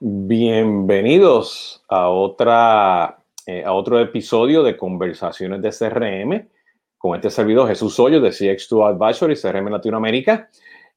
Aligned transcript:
Bienvenidos 0.00 1.84
a, 1.86 2.08
otra, 2.08 3.18
eh, 3.46 3.62
a 3.62 3.72
otro 3.72 4.00
episodio 4.00 4.62
de 4.62 4.74
Conversaciones 4.74 5.60
de 5.60 5.70
CRM 5.70 6.48
con 6.96 7.14
este 7.16 7.28
servidor 7.28 7.68
Jesús 7.68 8.00
Hoyos 8.00 8.22
de 8.22 8.30
CX2 8.30 8.94
Advisory, 8.94 9.36
CRM 9.36 9.68
Latinoamérica. 9.70 10.48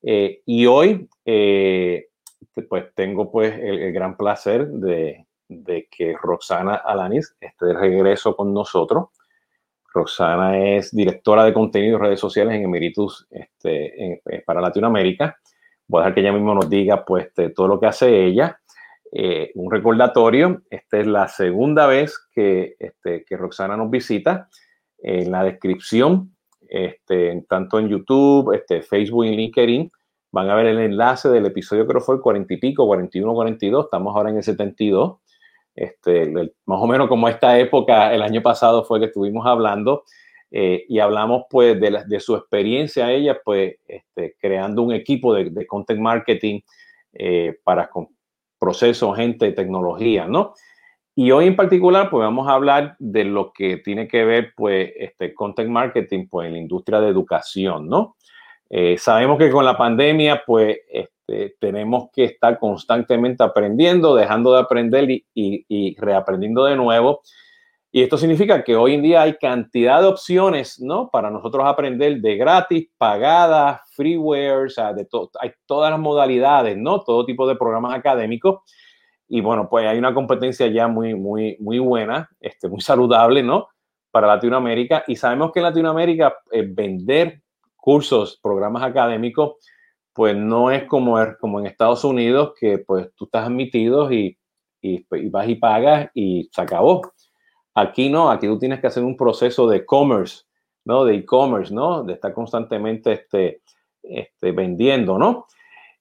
Eh, 0.01 0.41
y 0.45 0.65
hoy, 0.65 1.09
eh, 1.25 2.07
pues 2.69 2.85
tengo 2.95 3.29
pues 3.29 3.53
el, 3.59 3.91
gran 3.91 4.15
placer 4.15 4.67
de, 4.67 5.25
de, 5.49 5.89
que 5.91 6.15
Roxana 6.21 6.75
Alanis 6.75 7.35
esté 7.41 7.65
de 7.65 7.73
regreso 7.73 8.33
con 8.33 8.53
nosotros. 8.53 9.09
Roxana 9.93 10.57
es 10.57 10.95
directora 10.95 11.43
de 11.43 11.53
contenido 11.53 11.97
y 11.97 12.01
redes 12.01 12.19
sociales 12.21 12.55
en 12.55 12.63
Emeritus 12.63 13.27
este, 13.29 14.21
para 14.45 14.61
Latinoamérica. 14.61 15.37
Voy 15.91 15.99
a 15.99 16.03
dejar 16.03 16.15
que 16.15 16.21
ella 16.21 16.31
mismo 16.31 16.55
nos 16.55 16.69
diga 16.69 17.03
pues 17.03 17.33
todo 17.53 17.67
lo 17.67 17.77
que 17.77 17.85
hace 17.85 18.25
ella. 18.25 18.61
Eh, 19.11 19.51
un 19.55 19.69
recordatorio, 19.69 20.61
esta 20.69 20.99
es 20.99 21.05
la 21.05 21.27
segunda 21.27 21.85
vez 21.85 22.17
que, 22.33 22.77
este, 22.79 23.25
que 23.25 23.35
Roxana 23.35 23.75
nos 23.75 23.89
visita. 23.91 24.47
En 24.99 25.31
la 25.31 25.43
descripción, 25.43 26.33
este, 26.69 27.43
tanto 27.49 27.77
en 27.77 27.89
YouTube, 27.89 28.53
este, 28.53 28.83
Facebook 28.83 29.25
y 29.25 29.35
LinkedIn, 29.35 29.91
van 30.31 30.49
a 30.49 30.55
ver 30.55 30.67
el 30.67 30.79
enlace 30.79 31.27
del 31.27 31.47
episodio, 31.47 31.85
creo 31.85 31.99
fue 31.99 32.15
el 32.15 32.21
40 32.21 32.53
y 32.53 32.57
pico, 32.57 32.87
41, 32.87 33.33
42, 33.33 33.83
estamos 33.83 34.15
ahora 34.15 34.29
en 34.29 34.37
el 34.37 34.43
72. 34.43 35.17
Este, 35.75 36.31
más 36.65 36.79
o 36.81 36.87
menos 36.87 37.09
como 37.09 37.27
esta 37.27 37.59
época, 37.59 38.13
el 38.13 38.21
año 38.21 38.41
pasado 38.41 38.85
fue 38.85 39.01
que 39.01 39.07
estuvimos 39.07 39.45
hablando 39.45 40.05
eh, 40.53 40.85
y 40.89 40.99
hablamos 40.99 41.45
pues 41.49 41.79
de, 41.79 42.03
de, 42.05 42.19
su 42.19 42.35
experiencia 42.35 43.09
ella, 43.09 43.39
pues 43.43 43.75
este, 43.87 44.35
creando 44.37 44.83
un 44.83 44.91
equipo 44.91 45.33
de, 45.33 45.49
de 45.49 45.65
content 45.65 46.01
marketing 46.01 46.59
eh, 47.13 47.57
para 47.63 47.89
procesos, 48.59 49.15
gente, 49.15 49.53
tecnología, 49.53 50.27
¿no? 50.27 50.53
Y 51.15 51.31
hoy 51.31 51.47
en 51.47 51.55
particular, 51.55 52.09
pues 52.09 52.21
vamos 52.21 52.47
a 52.47 52.53
hablar 52.53 52.95
de 52.99 53.23
lo 53.23 53.53
que 53.53 53.77
tiene 53.77 54.07
que 54.07 54.25
ver, 54.25 54.53
pues, 54.55 54.91
este 54.95 55.33
content 55.33 55.69
marketing, 55.69 56.27
pues, 56.29 56.47
en 56.47 56.53
la 56.53 56.59
industria 56.59 56.99
de 56.99 57.09
educación, 57.09 57.87
¿no? 57.87 58.15
Eh, 58.69 58.97
sabemos 58.97 59.37
que 59.37 59.51
con 59.51 59.65
la 59.65 59.77
pandemia, 59.77 60.43
pues, 60.45 60.79
este, 60.89 61.55
tenemos 61.59 62.09
que 62.13 62.25
estar 62.25 62.59
constantemente 62.59 63.43
aprendiendo, 63.43 64.15
dejando 64.15 64.53
de 64.53 64.61
aprender 64.61 65.09
y, 65.09 65.25
y 65.33 65.95
reaprendiendo 65.97 66.65
de 66.65 66.75
nuevo. 66.75 67.21
Y 67.93 68.03
esto 68.03 68.17
significa 68.17 68.63
que 68.63 68.77
hoy 68.77 68.93
en 68.93 69.01
día 69.01 69.21
hay 69.23 69.35
cantidad 69.35 70.01
de 70.01 70.07
opciones, 70.07 70.79
¿no? 70.79 71.09
Para 71.09 71.29
nosotros 71.29 71.65
aprender 71.67 72.21
de 72.21 72.37
gratis, 72.37 72.89
pagadas, 72.97 73.81
freeware, 73.93 74.67
o 74.67 74.69
sea, 74.69 74.93
de 74.93 75.05
hay 75.41 75.51
todas 75.65 75.91
las 75.91 75.99
modalidades, 75.99 76.77
¿no? 76.77 77.01
Todo 77.01 77.25
tipo 77.25 77.45
de 77.45 77.57
programas 77.57 77.93
académicos. 77.93 78.61
Y 79.27 79.41
bueno, 79.41 79.67
pues 79.69 79.85
hay 79.87 79.97
una 79.97 80.13
competencia 80.13 80.67
ya 80.67 80.87
muy, 80.87 81.15
muy, 81.15 81.57
muy 81.59 81.79
buena, 81.79 82.29
este, 82.39 82.69
muy 82.69 82.79
saludable, 82.79 83.43
¿no? 83.43 83.67
Para 84.09 84.27
Latinoamérica. 84.27 85.03
Y 85.07 85.17
sabemos 85.17 85.51
que 85.51 85.59
en 85.59 85.63
Latinoamérica 85.63 86.33
eh, 86.51 86.65
vender 86.65 87.41
cursos, 87.75 88.39
programas 88.41 88.83
académicos, 88.83 89.55
pues 90.13 90.35
no 90.35 90.71
es 90.71 90.85
como, 90.85 91.17
como 91.41 91.59
en 91.59 91.65
Estados 91.65 92.05
Unidos, 92.05 92.53
que 92.57 92.77
pues 92.77 93.09
tú 93.15 93.25
estás 93.25 93.47
admitido 93.47 94.09
y, 94.13 94.37
y, 94.81 95.05
y 95.11 95.29
vas 95.29 95.49
y 95.49 95.55
pagas 95.55 96.09
y 96.13 96.49
se 96.53 96.61
acabó. 96.61 97.01
Aquí 97.73 98.09
no, 98.09 98.29
aquí 98.29 98.47
tú 98.47 98.59
tienes 98.59 98.79
que 98.79 98.87
hacer 98.87 99.03
un 99.03 99.15
proceso 99.15 99.67
de 99.67 99.85
commerce, 99.85 100.43
¿no? 100.85 101.05
De 101.05 101.15
e-commerce, 101.15 101.73
¿no? 101.73 102.03
De 102.03 102.13
estar 102.13 102.33
constantemente 102.33 103.13
este, 103.13 103.61
este, 104.03 104.51
vendiendo, 104.51 105.17
¿no? 105.17 105.47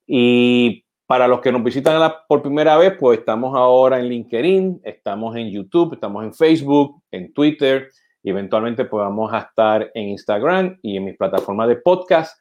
Y 0.07 0.85
para 1.07 1.29
los 1.29 1.41
que 1.41 1.53
nos 1.53 1.63
visitan 1.63 2.13
por 2.29 2.43
primera 2.43 2.77
vez, 2.77 2.95
pues 2.99 3.19
estamos 3.19 3.57
ahora 3.57 3.99
en 3.99 4.09
LinkedIn, 4.09 4.81
estamos 4.85 5.37
en 5.37 5.51
YouTube, 5.51 5.95
estamos 5.95 6.25
en 6.25 6.35
Facebook, 6.35 7.03
en 7.11 7.33
Twitter 7.33 7.89
y 8.23 8.31
eventualmente 8.31 8.85
pues 8.85 9.03
vamos 9.03 9.33
a 9.33 9.41
estar 9.41 9.91
en 9.95 10.09
Instagram 10.11 10.79
y 10.83 10.97
en 10.97 11.05
mis 11.05 11.17
plataformas 11.17 11.69
de 11.69 11.77
podcast, 11.77 12.41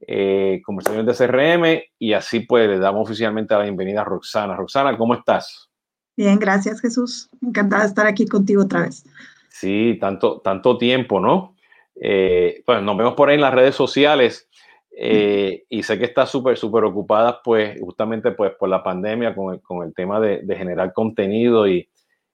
eh, 0.00 0.60
conversaciones 0.64 1.18
de 1.18 1.26
CRM 1.26 1.82
y 1.98 2.12
así 2.12 2.40
pues 2.40 2.68
le 2.68 2.78
damos 2.78 3.08
oficialmente 3.08 3.54
la 3.54 3.62
bienvenida 3.62 4.02
a 4.02 4.04
Roxana. 4.04 4.54
Roxana, 4.54 4.96
¿cómo 4.96 5.14
estás? 5.14 5.73
Bien, 6.16 6.38
gracias 6.38 6.80
Jesús. 6.80 7.28
Encantada 7.42 7.82
de 7.82 7.88
estar 7.88 8.06
aquí 8.06 8.26
contigo 8.26 8.62
otra 8.62 8.82
vez. 8.82 9.04
Sí, 9.48 9.98
tanto, 10.00 10.40
tanto 10.40 10.78
tiempo, 10.78 11.20
¿no? 11.20 11.54
Eh, 12.00 12.62
pues 12.66 12.82
nos 12.82 12.96
vemos 12.96 13.14
por 13.14 13.28
ahí 13.28 13.36
en 13.36 13.40
las 13.40 13.54
redes 13.54 13.74
sociales 13.74 14.48
eh, 14.96 15.64
y 15.68 15.82
sé 15.82 15.98
que 15.98 16.04
estás 16.04 16.30
súper, 16.30 16.56
súper 16.56 16.84
ocupada, 16.84 17.40
pues 17.42 17.80
justamente 17.80 18.32
pues 18.32 18.52
por 18.58 18.68
la 18.68 18.82
pandemia 18.82 19.34
con 19.34 19.54
el, 19.54 19.60
con 19.60 19.86
el 19.86 19.94
tema 19.94 20.20
de, 20.20 20.44
generar 20.56 20.92
contenido 20.92 21.66
y, 21.66 21.88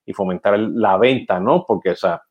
y, 0.04 0.12
fomentar 0.12 0.58
la 0.58 0.98
venta, 0.98 1.40
¿no? 1.40 1.64
Porque, 1.66 1.90
o 1.90 1.96
sea, 1.96 2.22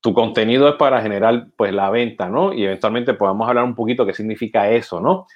tu 0.00 0.14
contenido 0.14 0.68
es 0.68 0.76
para 0.76 1.02
generar 1.02 1.48
pues 1.56 1.72
la 1.72 1.90
venta, 1.90 2.28
¿no? 2.28 2.52
Y 2.52 2.64
eventualmente 2.64 3.14
podamos 3.14 3.48
hablar 3.48 3.64
un 3.64 3.74
poquito 3.74 4.06
qué 4.06 4.14
significa 4.14 4.70
eso, 4.70 5.00
¿no? 5.00 5.26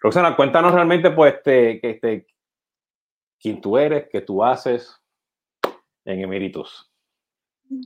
Roxana, 0.00 0.34
cuéntanos 0.34 0.72
realmente 0.72 1.10
pues 1.10 1.34
este, 1.34 1.88
este, 1.88 2.26
quién 3.42 3.60
tú 3.60 3.76
eres, 3.76 4.06
qué 4.10 4.20
tú 4.20 4.44
haces 4.44 5.00
en 6.04 6.20
Emeritus. 6.20 6.88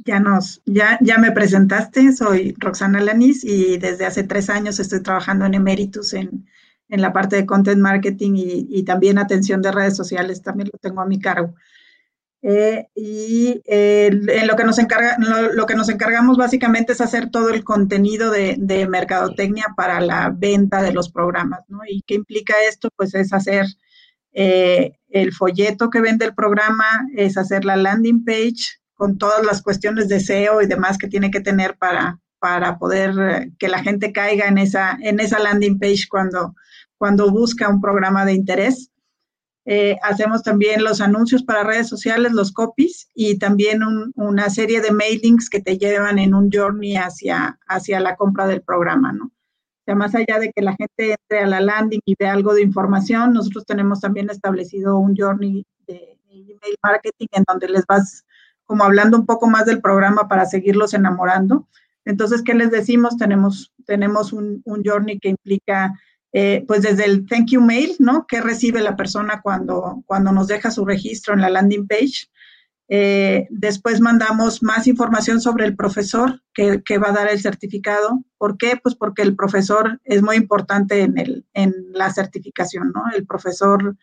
Ya 0.05 0.21
nos, 0.21 0.62
ya, 0.67 0.99
ya 1.00 1.17
me 1.19 1.33
presentaste, 1.33 2.12
soy 2.12 2.55
Roxana 2.59 3.00
Lanis 3.00 3.44
y 3.44 3.78
desde 3.78 4.05
hace 4.05 4.25
tres 4.25 4.50
años 4.50 4.81
estoy 4.81 5.03
trabajando 5.03 5.45
en 5.47 5.55
Emeritus 5.55 6.12
en, 6.12 6.47
en 6.89 7.00
la 7.00 7.12
parte 7.12 7.37
de 7.37 7.47
content 7.47 7.81
marketing 7.81 8.34
y, 8.37 8.66
y, 8.69 8.83
también 8.83 9.19
atención 9.19 9.62
de 9.62 9.72
redes 9.72 9.97
sociales, 9.97 10.43
también 10.43 10.71
lo 10.72 10.78
tengo 10.78 11.00
a 11.00 11.06
mi 11.06 11.21
cargo. 11.21 11.55
Eh, 12.43 12.89
y 12.95 13.62
eh, 13.65 14.06
en 14.09 14.47
lo 14.47 14.56
que, 14.56 14.65
nos 14.65 14.78
encarga, 14.78 15.16
lo, 15.19 15.53
lo, 15.53 15.66
que 15.66 15.75
nos 15.75 15.89
encargamos 15.89 16.37
básicamente 16.37 16.93
es 16.93 17.00
hacer 17.00 17.31
todo 17.31 17.50
el 17.50 17.65
contenido 17.65 18.31
de, 18.31 18.56
de 18.59 18.87
mercadotecnia 18.87 19.66
para 19.77 20.00
la 20.00 20.31
venta 20.31 20.83
de 20.83 20.93
los 20.93 21.11
programas, 21.11 21.61
¿no? 21.69 21.81
¿Y 21.89 22.03
qué 22.03 22.15
implica 22.15 22.55
esto? 22.69 22.91
Pues 22.95 23.15
es 23.15 23.33
hacer 23.33 23.66
eh, 24.39 24.99
el 25.09 25.33
folleto 25.33 25.89
que 25.89 26.03
vende 26.03 26.27
el 26.27 26.35
programa, 26.35 26.85
es 27.17 27.39
hacer 27.39 27.65
la 27.65 27.75
landing 27.75 28.23
page 28.23 28.79
con 28.95 29.17
todas 29.17 29.45
las 29.45 29.63
cuestiones 29.63 30.09
de 30.09 30.21
SEO 30.21 30.61
y 30.61 30.67
demás 30.67 30.99
que 30.99 31.09
tiene 31.09 31.31
que 31.31 31.41
tener 31.41 31.79
para, 31.79 32.21
para 32.39 32.79
poder 32.79 33.15
eh, 33.19 33.53
que 33.59 33.69
la 33.69 33.83
gente 33.83 34.13
caiga 34.13 34.47
en 34.47 34.59
esa, 34.59 34.99
en 35.01 35.21
esa 35.21 35.39
landing 35.39 35.79
page 35.79 36.05
cuando, 36.11 36.55
cuando 36.99 37.31
busca 37.31 37.71
un 37.71 37.81
programa 37.81 38.27
de 38.27 38.35
interés. 38.35 38.91
Eh, 39.65 39.97
hacemos 40.03 40.43
también 40.43 40.85
los 40.85 41.01
anuncios 41.01 41.43
para 41.43 41.65
redes 41.65 41.89
sociales, 41.89 42.33
los 42.33 42.53
copies 42.53 43.09
y 43.15 43.39
también 43.39 43.83
un, 43.83 44.13
una 44.17 44.51
serie 44.51 44.83
de 44.83 44.93
mailings 44.93 45.49
que 45.49 45.63
te 45.63 45.79
llevan 45.79 46.19
en 46.19 46.35
un 46.35 46.51
journey 46.53 46.97
hacia, 46.97 47.59
hacia 47.67 48.01
la 48.01 48.17
compra 48.17 48.47
del 48.47 48.61
programa, 48.61 49.13
¿no? 49.13 49.33
Sea, 49.87 49.95
más 49.95 50.15
allá 50.15 50.39
de 50.39 50.53
que 50.53 50.63
la 50.63 50.75
gente 50.77 51.13
entre 51.13 51.41
a 51.41 51.47
la 51.47 51.61
landing 51.61 52.01
y 52.05 52.17
vea 52.19 52.33
algo 52.33 52.55
de 52.55 52.63
información, 52.63 53.33
nosotros 53.33 53.65
tenemos 53.65 54.01
también 54.01 54.29
establecido 54.29 54.99
un 54.99 55.17
journey 55.17 55.65
de 55.87 56.19
email 56.29 56.77
marketing 56.83 57.29
en 57.33 57.45
donde 57.47 57.69
les 57.69 57.87
vas 57.87 58.25
como 58.65 58.85
hablando 58.85 59.17
un 59.17 59.27
poco 59.27 59.47
más 59.47 59.65
del 59.65 59.81
programa 59.81 60.29
para 60.29 60.45
seguirlos 60.45 60.93
enamorando. 60.93 61.69
Entonces, 62.05 62.43
¿qué 62.43 62.55
les 62.55 62.71
decimos? 62.71 63.17
Tenemos, 63.17 63.73
tenemos 63.85 64.33
un, 64.33 64.61
un 64.65 64.83
journey 64.85 65.21
que 65.21 65.29
implica, 65.31 65.95
eh, 66.33 66.65
pues 66.67 66.83
desde 66.83 67.05
el 67.05 67.27
thank 67.27 67.51
you 67.51 67.61
mail, 67.61 67.95
¿no? 68.01 68.27
¿Qué 68.27 68.41
recibe 68.41 68.81
la 68.81 68.97
persona 68.97 69.41
cuando, 69.41 70.03
cuando 70.07 70.33
nos 70.33 70.49
deja 70.49 70.73
su 70.73 70.85
registro 70.85 71.35
en 71.35 71.43
la 71.43 71.51
landing 71.51 71.87
page? 71.87 72.29
Eh, 72.89 73.49
después 73.51 74.01
mandamos 74.01 74.63
más 74.63 74.87
información 74.87 75.41
sobre 75.41 75.65
el 75.65 75.75
profesor 75.75 76.43
que, 76.55 76.99
va 76.99 77.09
a 77.09 77.13
dar 77.13 77.29
el 77.29 77.41
certificado. 77.41 78.23
¿Por 78.39 78.57
qué? 78.59 78.79
Pues 78.81 78.95
porque 78.95 79.23
el 79.23 79.35
profesor 79.35 80.01
es 80.05 80.23
muy 80.23 80.37
importante 80.37 81.03
en, 81.03 81.19
el, 81.19 81.45
en 81.53 81.75
la 81.93 82.13
certificación, 82.13 82.93
¿no? 82.95 83.05
El 83.15 83.27
profesor, 83.27 83.97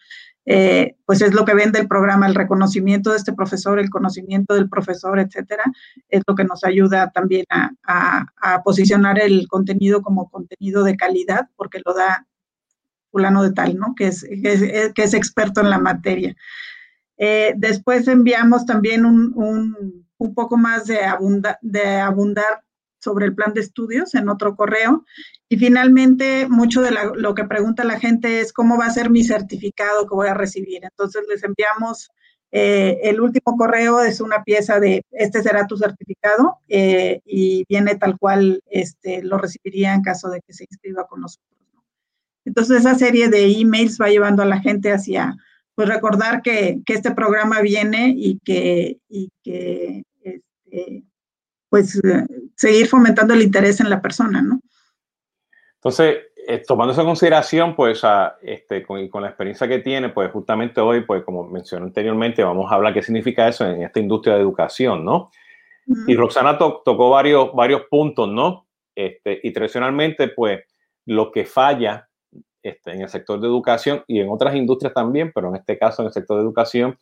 eh, 0.46 0.98
pues 1.06 1.22
es 1.22 1.34
lo 1.34 1.46
que 1.46 1.54
vende 1.54 1.80
el 1.80 1.88
programa, 1.88 2.28
el 2.28 2.36
reconocimiento 2.36 3.12
de 3.12 3.18
este 3.18 3.32
profesor, 3.32 3.80
el 3.80 3.90
conocimiento 3.90 4.54
del 4.54 4.70
profesor, 4.70 5.18
etcétera, 5.18 5.64
es 6.10 6.22
lo 6.28 6.36
que 6.36 6.44
nos 6.44 6.66
ayuda 6.66 7.12
también 7.12 7.46
a, 7.50 8.26
posicionar 8.66 9.20
el 9.20 9.48
contenido 9.48 10.02
como 10.02 10.30
contenido 10.30 10.84
de 10.84 10.98
calidad, 10.98 11.48
porque 11.56 11.82
lo 11.86 11.94
da 11.94 12.28
fulano 13.12 13.44
de 13.44 13.52
tal, 13.52 13.78
¿no? 13.78 13.94
Que 13.96 14.08
es, 14.08 14.24
que 14.24 15.04
es 15.04 15.14
experto 15.14 15.62
en 15.62 15.70
la 15.70 15.80
materia. 15.80 16.36
Eh, 17.18 17.54
después 17.58 18.08
enviamos 18.08 18.66
también 18.66 19.06
un, 19.06 19.34
un, 19.36 20.34
poco 20.34 20.58
más 20.58 20.86
de, 20.86 21.04
abunda, 21.04 21.60
de, 21.62 21.98
abundar 21.98 22.64
sobre 23.00 23.26
el 23.26 23.36
plan 23.36 23.54
de 23.54 23.62
estudios 23.62 24.16
en 24.16 24.30
otro 24.30 24.56
correo. 24.56 25.06
Y 25.50 25.58
finalmente, 25.58 26.48
mucho 26.48 26.82
de 26.82 26.92
lo 27.16 27.36
que 27.36 27.44
pregunta 27.44 27.84
la 27.84 28.00
gente 28.00 28.40
es 28.40 28.54
cómo 28.54 28.78
va 28.78 28.86
a 28.86 28.92
ser 28.92 29.10
mi 29.10 29.24
certificado 29.24 30.08
que 30.08 30.16
voy 30.16 30.30
a 30.30 30.34
recibir. 30.34 30.84
Entonces 30.84 31.24
les 31.30 31.44
enviamos 31.44 32.10
eh, 32.56 33.10
el 33.10 33.20
último 33.20 33.58
correo, 33.58 34.02
es 34.02 34.22
una 34.22 34.44
pieza 34.44 34.80
de 34.80 35.04
este 35.10 35.42
será 35.42 35.66
tu 35.66 35.76
certificado 35.76 36.60
eh, 36.68 37.20
y 37.26 37.66
viene 37.68 37.96
tal 37.96 38.16
cual 38.20 38.62
este, 38.70 39.24
lo 39.24 39.40
recibiría 39.40 39.96
en 39.96 40.04
caso 40.04 40.30
de 40.30 40.40
que 40.40 40.54
se 40.54 40.66
inscriba 40.70 41.08
con 41.08 41.22
nosotros. 41.22 41.50
Entonces 42.46 42.82
esa 42.82 42.94
serie 42.94 43.28
de 43.30 43.52
emails 43.60 43.98
va 44.00 44.10
llevando 44.10 44.44
a 44.44 44.46
la 44.46 44.60
gente 44.60 44.92
hacia, 44.92 45.36
pues 45.76 45.90
recordar 45.90 46.42
que, 46.42 46.80
que 46.86 46.94
este 46.94 47.12
programa 47.12 47.62
viene 47.62 48.14
y 48.16 48.40
que, 48.44 48.98
y 49.10 49.30
que 49.44 50.04
este, 50.22 51.04
pues 51.70 52.00
seguir 52.56 52.88
fomentando 52.88 53.34
el 53.34 53.42
interés 53.42 53.80
en 53.80 53.90
la 53.90 54.02
persona, 54.02 54.42
¿no? 54.42 54.60
Entonces, 55.76 56.18
eh, 56.48 56.62
tomando 56.66 56.94
esa 56.94 57.04
consideración, 57.04 57.76
pues 57.76 58.04
a, 58.04 58.38
este, 58.42 58.84
con, 58.84 59.08
con, 59.10 59.24
la 59.24 59.30
experiencia 59.30 59.68
que 59.68 59.80
tiene, 59.80 60.10
pues 60.10 60.32
justamente 60.32 60.80
hoy, 60.82 61.02
pues 61.02 61.24
como 61.24 61.46
mencioné 61.46 61.86
anteriormente, 61.86 62.44
vamos 62.44 62.72
a 62.72 62.76
hablar 62.76 62.94
qué 62.94 63.02
significa 63.02 63.48
eso 63.48 63.66
en 63.66 63.82
esta 63.84 64.00
industria 64.00 64.36
de 64.36 64.42
educación, 64.42 65.04
¿no? 65.04 65.32
Y 66.08 66.16
Roxana 66.16 66.58
tocó 66.58 67.10
varios, 67.10 67.54
varios 67.54 67.82
puntos, 67.90 68.30
¿no? 68.30 68.68
Este, 68.96 69.40
y 69.44 69.52
tradicionalmente, 69.52 70.30
pues, 70.30 70.62
lo 71.06 71.32
que 71.32 71.46
falla 71.46 72.08
este, 72.64 72.94
en 72.94 73.02
el 73.02 73.10
sector 73.10 73.40
de 73.40 73.48
educación 73.48 74.04
y 74.08 74.20
en 74.20 74.30
otras 74.30 74.56
industrias 74.56 74.94
también, 74.94 75.32
pero 75.36 75.50
en 75.50 75.58
este 75.58 75.78
caso 75.78 76.02
en 76.02 76.08
el 76.08 76.14
sector 76.14 76.38
de 76.38 76.44
educación, 76.44 76.98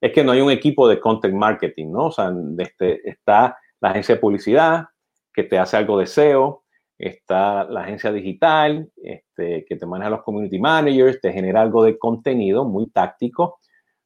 es 0.00 0.12
que 0.12 0.22
no 0.22 0.32
hay 0.32 0.40
un 0.40 0.50
equipo 0.50 0.88
de 0.88 1.00
content 1.00 1.34
marketing, 1.34 1.90
¿no? 1.90 2.06
O 2.06 2.12
sea, 2.12 2.30
este, 2.58 3.08
está 3.08 3.58
la 3.80 3.90
agencia 3.90 4.14
de 4.14 4.20
publicidad 4.20 4.86
que 5.32 5.44
te 5.44 5.58
hace 5.58 5.76
algo 5.76 5.98
de 5.98 6.06
SEO, 6.06 6.64
está 6.98 7.64
la 7.64 7.82
agencia 7.82 8.12
digital 8.12 8.90
este, 8.96 9.64
que 9.66 9.76
te 9.76 9.86
maneja 9.86 10.10
los 10.10 10.22
community 10.22 10.58
managers, 10.58 11.20
te 11.20 11.32
genera 11.32 11.62
algo 11.62 11.82
de 11.82 11.98
contenido 11.98 12.64
muy 12.64 12.90
táctico, 12.90 13.58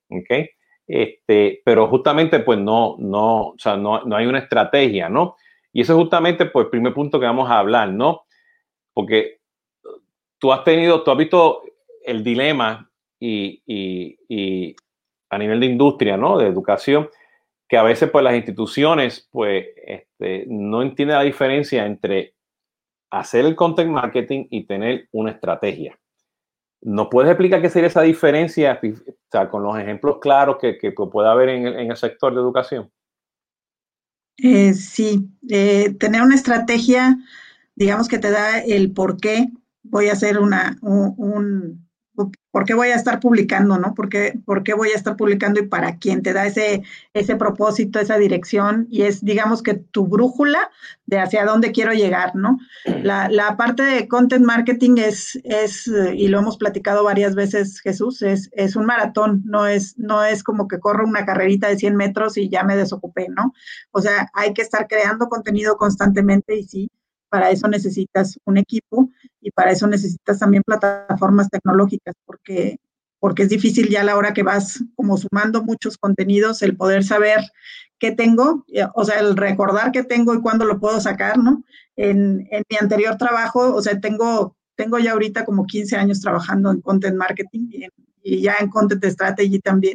¿ok? 0.08 0.46
Este, 0.86 1.62
pero 1.64 1.88
justamente 1.88 2.40
pues 2.40 2.58
no, 2.58 2.96
no, 2.98 3.48
o 3.48 3.54
sea, 3.58 3.76
no, 3.76 4.02
no 4.04 4.16
hay 4.16 4.26
una 4.26 4.40
estrategia, 4.40 5.08
¿no? 5.08 5.36
Y 5.72 5.82
eso 5.82 5.92
es 5.92 5.98
justamente 5.98 6.46
pues 6.46 6.64
el 6.64 6.70
primer 6.70 6.94
punto 6.94 7.20
que 7.20 7.26
vamos 7.26 7.48
a 7.48 7.58
hablar, 7.58 7.90
¿no? 7.90 8.22
Porque 8.92 9.39
tú 10.40 10.52
has 10.52 10.64
tenido, 10.64 11.04
tú 11.04 11.10
has 11.12 11.18
visto 11.18 11.62
el 12.04 12.24
dilema 12.24 12.90
y, 13.20 13.62
y, 13.66 14.18
y 14.28 14.74
a 15.28 15.38
nivel 15.38 15.60
de 15.60 15.66
industria, 15.66 16.16
¿no? 16.16 16.38
De 16.38 16.48
educación, 16.48 17.08
que 17.68 17.76
a 17.76 17.84
veces 17.84 18.10
pues 18.10 18.24
las 18.24 18.34
instituciones 18.34 19.28
pues 19.30 19.66
este, 19.86 20.44
no 20.48 20.82
entienden 20.82 21.16
la 21.16 21.22
diferencia 21.22 21.86
entre 21.86 22.34
hacer 23.10 23.44
el 23.44 23.54
content 23.54 23.90
marketing 23.90 24.46
y 24.50 24.64
tener 24.64 25.08
una 25.12 25.30
estrategia. 25.30 25.98
¿No 26.82 27.10
puedes 27.10 27.30
explicar 27.30 27.60
qué 27.60 27.68
sería 27.68 27.88
esa 27.88 28.02
diferencia 28.02 28.80
o 28.82 29.12
sea, 29.30 29.50
con 29.50 29.62
los 29.62 29.78
ejemplos 29.78 30.18
claros 30.20 30.56
que, 30.58 30.78
que 30.78 30.92
puede 30.92 31.28
haber 31.28 31.50
en 31.50 31.66
el, 31.66 31.78
en 31.78 31.90
el, 31.90 31.96
sector 31.96 32.34
de 32.34 32.40
educación? 32.40 32.90
Eh, 34.38 34.72
sí, 34.72 35.28
eh, 35.50 35.94
tener 35.98 36.22
una 36.22 36.34
estrategia, 36.34 37.18
digamos 37.74 38.08
que 38.08 38.18
te 38.18 38.30
da 38.30 38.60
el 38.60 38.92
por 38.92 39.20
qué 39.20 39.48
voy 39.82 40.08
a 40.08 40.12
hacer 40.12 40.38
una, 40.38 40.76
un, 40.82 41.14
un 41.16 41.90
¿por 42.50 42.64
qué 42.64 42.74
voy 42.74 42.88
a 42.88 42.96
estar 42.96 43.20
publicando, 43.20 43.78
no? 43.78 43.94
¿Por 43.94 44.08
qué, 44.08 44.38
¿Por 44.44 44.62
qué, 44.62 44.74
voy 44.74 44.90
a 44.90 44.96
estar 44.96 45.16
publicando 45.16 45.60
y 45.60 45.66
para 45.66 45.96
quién? 45.98 46.22
Te 46.22 46.32
da 46.32 46.46
ese, 46.46 46.82
ese 47.14 47.36
propósito, 47.36 47.98
esa 47.98 48.18
dirección 48.18 48.86
y 48.90 49.02
es, 49.02 49.24
digamos 49.24 49.62
que 49.62 49.74
tu 49.74 50.06
brújula 50.06 50.70
de 51.06 51.18
hacia 51.18 51.44
dónde 51.44 51.72
quiero 51.72 51.92
llegar, 51.92 52.34
¿no? 52.34 52.58
La, 52.84 53.28
la 53.28 53.56
parte 53.56 53.82
de 53.82 54.08
content 54.08 54.44
marketing 54.44 54.96
es, 54.98 55.38
es, 55.44 55.86
y 55.86 56.28
lo 56.28 56.40
hemos 56.40 56.56
platicado 56.56 57.04
varias 57.04 57.34
veces, 57.34 57.80
Jesús, 57.80 58.22
es, 58.22 58.50
es 58.52 58.76
un 58.76 58.86
maratón, 58.86 59.42
no 59.44 59.66
es, 59.66 59.96
no 59.98 60.24
es 60.24 60.42
como 60.42 60.68
que 60.68 60.80
corro 60.80 61.06
una 61.06 61.24
carrerita 61.24 61.68
de 61.68 61.78
100 61.78 61.96
metros 61.96 62.36
y 62.36 62.48
ya 62.48 62.64
me 62.64 62.76
desocupé, 62.76 63.28
¿no? 63.28 63.52
O 63.92 64.00
sea, 64.00 64.28
hay 64.34 64.52
que 64.54 64.62
estar 64.62 64.86
creando 64.88 65.28
contenido 65.28 65.76
constantemente 65.76 66.56
y 66.56 66.64
sí, 66.64 66.90
para 67.30 67.50
eso 67.50 67.68
necesitas 67.68 68.38
un 68.44 68.58
equipo 68.58 69.08
y 69.40 69.50
para 69.52 69.70
eso 69.70 69.86
necesitas 69.86 70.38
también 70.38 70.62
plataformas 70.64 71.48
tecnológicas, 71.48 72.14
porque, 72.26 72.78
porque 73.18 73.44
es 73.44 73.48
difícil 73.48 73.88
ya 73.88 74.02
a 74.02 74.04
la 74.04 74.16
hora 74.16 74.34
que 74.34 74.42
vas 74.42 74.82
como 74.96 75.16
sumando 75.16 75.62
muchos 75.62 75.96
contenidos, 75.96 76.60
el 76.62 76.76
poder 76.76 77.04
saber 77.04 77.40
qué 77.98 78.12
tengo, 78.12 78.64
eh, 78.68 78.84
o 78.94 79.04
sea, 79.04 79.20
el 79.20 79.36
recordar 79.36 79.92
qué 79.92 80.02
tengo 80.02 80.34
y 80.34 80.40
cuándo 80.40 80.64
lo 80.64 80.80
puedo 80.80 81.00
sacar, 81.00 81.38
¿no? 81.38 81.62
En, 81.96 82.48
en 82.50 82.64
mi 82.68 82.76
anterior 82.78 83.16
trabajo, 83.16 83.74
o 83.74 83.80
sea, 83.80 83.98
tengo, 84.00 84.56
tengo 84.74 84.98
ya 84.98 85.12
ahorita 85.12 85.44
como 85.44 85.66
15 85.66 85.96
años 85.96 86.20
trabajando 86.20 86.70
en 86.70 86.80
content 86.80 87.16
marketing 87.16 87.70
y, 88.22 88.42
ya 88.42 88.56
en 88.60 88.68
content 88.68 89.04
strategy 89.04 89.60
también. 89.60 89.94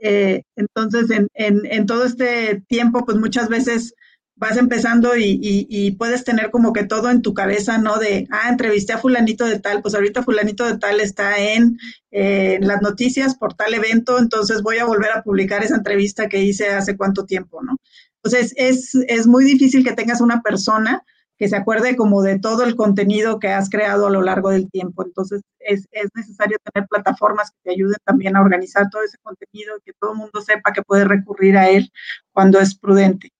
Eh, 0.00 0.42
entonces, 0.56 1.10
en, 1.10 1.28
en, 1.34 1.60
en 1.66 1.84
todo 1.84 2.04
este 2.04 2.62
tiempo, 2.68 3.04
pues 3.04 3.18
muchas 3.18 3.48
veces 3.48 3.94
vas 4.40 4.56
empezando 4.56 5.16
y, 5.16 5.94
puedes 5.98 6.24
tener 6.24 6.50
como 6.50 6.72
que 6.72 6.84
todo 6.84 7.10
en 7.10 7.20
tu 7.20 7.34
cabeza, 7.34 7.76
¿no? 7.76 7.98
De, 7.98 8.26
ah, 8.30 8.48
entrevisté 8.48 8.94
a 8.94 8.98
fulanito 8.98 9.44
de 9.44 9.60
tal, 9.60 9.82
pues 9.82 9.94
ahorita 9.94 10.22
fulanito 10.22 10.64
de 10.64 10.78
tal 10.78 10.98
está 10.98 11.38
en, 11.38 11.78
las 12.10 12.80
noticias 12.80 13.36
por 13.36 13.54
tal 13.54 13.74
evento, 13.74 14.18
entonces 14.18 14.62
voy 14.62 14.78
a 14.78 14.86
volver 14.86 15.12
a 15.12 15.22
publicar 15.22 15.62
esa 15.62 15.76
entrevista 15.76 16.28
que 16.28 16.42
hice 16.42 16.70
hace 16.70 16.96
cuánto 16.96 17.26
tiempo, 17.26 17.62
¿no? 17.62 17.76
Entonces 18.22 18.54
es, 18.56 18.94
es 19.08 19.26
muy 19.26 19.44
difícil 19.44 19.84
que 19.84 19.92
tengas 19.92 20.22
una 20.22 20.40
persona 20.40 21.04
que 21.38 21.48
se 21.48 21.56
acuerde 21.56 21.94
como 21.96 22.22
de 22.22 22.38
todo 22.38 22.64
el 22.64 22.76
contenido 22.76 23.38
que 23.38 23.48
has 23.48 23.68
creado 23.68 24.06
a 24.06 24.10
lo 24.10 24.22
largo 24.22 24.50
del 24.50 24.70
tiempo. 24.70 25.04
Entonces 25.04 25.42
es, 25.58 25.86
es 25.90 26.10
necesario 26.14 26.58
tener 26.72 26.88
plataformas 26.88 27.50
que 27.50 27.58
te 27.62 27.70
ayuden 27.72 27.96
también 28.04 28.36
a 28.36 28.42
organizar 28.42 28.88
todo 28.90 29.02
ese 29.02 29.16
contenido 29.22 29.74
que 29.84 29.92
todo 29.98 30.12
el 30.12 30.18
mundo 30.18 30.40
sepa 30.42 30.72
que 30.72 30.82
puede 30.82 31.04
recurrir 31.04 31.56
a 31.56 31.68
él 31.70 31.90
cuando 32.32 32.58
es 32.58 32.74
prudente. 32.74 33.30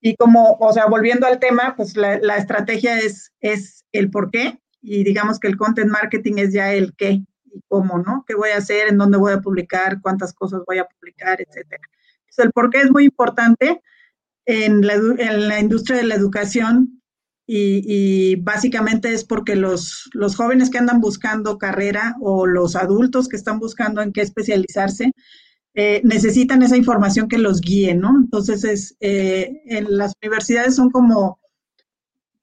Y 0.00 0.16
como, 0.16 0.56
o 0.60 0.72
sea, 0.72 0.86
volviendo 0.86 1.26
al 1.26 1.38
tema, 1.38 1.74
pues 1.76 1.96
la, 1.96 2.18
la, 2.20 2.36
estrategia 2.36 2.98
es, 2.98 3.32
es 3.40 3.84
el 3.92 4.10
por 4.10 4.30
qué 4.30 4.58
y 4.80 5.04
digamos 5.04 5.38
que 5.38 5.48
el 5.48 5.56
content 5.56 5.90
marketing 5.90 6.34
es 6.38 6.52
ya 6.52 6.72
el 6.72 6.94
qué 6.96 7.22
y 7.52 7.62
cómo, 7.68 7.98
¿no? 7.98 8.24
¿Qué 8.26 8.34
voy 8.34 8.50
a 8.50 8.58
hacer? 8.58 8.88
¿En 8.88 8.98
dónde 8.98 9.18
voy 9.18 9.32
a 9.32 9.40
publicar? 9.40 10.00
¿Cuántas 10.00 10.32
cosas 10.32 10.62
voy 10.66 10.78
a 10.78 10.86
publicar? 10.86 11.40
Etcétera. 11.40 11.82
Entonces, 12.20 12.44
el 12.46 12.52
por 12.52 12.70
qué 12.70 12.80
es 12.80 12.90
muy 12.90 13.04
importante 13.04 13.82
en 14.46 14.86
la, 14.86 14.94
en 14.94 15.48
la 15.48 15.60
industria 15.60 15.98
de 15.98 16.04
la 16.04 16.14
educación 16.14 17.02
y, 17.46 17.82
y, 17.84 18.36
básicamente 18.36 19.12
es 19.12 19.24
porque 19.24 19.56
los, 19.56 20.08
los 20.12 20.36
jóvenes 20.36 20.70
que 20.70 20.78
andan 20.78 21.00
buscando 21.00 21.58
carrera 21.58 22.14
o 22.20 22.46
los 22.46 22.76
adultos 22.76 23.28
que 23.28 23.36
están 23.36 23.58
buscando 23.58 24.02
en 24.02 24.12
qué 24.12 24.20
especializarse, 24.20 25.12
eh, 25.74 26.00
necesitan 26.04 26.62
esa 26.62 26.76
información 26.76 27.28
que 27.28 27.38
los 27.38 27.60
guíe, 27.60 27.94
¿no? 27.94 28.10
Entonces, 28.16 28.64
es, 28.64 28.96
eh, 29.00 29.62
en 29.66 29.96
las 29.96 30.12
universidades 30.22 30.74
son 30.74 30.90
como, 30.90 31.38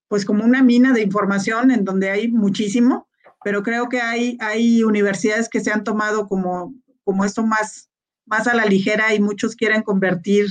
pues 0.07 0.23
como 0.23 0.45
una 0.45 0.63
mina 0.63 0.93
de 0.93 1.01
información 1.01 1.71
en 1.71 1.83
donde 1.83 2.09
hay 2.09 2.29
muchísimo, 2.29 3.07
pero 3.43 3.63
creo 3.63 3.89
que 3.89 4.01
hay, 4.01 4.37
hay 4.39 4.83
universidades 4.83 5.49
que 5.49 5.59
se 5.59 5.71
han 5.71 5.83
tomado 5.83 6.27
como, 6.27 6.73
como 7.03 7.25
esto 7.25 7.45
más, 7.45 7.89
más 8.25 8.47
a 8.47 8.55
la 8.55 8.65
ligera 8.65 9.13
y 9.13 9.19
muchos 9.19 9.55
quieren 9.55 9.83
convertir 9.83 10.47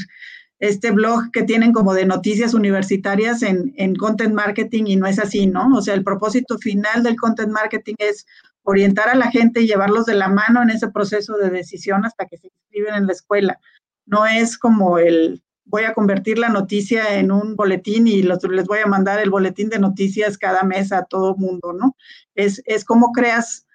este 0.59 0.91
blog 0.91 1.31
que 1.33 1.43
tienen 1.43 1.73
como 1.73 1.95
de 1.95 2.07
noticias 2.07 2.55
universitarias 2.55 3.43
en, 3.43 3.75
en, 3.77 3.95
content 3.95 4.35
marketing 4.35 4.85
y 4.87 4.97
no 4.97 5.07
es 5.07 5.19
así, 5.19 5.47
¿no? 5.47 5.69
O 5.77 5.83
sea, 5.83 5.95
el 5.95 6.05
propósito 6.05 6.59
final 6.59 7.03
del 7.03 7.17
content 7.17 7.53
marketing 7.53 7.97
es 7.99 8.27
orientar 8.67 9.09
a 9.09 9.15
la 9.15 9.31
gente 9.31 9.61
y 9.61 9.67
llevarlos 9.67 10.07
de 10.07 10.15
la 10.15 10.29
mano 10.29 10.61
en 10.61 10.71
ese 10.71 10.89
proceso 10.89 11.37
de 11.37 11.51
decisión 11.51 12.05
hasta 12.05 12.27
que 12.27 12.37
se 12.37 12.49
inscriben 12.49 12.95
en 12.95 13.07
la 13.07 13.13
escuela. 13.13 13.61
No 14.07 14.27
es 14.27 14.59
como 14.59 14.99
el 14.99 15.43
voy 15.65 15.85
a 15.85 15.95
convertir 15.95 16.39
la 16.39 16.49
noticia 16.49 17.19
en 17.19 17.31
un 17.31 17.57
boletín 17.57 18.07
y 18.07 18.23
los, 18.23 18.43
les 18.45 18.67
voy 18.67 18.81
a 18.85 18.87
mandar 18.87 19.21
el 19.21 19.31
boletín 19.31 19.69
de 19.69 19.79
noticias 19.79 20.37
cada 20.37 20.63
mes 20.65 20.93
a 20.93 21.05
todo 21.05 21.37
mundo, 21.37 21.73
¿no? 21.73 21.97
Es, 22.35 22.63
es 22.67 22.85
cómo 22.85 23.13
creas, 23.13 23.67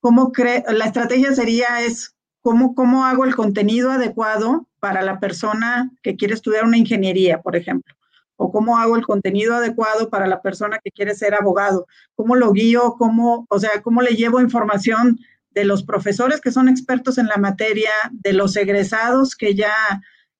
cómo 0.00 0.32
cre 0.32 0.64
la 0.68 0.86
estrategia 0.86 1.34
sería 1.34 1.82
es 1.82 2.14
cómo, 2.40 2.74
cómo 2.74 3.04
hago 3.04 3.24
el 3.24 3.36
contenido 3.36 3.90
adecuado 3.90 4.66
para 4.80 5.02
la 5.02 5.20
persona 5.20 5.90
que 6.02 6.16
quiere 6.16 6.34
estudiar 6.34 6.64
una 6.64 6.78
ingeniería, 6.78 7.42
por 7.42 7.54
ejemplo 7.54 7.94
o 8.38 8.52
cómo 8.52 8.78
hago 8.78 8.96
el 8.96 9.04
contenido 9.04 9.56
adecuado 9.56 10.08
para 10.08 10.28
la 10.28 10.40
persona 10.40 10.78
que 10.82 10.92
quiere 10.92 11.14
ser 11.14 11.34
abogado, 11.34 11.86
cómo 12.14 12.36
lo 12.36 12.52
guío, 12.52 12.94
cómo, 12.96 13.46
o 13.50 13.58
sea, 13.58 13.82
cómo 13.82 14.00
le 14.00 14.12
llevo 14.12 14.40
información 14.40 15.18
de 15.50 15.64
los 15.64 15.82
profesores 15.82 16.40
que 16.40 16.52
son 16.52 16.68
expertos 16.68 17.18
en 17.18 17.26
la 17.26 17.36
materia, 17.36 17.90
de 18.12 18.32
los 18.32 18.56
egresados 18.56 19.34
que 19.34 19.56
ya, 19.56 19.74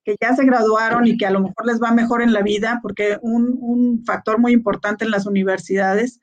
que 0.05 0.17
ya 0.21 0.35
se 0.37 0.45
graduaron 0.45 1.09
y 1.09 1.17
que 1.17 1.27
a 1.27 1.33
lo 1.33 1.41
mejor 1.41 1.67
les 1.67 1.83
va 1.83 1.91
mejor 1.91 2.23
en 2.23 2.33
la 2.33 2.43
vida, 2.43 2.79
porque 2.83 3.19
un, 3.21 3.59
un 3.61 4.05
factor 4.07 4.39
muy 4.39 4.53
importante 4.53 5.05
en 5.05 5.11
las 5.11 5.27
universidades 5.27 6.21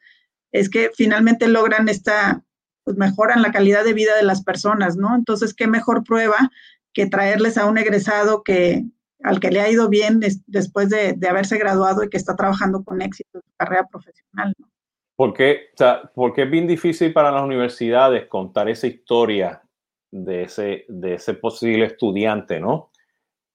es 0.54 0.70
que 0.70 0.92
finalmente 0.96 1.50
logran 1.50 1.90
esta, 1.90 2.42
pues 2.86 2.96
mejoran 2.96 3.42
la 3.42 3.52
calidad 3.52 3.84
de 3.84 3.94
vida 3.94 4.16
de 4.16 4.24
las 4.24 4.44
personas, 4.44 4.96
¿no? 4.96 5.14
Entonces, 5.14 5.54
¿qué 5.54 5.68
mejor 5.68 6.06
prueba 6.06 6.52
que 6.94 7.06
traerles 7.06 7.58
a 7.58 7.66
un 7.66 7.78
egresado 7.78 8.44
que, 8.44 8.86
al 9.26 9.40
que 9.40 9.50
le 9.50 9.60
ha 9.60 9.70
ido 9.70 9.90
bien 9.90 10.22
después 10.46 10.90
de, 10.90 11.18
haberse 11.28 11.58
graduado 11.58 12.04
y 12.04 12.10
que 12.10 12.18
está 12.18 12.36
trabajando 12.36 12.84
con 12.84 13.02
éxito 13.02 13.40
en 13.40 13.42
su 13.42 13.58
carrera 13.58 13.88
profesional. 13.92 14.54
¿no? 14.60 14.68
¿Por 15.16 15.34
qué, 15.34 15.70
o 15.74 15.78
sea, 15.78 16.12
porque 16.14 16.44
es 16.44 16.52
bien 16.52 16.68
difícil 16.68 17.12
para 17.12 17.32
las 17.32 17.42
universidades 17.42 18.28
contar 18.28 18.70
esa 18.70 18.86
historia 18.86 19.64
de 20.12 20.44
ese, 20.44 20.86
de 20.88 21.16
ese 21.16 21.34
posible 21.34 21.86
estudiante, 21.86 22.60
¿no? 22.60 22.92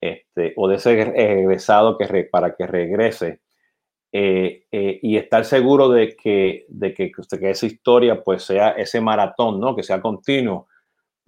Este, 0.01 0.55
o 0.57 0.67
de 0.67 0.77
ese 0.77 1.01
egresado 1.01 1.97
que 1.97 2.29
para 2.31 2.57
que 2.57 2.67
regrese. 2.67 3.41
eh, 4.13 4.65
eh, 4.73 4.99
y 5.03 5.17
estar 5.17 5.45
seguro 5.45 5.89
de 5.89 6.17
que, 6.17 6.67
de 6.69 6.93
que, 6.93 7.13
que, 7.13 7.51
esa 7.51 7.67
historia 7.67 8.25
pues 8.25 8.43
sea 8.43 8.71
ese 8.71 9.01
maratón, 9.01 9.61
¿no? 9.61 9.77
Que 9.77 9.85
sea 9.85 10.01
continuo. 10.01 10.67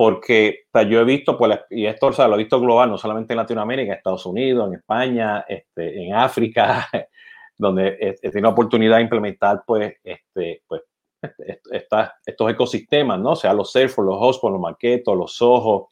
Porque 0.02 0.64
yo 0.88 1.00
he 1.00 1.04
visto, 1.04 1.38
pues, 1.38 1.60
y 1.70 1.86
esto 1.86 2.08
o 2.08 2.12
sea, 2.12 2.26
lo 2.26 2.34
he 2.34 2.38
visto 2.38 2.60
global, 2.60 2.90
no 2.90 2.98
solamente 2.98 3.34
en 3.34 3.36
Latinoamérica, 3.36 3.92
en 3.92 3.98
Estados 3.98 4.26
Unidos, 4.26 4.66
en 4.66 4.74
España, 4.74 5.44
este, 5.48 6.06
en 6.06 6.12
África, 6.12 6.88
donde 7.56 7.96
he, 8.00 8.30
tenido 8.32 8.50
oportunidad 8.50 8.96
de 8.96 9.02
implementar 9.02 9.62
pues, 9.64 9.94
este, 10.02 10.64
pues, 10.66 10.82
estos 12.26 12.50
ecosistemas, 12.50 13.20
¿no? 13.20 13.30
O 13.30 13.36
sea, 13.36 13.54
los 13.54 13.70
Salesforce, 13.70 14.10
los 14.10 14.18
Hotspot, 14.18 14.50
los 14.50 14.60
Marketo, 14.60 15.14
los 15.14 15.36
Soho, 15.36 15.90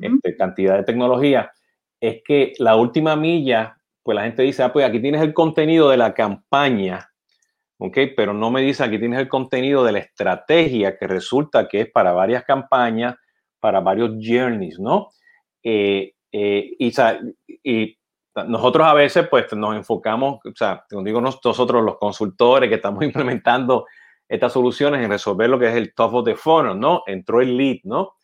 este, 0.00 0.36
cantidad 0.36 0.76
de 0.76 0.84
tecnología, 0.84 1.50
es 1.98 2.22
que 2.24 2.52
la 2.60 2.76
última 2.76 3.16
milla, 3.16 3.76
pues 4.04 4.14
la 4.14 4.22
gente 4.22 4.44
dice, 4.44 4.62
ah, 4.62 4.72
pues 4.72 4.86
aquí 4.86 5.00
tienes 5.00 5.22
el 5.22 5.34
contenido 5.34 5.90
de 5.90 5.96
la 5.96 6.14
campaña, 6.14 7.10
¿ok? 7.78 7.98
Pero 8.16 8.32
no 8.32 8.52
me 8.52 8.60
dice, 8.60 8.84
aquí 8.84 9.00
tienes 9.00 9.18
el 9.18 9.28
contenido 9.28 9.82
de 9.82 9.90
la 9.90 9.98
estrategia 9.98 10.96
que 10.96 11.08
resulta 11.08 11.66
que 11.66 11.80
es 11.80 11.90
para 11.90 12.12
varias 12.12 12.44
campañas, 12.44 13.16
para 13.60 13.80
varios 13.80 14.12
journeys, 14.20 14.78
¿no? 14.78 15.10
Eh, 15.62 16.14
eh, 16.32 16.76
y, 17.64 17.96
nosotros 18.46 18.86
a 18.86 18.94
veces 18.94 19.28
pues 19.28 19.52
nos 19.54 19.76
enfocamos, 19.76 20.38
o 20.44 20.52
sea, 20.54 20.84
digo 20.88 21.20
nosotros 21.20 21.84
los 21.84 21.98
consultores 21.98 22.68
que 22.68 22.76
estamos 22.76 23.02
implementando 23.04 23.86
estas 24.28 24.52
soluciones 24.52 25.04
en 25.04 25.10
resolver 25.10 25.50
lo 25.50 25.58
que 25.58 25.68
es 25.68 25.74
el 25.74 25.92
top 25.94 26.14
of 26.14 26.24
the 26.24 26.36
funnel, 26.36 26.78
¿no? 26.78 27.02
Entró 27.06 27.40
el 27.40 27.56
lead, 27.56 27.78
¿no? 27.82 28.14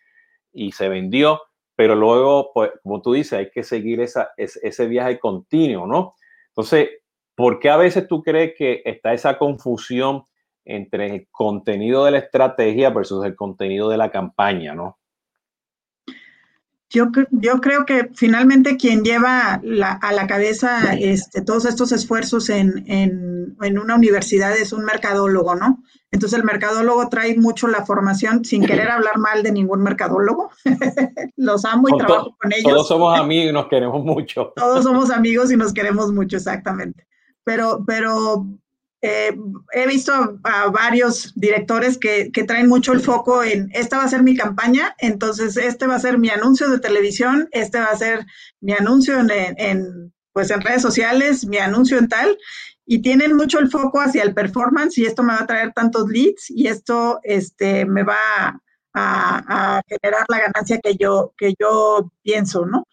Y 0.52 0.72
se 0.72 0.88
vendió, 0.88 1.42
pero 1.74 1.96
luego, 1.96 2.52
pues, 2.54 2.70
como 2.82 3.02
tú 3.02 3.12
dices, 3.12 3.34
hay 3.34 3.50
que 3.50 3.64
seguir 3.64 4.00
ese 4.00 4.86
viaje 4.86 5.18
continuo, 5.18 5.86
¿no? 5.86 6.14
Entonces, 6.48 6.90
¿por 7.34 7.58
qué 7.58 7.68
a 7.68 7.76
veces 7.76 8.06
tú 8.06 8.22
crees 8.22 8.54
que 8.56 8.82
está 8.84 9.12
esa 9.12 9.36
confusión 9.36 10.24
entre 10.64 11.06
el 11.06 11.28
contenido 11.30 12.04
de 12.04 12.10
la 12.10 12.18
estrategia 12.18 12.90
versus 12.90 13.24
el 13.24 13.36
contenido 13.36 13.88
de 13.88 13.96
la 13.96 14.10
campaña, 14.10 14.74
¿no? 14.74 14.98
Yo, 16.88 17.06
yo 17.30 17.60
creo 17.60 17.84
que 17.84 18.10
finalmente 18.14 18.76
quien 18.76 19.02
lleva 19.02 19.54
a 19.54 20.12
la 20.12 20.26
cabeza 20.28 20.94
este, 20.94 21.42
todos 21.42 21.64
estos 21.64 21.90
esfuerzos 21.90 22.48
en, 22.48 22.84
en, 22.86 23.56
en, 23.60 23.78
una 23.78 23.96
universidad 23.96 24.56
es 24.56 24.72
un 24.72 24.84
mercadólogo, 24.84 25.56
¿no? 25.56 25.82
Entonces 26.12 26.38
el 26.38 26.44
mercadólogo 26.44 27.08
trae 27.08 27.36
mucho 27.36 27.66
la 27.66 27.84
formación 27.84 28.44
sin 28.44 28.64
querer 28.64 28.88
hablar 28.88 29.18
mal 29.18 29.42
de 29.42 29.52
ningún 29.52 29.82
mercadólogo. 29.82 30.50
Los 31.36 31.64
amo 31.64 31.88
y 31.88 31.98
trabajo 31.98 32.36
con 32.40 32.52
ellos. 32.52 32.72
Todos 32.72 32.88
somos 32.88 33.18
amigos 33.18 33.50
y 33.50 33.52
nos 33.52 33.68
queremos 33.68 34.04
mucho. 34.04 34.52
todos 34.54 34.84
somos 34.84 35.10
amigos 35.12 35.50
y 35.50 35.56
nos 35.56 35.74
queremos 35.74 36.12
mucho, 36.12 36.36
exactamente. 36.36 37.06
Pero, 37.42 37.84
pero 37.86 38.46
eh, 39.02 39.36
he 39.72 39.86
visto 39.86 40.12
a, 40.42 40.70
varios 40.70 41.32
directores 41.36 41.98
que, 41.98 42.30
traen 42.46 42.68
mucho 42.68 42.92
el 42.92 43.00
foco 43.00 43.42
en, 43.44 43.68
esta 43.72 43.98
va 43.98 44.04
a 44.04 44.08
ser 44.08 44.22
mi 44.22 44.36
campaña, 44.36 44.94
entonces 44.98 45.56
este 45.56 45.86
va 45.86 45.96
a 45.96 46.00
ser 46.00 46.18
mi 46.18 46.30
anuncio 46.30 46.68
de 46.70 46.78
televisión, 46.78 47.48
este 47.52 47.78
va 47.78 47.86
a 47.86 47.96
ser 47.96 48.24
mi 48.60 48.72
anuncio 48.72 49.18
en, 49.20 50.12
pues 50.32 50.50
en 50.50 50.60
redes 50.60 50.82
sociales, 50.82 51.46
mi 51.46 51.58
anuncio 51.58 51.98
en 51.98 52.08
tal, 52.08 52.38
y 52.86 53.02
tienen 53.02 53.36
mucho 53.36 53.58
el 53.58 53.70
foco 53.70 54.00
hacia 54.00 54.22
el 54.22 54.34
performance 54.34 54.98
y 54.98 55.06
esto 55.06 55.22
me 55.22 55.34
va 55.34 55.42
a 55.42 55.46
traer 55.46 55.72
tantos 55.72 56.08
leads 56.08 56.50
y 56.50 56.68
esto 56.68 57.20
este, 57.22 57.84
me 57.84 58.02
va 58.02 58.60
a, 58.94 59.76
a 59.76 59.82
generar 59.88 60.24
la 60.28 60.40
ganancia 60.40 60.80
que 60.82 60.96
yo, 60.96 61.34
que 61.36 61.54
yo 61.58 62.12
pienso, 62.22 62.64
¿no? 62.64 62.86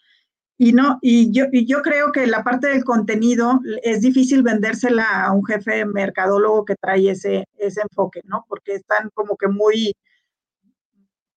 Y 0.57 0.73
no, 0.73 0.99
y 1.01 1.31
yo, 1.31 1.45
y 1.51 1.65
yo 1.65 1.81
creo 1.81 2.11
que 2.11 2.27
la 2.27 2.43
parte 2.43 2.67
del 2.67 2.83
contenido 2.83 3.59
es 3.81 4.01
difícil 4.01 4.43
vendérsela 4.43 5.25
a 5.25 5.31
un 5.31 5.43
jefe 5.43 5.85
mercadólogo 5.85 6.63
que 6.63 6.75
trae 6.75 7.09
ese, 7.09 7.47
ese 7.57 7.81
enfoque, 7.81 8.21
¿no? 8.25 8.45
Porque 8.47 8.75
están 8.75 9.09
como 9.15 9.35
que 9.35 9.47
muy, 9.47 9.95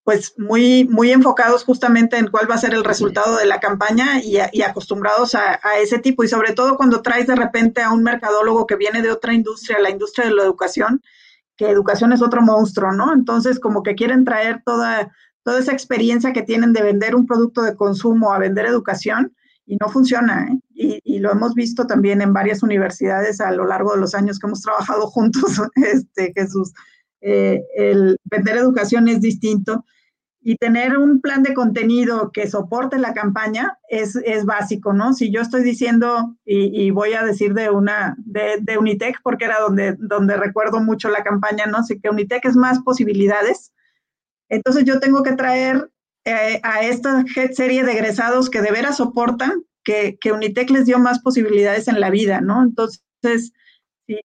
pues 0.04 0.34
muy, 0.38 0.84
muy 0.84 1.10
enfocados 1.12 1.64
justamente 1.64 2.18
en 2.18 2.28
cuál 2.28 2.48
va 2.48 2.56
a 2.56 2.58
ser 2.58 2.74
el 2.74 2.84
resultado 2.84 3.38
de 3.38 3.46
la 3.46 3.58
campaña 3.58 4.20
y, 4.22 4.36
y 4.52 4.62
acostumbrados 4.62 5.34
a, 5.34 5.58
a, 5.62 5.78
ese 5.78 5.98
tipo. 5.98 6.22
Y 6.22 6.28
sobre 6.28 6.52
todo 6.52 6.76
cuando 6.76 7.00
traes 7.00 7.26
de 7.26 7.36
repente 7.36 7.82
a 7.82 7.92
un 7.92 8.02
mercadólogo 8.02 8.66
que 8.66 8.76
viene 8.76 9.00
de 9.00 9.10
otra 9.10 9.32
industria, 9.32 9.80
la 9.80 9.90
industria 9.90 10.26
de 10.26 10.34
la 10.34 10.42
educación, 10.42 11.02
que 11.56 11.70
educación 11.70 12.12
es 12.12 12.20
otro 12.22 12.42
monstruo, 12.42 12.92
¿no? 12.92 13.14
Entonces 13.14 13.58
como 13.58 13.82
que 13.82 13.94
quieren 13.94 14.24
traer 14.24 14.62
toda 14.64 15.10
toda 15.46 15.60
esa 15.60 15.72
experiencia 15.72 16.32
que 16.32 16.42
tienen 16.42 16.72
de 16.72 16.82
vender 16.82 17.14
un 17.14 17.24
producto 17.24 17.62
de 17.62 17.76
consumo 17.76 18.32
a 18.32 18.38
vender 18.40 18.66
educación 18.66 19.32
y 19.64 19.76
no 19.76 19.88
funciona. 19.88 20.48
¿eh? 20.74 21.00
Y, 21.04 21.18
lo 21.20 21.30
hemos 21.30 21.54
visto 21.54 21.86
también 21.86 22.20
en 22.20 22.32
varias 22.32 22.64
universidades 22.64 23.40
a 23.40 23.52
lo 23.52 23.64
largo 23.64 23.94
de 23.94 24.00
los 24.00 24.16
años 24.16 24.40
que 24.40 24.48
hemos 24.48 24.60
trabajado 24.60 25.06
juntos, 25.06 25.62
este, 25.76 26.32
Jesús. 26.34 26.72
Eh, 27.20 27.62
el 27.76 28.18
vender 28.24 28.56
educación 28.56 29.06
es 29.06 29.20
distinto 29.20 29.84
y 30.40 30.56
tener 30.56 30.98
un 30.98 31.20
plan 31.20 31.44
de 31.44 31.54
contenido 31.54 32.32
que 32.32 32.50
soporte 32.50 32.98
la 32.98 33.14
campaña 33.14 33.78
es, 33.88 34.16
es 34.16 34.44
básico, 34.44 34.92
¿no? 34.92 35.12
Si 35.12 35.30
yo 35.30 35.42
estoy 35.42 35.62
diciendo, 35.62 36.36
y, 36.44 36.90
voy 36.90 37.12
a 37.12 37.24
decir 37.24 37.54
de 37.54 37.70
una, 37.70 38.16
de, 38.18 38.78
Unitec, 38.78 39.20
porque 39.22 39.44
era 39.44 39.60
donde, 39.60 39.94
donde 39.98 40.36
recuerdo 40.36 40.80
mucho 40.80 41.08
la 41.08 41.22
campaña, 41.22 41.66
¿no? 41.66 41.84
Sé 41.84 42.00
que 42.00 42.10
Unitec 42.10 42.44
es 42.46 42.56
más 42.56 42.80
posibilidades, 42.80 43.72
entonces 44.48 44.84
yo 44.84 45.00
tengo 45.00 45.22
que 45.22 45.32
traer 45.32 45.90
eh, 46.24 46.60
a 46.62 46.82
esta 46.82 47.24
serie 47.52 47.84
de 47.84 47.92
egresados 47.92 48.50
que 48.50 48.60
de 48.60 48.72
veras 48.72 48.96
soportan 48.96 49.62
que, 49.84 50.18
que, 50.20 50.32
Unitec 50.32 50.70
les 50.70 50.86
dio 50.86 50.98
más 50.98 51.20
posibilidades 51.20 51.86
en 51.86 52.00
la 52.00 52.10
vida, 52.10 52.40
¿no? 52.40 52.62
Entonces, 52.62 53.52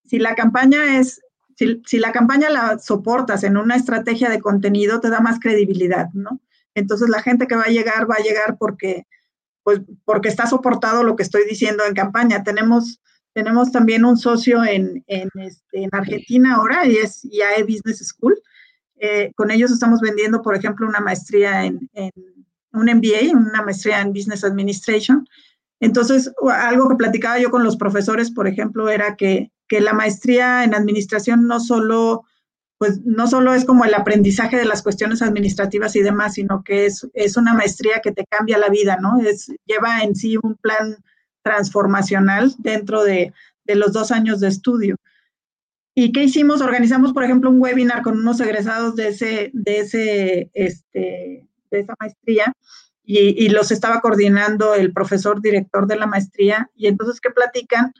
si, 0.03 0.19
la 0.19 0.33
campaña 0.33 0.97
es, 0.99 1.21
si, 1.55 1.99
la 1.99 2.11
campaña 2.11 2.49
la 2.49 2.79
soportas 2.79 3.43
en 3.43 3.57
una 3.57 3.75
estrategia 3.75 4.29
de 4.29 4.41
contenido, 4.41 4.99
te 4.99 5.11
da 5.11 5.19
más 5.19 5.39
credibilidad, 5.39 6.09
¿no? 6.13 6.41
Entonces 6.73 7.09
la 7.09 7.21
gente 7.21 7.47
que 7.47 7.55
va 7.55 7.63
a 7.63 7.71
llegar 7.71 8.09
va 8.09 8.15
a 8.15 8.23
llegar 8.23 8.57
porque, 8.57 9.05
pues, 9.63 9.81
porque 10.05 10.29
está 10.29 10.47
soportado 10.47 11.03
lo 11.03 11.15
que 11.15 11.23
estoy 11.23 11.43
diciendo 11.47 11.83
en 11.85 11.93
campaña. 11.93 12.43
Tenemos, 12.43 12.99
tenemos 13.33 13.71
también 13.71 14.05
un 14.05 14.17
socio 14.17 14.63
en, 14.63 15.03
en, 15.05 15.29
este, 15.35 15.83
en 15.83 15.89
Argentina 15.91 16.55
ahora 16.55 16.87
y 16.87 16.95
es 16.95 17.23
IAE 17.25 17.63
Business 17.63 17.99
School 18.07 18.41
eh, 19.03 19.31
con 19.35 19.49
ellos 19.49 19.71
estamos 19.71 19.99
vendiendo, 19.99 20.43
por 20.43 20.55
ejemplo, 20.55 20.87
una 20.87 20.99
maestría 20.99 21.65
en, 21.65 21.89
un 22.71 22.85
MBA, 22.85 23.35
una 23.35 23.63
maestría 23.63 23.99
en 23.99 24.13
Business 24.13 24.43
Administration. 24.43 25.27
Entonces, 25.79 26.31
algo 26.47 26.87
que 26.87 26.95
platicaba 26.95 27.39
yo 27.39 27.49
con 27.49 27.63
los 27.63 27.77
profesores, 27.77 28.29
por 28.29 28.47
ejemplo, 28.47 28.89
era 28.89 29.15
que, 29.15 29.51
la 29.71 29.93
maestría 29.93 30.65
en 30.65 30.75
administración 30.75 31.47
no 31.47 31.61
solo, 31.61 32.25
pues, 32.77 32.99
no 33.05 33.25
solo 33.25 33.53
es 33.53 33.63
como 33.63 33.85
el 33.85 33.93
aprendizaje 33.93 34.57
de 34.57 34.65
las 34.65 34.83
cuestiones 34.83 35.21
administrativas 35.21 35.95
y 35.95 36.01
demás, 36.01 36.33
sino 36.33 36.61
que 36.61 36.85
es, 36.85 37.07
es 37.13 37.37
una 37.37 37.53
maestría 37.53 38.01
que 38.03 38.11
te 38.11 38.25
cambia 38.29 38.57
la 38.57 38.67
vida, 38.67 38.97
¿no? 39.01 39.21
Es, 39.21 39.49
lleva 39.65 40.01
en 40.03 40.13
sí 40.13 40.35
un 40.35 40.55
plan 40.55 40.97
transformacional 41.41 42.53
dentro 42.57 43.03
de, 43.03 43.33
de 43.63 43.75
los 43.75 43.93
dos 43.93 44.11
años 44.11 44.41
de 44.41 44.49
estudio. 44.49 44.97
¿Y 45.93 46.11
qué 46.11 46.23
hicimos? 46.23 46.61
Organizamos, 46.61 47.13
por 47.13 47.23
ejemplo, 47.23 47.49
un 47.49 47.61
webinar 47.61 48.01
con 48.01 48.17
unos 48.17 48.39
egresados 48.39 48.95
de, 48.95 49.09
ese, 49.09 49.51
de, 49.53 49.79
ese, 49.79 50.51
este, 50.53 51.47
de 51.69 51.79
esa 51.79 51.93
maestría 51.99 52.53
y, 53.03 53.49
los 53.49 53.71
estaba 53.71 53.99
coordinando 53.99 54.73
el 54.73 54.93
profesor 54.93 55.41
director 55.41 55.85
de 55.87 55.97
la 55.97 56.07
maestría. 56.07 56.69
Y 56.75 56.87
entonces, 56.87 57.19
¿qué 57.19 57.29
platican? 57.29 57.93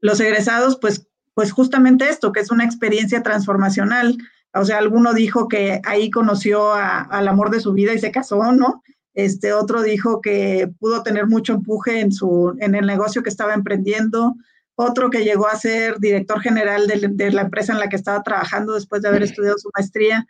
Los 0.00 0.20
egresados, 0.20 0.78
pues, 0.80 1.08
pues 1.34 1.50
justamente 1.50 2.08
esto, 2.08 2.32
que 2.32 2.40
es 2.40 2.52
una 2.52 2.64
experiencia 2.64 3.22
transformacional. 3.22 4.16
O 4.52 4.64
sea, 4.64 4.78
alguno 4.78 5.12
dijo 5.12 5.48
que 5.48 5.80
ahí 5.84 6.10
conoció 6.10 6.72
al 6.72 7.26
amor 7.26 7.50
de 7.50 7.60
su 7.60 7.72
vida 7.72 7.94
y 7.94 7.98
se 7.98 8.12
casó, 8.12 8.52
¿no? 8.52 8.82
Este 9.14 9.52
otro 9.52 9.82
dijo 9.82 10.20
que 10.20 10.70
pudo 10.78 11.02
tener 11.02 11.26
mucho 11.26 11.54
empuje 11.54 12.00
en, 12.00 12.12
su, 12.12 12.54
en 12.58 12.74
el 12.74 12.86
negocio 12.86 13.22
que 13.22 13.30
estaba 13.30 13.54
emprendiendo 13.54 14.36
otro 14.76 15.10
que 15.10 15.24
llegó 15.24 15.46
a 15.46 15.56
ser 15.56 15.98
director 15.98 16.40
general 16.40 16.86
de, 16.86 17.30
la 17.30 17.42
empresa 17.42 17.72
en 17.72 17.78
la 17.78 17.88
que 17.88 17.96
estaba 17.96 18.22
trabajando 18.22 18.74
después 18.74 19.02
de 19.02 19.08
haber 19.08 19.22
estudiado 19.22 19.56
su 19.58 19.70
maestría. 19.74 20.26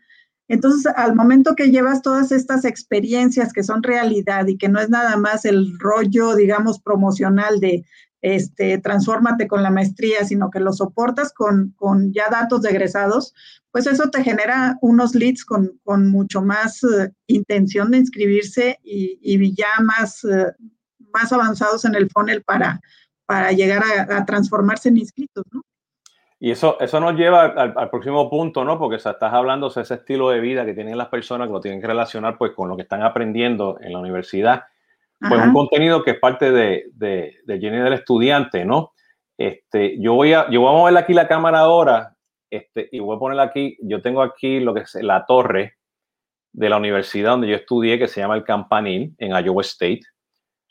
Entonces, 0.49 0.93
al 0.97 1.15
momento 1.15 1.55
que 1.55 1.71
llevas 1.71 2.03
todas 2.03 2.31
estas 2.31 2.65
experiencias 2.65 3.53
que 3.53 3.63
son 3.63 3.83
realidad 3.83 4.47
y 4.47 4.59
que 4.59 4.69
no 4.69 4.81
es 4.81 4.91
nada 4.91 5.17
más 5.17 5.47
el 5.47 5.79
rollo, 5.79 6.35
digamos, 6.35 6.81
promocional 6.81 7.61
de 7.61 7.85
este, 8.25 8.79
transfórmate 8.79 9.47
con 9.47 9.63
la 9.63 9.71
maestría, 9.71 10.25
sino 10.25 10.51
que 10.51 10.59
lo 10.59 10.73
soportas 10.73 11.33
con, 11.33 11.75
ya 12.13 12.31
datos 12.31 12.63
de 12.63 12.71
egresados, 12.71 13.35
pues 13.71 13.87
eso 13.87 14.09
te 14.09 14.25
genera 14.25 14.79
unos 14.81 15.15
leads 15.15 15.45
con, 15.45 15.79
mucho 16.09 16.41
más 16.41 16.83
eh, 16.85 17.13
intención 17.27 17.91
de 17.91 17.99
inscribirse 17.99 18.79
y, 18.83 19.55
ya 19.55 19.79
más, 19.83 20.25
eh, 20.25 20.53
más 21.13 21.35
avanzados 21.35 21.85
en 21.85 21.95
el 21.95 22.09
funnel 22.09 22.43
para, 22.43 22.81
para 23.27 23.53
llegar 23.53 23.83
a, 24.11 24.25
transformarse 24.25 24.89
en 24.89 24.99
inscritos, 24.99 25.45
¿no? 25.53 25.63
Y 26.41 26.51
eso, 26.51 26.79
eso 26.81 27.01
nos 27.01 27.15
lleva 27.15 27.45
al, 27.45 27.91
próximo 27.91 28.29
punto, 28.29 28.65
¿no? 28.65 28.79
Porque 28.79 28.97
estás 28.97 29.17
hablando 29.21 29.71
de 29.71 29.81
ese 29.81 29.95
estilo 29.95 30.29
de 30.29 30.41
vida 30.41 30.67
que 30.67 30.75
tienen 30.75 30.99
las 30.99 31.09
personas 31.09 31.47
que 31.47 31.53
lo 31.53 31.61
tienen 31.61 31.81
que 31.81 31.87
relacionar 31.87 32.37
pues 32.37 32.53
con 32.53 32.69
lo 32.69 32.77
que 32.77 32.83
están 32.83 33.03
aprendiendo 33.03 33.79
en 33.81 33.93
la 33.93 33.99
universidad. 33.99 34.65
Pues 35.21 35.41
un 35.41 35.55
contenido 35.55 36.03
que 36.03 36.11
es 36.11 36.19
parte 36.19 36.51
de, 36.51 36.85
de, 36.93 37.59
Jenny 37.59 37.79
del 37.79 37.95
estudiante, 37.95 38.67
¿no? 38.67 38.93
este, 39.37 39.99
yo 40.01 40.15
voy 40.15 40.33
a, 40.33 40.49
yo 40.51 40.61
voy 40.61 40.71
a 40.71 40.79
mover 40.79 40.97
aquí 40.97 41.13
la 41.13 41.29
cámara 41.29 41.61
ahora, 41.61 42.17
este, 42.51 42.89
y 42.93 43.01
voy 43.01 43.17
a 43.17 43.19
poner 43.19 43.41
aquí, 43.41 43.77
yo 43.83 44.01
tengo 44.01 44.23
aquí 44.23 44.61
lo 44.61 44.75
que 44.75 44.81
es 44.81 44.95
la 44.97 45.27
torre 45.27 45.77
de 46.53 46.69
la 46.69 46.77
universidad 46.77 47.33
donde 47.33 47.49
yo 47.49 47.57
estudié, 47.57 47.99
que 47.99 48.09
se 48.09 48.21
llama 48.21 48.37
el 48.37 48.45
Campanil, 48.45 49.15
en 49.19 49.31
Iowa 49.45 49.63
State, 49.63 50.03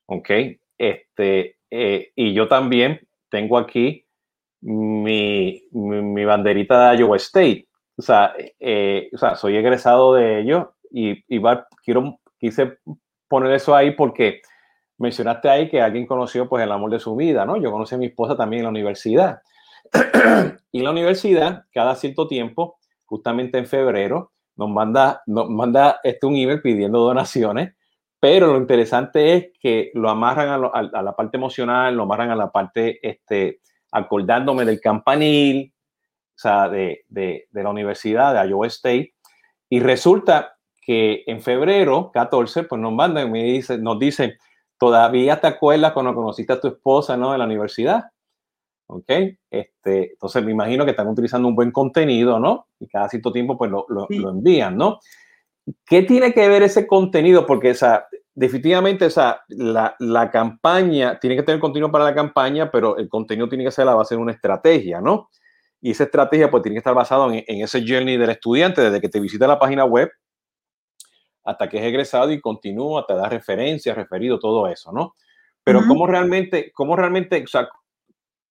¿ok? 0.05 0.29
Este, 0.77 1.57
eh, 1.75 2.11
y 2.15 2.35
yo 2.35 2.47
también 2.47 3.01
tengo 3.31 3.57
aquí 3.57 4.05
mi, 4.61 5.63
mi, 5.71 6.23
banderita 6.23 6.91
de 6.91 6.97
Iowa 6.97 7.17
State. 7.17 7.67
O 7.97 8.01
sea, 8.03 8.31
eh, 8.59 9.09
o 9.11 9.17
sea, 9.17 9.33
soy 9.33 9.57
egresado 9.57 10.13
de 10.13 10.41
ello 10.41 10.75
y, 10.91 11.23
y 11.27 11.41
quiero, 11.83 12.19
quise 12.37 12.77
poner 13.27 13.53
eso 13.53 13.75
ahí 13.75 13.89
porque 13.89 14.41
mencionaste 14.99 15.49
ahí 15.49 15.67
que 15.67 15.81
alguien 15.81 16.05
conoció 16.05 16.47
pues 16.47 16.63
el 16.63 16.71
amor 16.71 16.91
de 16.91 16.99
su 16.99 17.15
vida, 17.15 17.43
¿no? 17.43 17.57
Yo 17.57 17.71
conocí 17.71 17.95
a 17.95 17.97
mi 17.97 18.05
esposa 18.05 18.37
también 18.37 18.59
en 18.59 18.65
la 18.65 18.69
universidad. 18.69 19.41
y 20.71 20.81
la 20.83 20.91
universidad, 20.91 21.65
cada 21.73 21.95
cierto 21.95 22.27
tiempo, 22.27 22.77
justamente 23.05 23.57
en 23.57 23.65
febrero, 23.65 24.31
nos 24.55 24.69
manda, 24.69 25.23
nos 25.25 25.49
manda 25.49 25.99
este, 26.03 26.27
un 26.27 26.35
email 26.35 26.61
pidiendo 26.61 26.99
donaciones, 26.99 27.73
pero 28.23 28.53
lo 28.53 28.57
interesante 28.57 29.33
es 29.33 29.47
que 29.59 29.91
lo 29.95 30.09
amarran 30.09 30.47
a, 30.47 31.01
la 31.01 31.13
parte 31.13 31.35
emocional, 31.35 31.93
lo 31.93 32.03
amarran 32.03 32.31
a 32.31 32.37
la 32.37 32.53
parte, 32.53 33.05
este, 33.05 33.59
acordándome 33.91 34.63
del 34.63 34.79
campanil, 34.79 35.73
o 36.29 36.37
sea, 36.37 36.69
de, 36.69 37.03
de, 37.09 37.49
de 37.51 37.63
la 37.63 37.69
universidad 37.69 38.33
de 38.33 38.49
Iowa 38.49 38.67
State, 38.67 39.13
y 39.67 39.81
resulta 39.81 40.55
que 40.81 41.25
en 41.27 41.41
febrero 41.41 42.11
14, 42.13 42.63
pues 42.63 42.79
nos 42.79 42.93
mandan 42.93 43.27
y 43.27 43.31
me 43.31 43.43
dice, 43.43 43.77
nos 43.77 43.99
dicen, 43.99 44.37
todavía 44.77 45.41
te 45.41 45.47
acuerdas 45.47 45.91
cuando 45.91 46.15
conociste 46.15 46.53
a 46.53 46.61
tu 46.61 46.69
esposa, 46.69 47.17
¿no? 47.17 47.33
En 47.33 47.39
la 47.39 47.45
universidad. 47.45 48.05
¿Ok? 48.87 49.09
Este, 49.51 50.13
entonces 50.13 50.45
me 50.45 50.51
imagino 50.51 50.85
que 50.85 50.91
están 50.91 51.09
utilizando 51.09 51.49
un 51.49 51.55
buen 51.55 51.71
contenido, 51.71 52.39
¿no? 52.39 52.67
Y 52.79 52.87
cada 52.87 53.09
cierto 53.09 53.33
tiempo 53.33 53.57
pues 53.57 53.69
lo, 53.69 53.85
lo, 53.89 54.07
envían, 54.29 54.77
¿no? 54.77 54.99
¿Qué 55.85 56.03
tiene 56.03 56.33
que 56.33 56.47
ver 56.47 56.63
ese 56.63 56.85
contenido? 56.87 57.45
Porque 57.45 57.69
esa, 57.69 58.07
definitivamente 58.33 59.05
esa, 59.05 59.43
la, 59.47 59.95
la, 59.99 60.29
campaña 60.29 61.19
tiene 61.19 61.35
que 61.35 61.43
tener 61.43 61.61
contenido 61.61 61.91
para 61.91 62.03
la 62.03 62.15
campaña, 62.15 62.69
pero 62.69 62.97
el 62.97 63.07
contenido 63.07 63.47
tiene 63.47 63.63
que 63.63 63.71
ser 63.71 63.85
la 63.85 63.95
base 63.95 64.15
de 64.15 64.21
una 64.21 64.33
estrategia, 64.33 64.99
¿no? 64.99 65.29
Y 65.81 65.91
esa 65.91 66.05
estrategia 66.05 66.49
pues 66.49 66.63
tiene 66.63 66.75
que 66.75 66.79
estar 66.79 66.93
basada 66.93 67.27
en, 67.27 67.43
en 67.47 67.63
ese 67.63 67.83
journey 67.87 68.17
del 68.17 68.29
estudiante, 68.31 68.81
desde 68.81 69.01
que 69.01 69.09
te 69.09 69.19
visita 69.19 69.47
la 69.47 69.59
página 69.59 69.85
web 69.85 70.09
hasta 71.43 71.67
que 71.67 71.77
es 71.77 71.83
egresado 71.83 72.31
y 72.31 72.41
continúa, 72.41 73.05
te 73.05 73.15
da 73.15 73.27
referencias, 73.27 73.95
referido, 73.95 74.39
todo 74.39 74.67
eso, 74.67 74.91
¿no? 74.91 75.13
Pero 75.63 75.81
cómo 75.87 76.07
realmente, 76.07 76.71
cómo 76.73 76.95
realmente, 76.95 77.41
o 77.41 77.47
sea, 77.47 77.69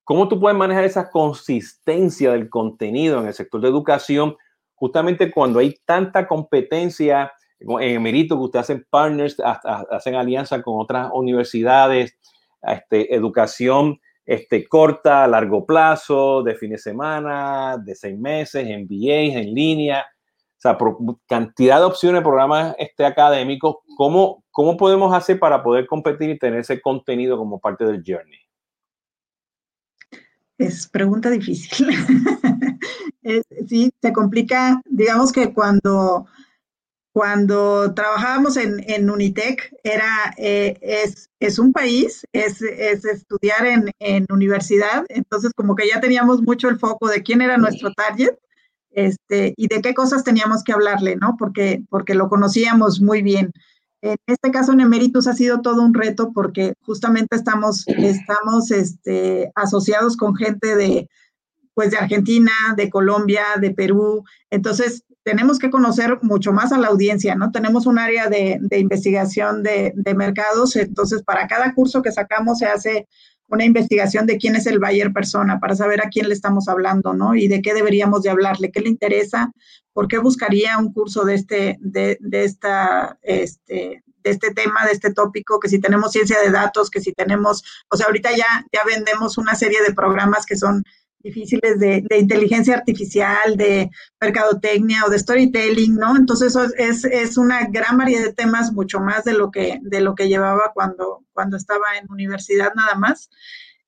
cómo 0.05 0.29
tú 0.29 0.41
puedes 0.41 0.57
manejar 0.57 0.85
esa 0.85 1.11
consistencia 1.11 2.33
del 2.33 2.49
contenido 2.49 3.21
en 3.21 3.27
el 3.27 3.35
sector 3.35 3.61
de 3.61 3.69
educación, 3.69 4.37
justamente 4.83 5.31
cuando 5.31 5.61
hay 5.61 5.77
tanta 5.85 6.27
competencia 6.27 7.33
en 7.61 7.81
Emerito, 7.81 8.37
que 8.37 8.43
ustedes 8.43 8.65
hacen 8.65 8.85
partners, 8.91 9.37
hacen 9.41 10.17
alianza 10.17 10.61
con 10.61 10.81
otras 10.81 11.09
universidades, 11.15 12.19
este, 12.61 13.15
educación 13.15 14.01
este, 14.27 14.67
corta, 14.67 15.29
largo 15.29 15.65
plazo, 15.65 16.43
de 16.43 16.57
fin 16.57 16.71
de 16.71 16.79
semana, 16.79 17.79
de 17.79 17.95
seis 17.95 18.19
meses, 18.19 18.67
MBAs 18.67 19.37
en 19.37 19.55
línea. 19.55 20.01
O 20.01 20.61
sea, 20.61 20.77
por 20.77 20.97
cantidad 21.29 21.79
de 21.79 21.85
opciones 21.85 22.23
programas 22.23 22.75
este, 22.77 23.07
académicos, 23.07 23.77
¿cómo, 23.97 24.43
¿cómo 24.51 24.77
podemos 24.77 25.15
hacer 25.15 25.39
para 25.39 25.63
poder 25.63 25.87
competir 25.87 26.29
y 26.29 26.39
tener 26.41 26.59
ese 26.59 26.81
contenido 26.81 27.39
como 27.39 27.61
parte 27.61 27.85
del 27.85 28.03
journey? 28.05 28.41
Es 30.59 30.89
pregunta 30.89 31.31
difícil. 31.31 31.87
sí, 33.69 33.93
se 34.01 34.13
complica, 34.13 34.81
digamos 34.87 35.33
que 35.33 35.53
cuando, 35.53 36.27
cuando 37.13 37.93
trabajábamos 37.95 38.57
en, 38.57 38.83
en 38.89 39.09
Unitec, 39.11 39.73
era, 39.85 40.35
eh, 40.37 40.79
es, 40.81 41.31
es, 41.41 41.59
un 41.59 41.73
país, 41.73 42.27
es, 42.33 42.63
es 42.63 43.05
estudiar 43.05 43.67
en, 43.67 43.91
en, 43.99 44.27
universidad, 44.31 45.05
entonces 45.09 45.53
como 45.55 45.75
que 45.75 45.89
ya 45.89 46.01
teníamos 46.01 46.43
mucho 46.43 46.69
el 46.69 46.79
foco 46.79 47.09
de 47.09 47.23
quién 47.23 47.43
era 47.43 47.59
nuestro 47.59 47.93
target 47.93 48.35
este, 48.91 49.55
y 49.57 49.69
de 49.69 49.81
qué 49.81 49.95
cosas 49.95 50.25
teníamos 50.25 50.63
que 50.65 50.73
hablarle, 50.73 51.17
¿no? 51.17 51.37
Porque, 51.39 51.85
porque 51.89 52.15
lo 52.15 52.29
conocíamos 52.29 53.01
muy 53.01 53.23
bien. 53.23 53.53
En 54.03 54.17
este 54.27 54.51
caso, 54.51 54.73
en 54.73 54.81
Emeritus 54.81 55.29
ha 55.29 55.33
sido 55.33 55.61
todo 55.61 55.81
un 55.83 55.95
reto 55.95 56.33
porque 56.33 56.75
justamente 56.83 57.37
estamos, 57.37 57.85
estamos 57.87 58.73
este, 58.73 59.53
asociados 59.55 60.17
con 60.17 60.35
gente 60.35 60.75
de, 60.75 61.09
pues, 61.75 61.91
de 61.91 61.99
Argentina, 61.99 62.53
de 62.77 62.91
Colombia, 62.91 63.45
de 63.61 63.73
Perú. 63.73 64.25
Entonces, 64.51 65.05
tenemos 65.25 65.59
que 65.59 65.71
conocer 65.71 66.19
mucho 66.23 66.53
más 66.53 66.73
a 66.73 66.79
la 66.79 66.89
audiencia, 66.89 67.35
¿no? 67.35 67.53
Tenemos 67.53 67.87
un 67.87 67.99
área 67.99 68.29
de, 68.29 68.59
de 68.61 68.79
investigación 68.79 69.63
de, 69.63 69.93
de 69.95 70.15
mercados, 70.15 70.77
entonces, 70.77 71.23
para 71.23 71.47
cada 71.47 71.75
curso 71.75 72.03
que 72.03 72.13
sacamos 72.13 72.59
se 72.59 72.67
hace 72.67 73.07
una 73.53 73.65
investigación 73.65 74.27
de 74.27 74.39
quién 74.39 74.57
es 74.57 74.67
el 74.67 74.79
buyer 74.79 75.13
persona 75.13 75.61
para 75.61 75.77
saber 75.77 76.01
a 76.01 76.09
quién 76.09 76.27
le 76.27 76.35
estamos 76.35 76.69
hablando, 76.69 77.13
¿no? 77.13 77.35
Y 77.35 77.49
de 77.49 77.61
qué 77.61 77.75
deberíamos 77.75 78.23
de 78.23 78.31
hablarle, 78.31 78.73
qué 78.73 78.81
le 78.81 78.89
interesa, 78.89 79.53
por 79.93 80.09
qué 80.09 80.19
buscaría 80.19 80.79
un 80.79 80.93
curso 80.93 81.25
de 81.25 81.35
este, 81.35 81.77
de, 81.81 82.17
de 82.21 82.45
esta, 82.45 83.19
este, 83.23 84.03
de 84.23 84.31
este 84.31 84.55
tema, 84.55 84.87
de 84.87 84.93
este 84.93 85.13
tópico, 85.13 85.61
que 85.61 85.69
si 85.69 85.79
tenemos 85.81 86.13
ciencia 86.13 86.41
de 86.41 86.51
datos, 86.51 86.89
que 86.89 87.03
si 87.03 87.13
tenemos, 87.13 87.63
o 87.91 87.97
sea, 87.97 88.07
ahorita 88.07 88.31
ya, 88.31 88.65
ya 88.73 88.81
vendemos 88.87 89.37
una 89.37 89.55
serie 89.55 89.83
de 89.87 89.93
programas 89.93 90.47
que 90.47 90.57
son 90.57 90.83
difíciles 91.23 91.79
de, 91.79 92.05
inteligencia 92.19 92.75
artificial, 92.75 93.57
de 93.57 93.91
mercadotecnia 94.21 95.05
o 95.07 95.11
de 95.11 95.19
storytelling, 95.19 95.97
¿no? 95.97 96.17
Entonces 96.17 96.57
es, 96.77 97.05
es, 97.05 97.37
una 97.37 97.67
gran 97.67 97.97
variedad 97.97 98.25
de 98.25 98.33
temas, 98.33 98.73
mucho 98.73 99.01
más 99.01 99.25
de 99.25 99.35
lo 99.35 99.51
que, 99.51 99.79
de 99.83 100.01
lo 100.01 100.15
que 100.15 100.29
llevaba 100.29 100.73
cuando, 100.75 101.25
cuando 101.33 101.57
estaba 101.57 101.97
en 102.01 102.11
universidad 102.11 102.73
nada 102.75 102.95
más. 102.95 103.31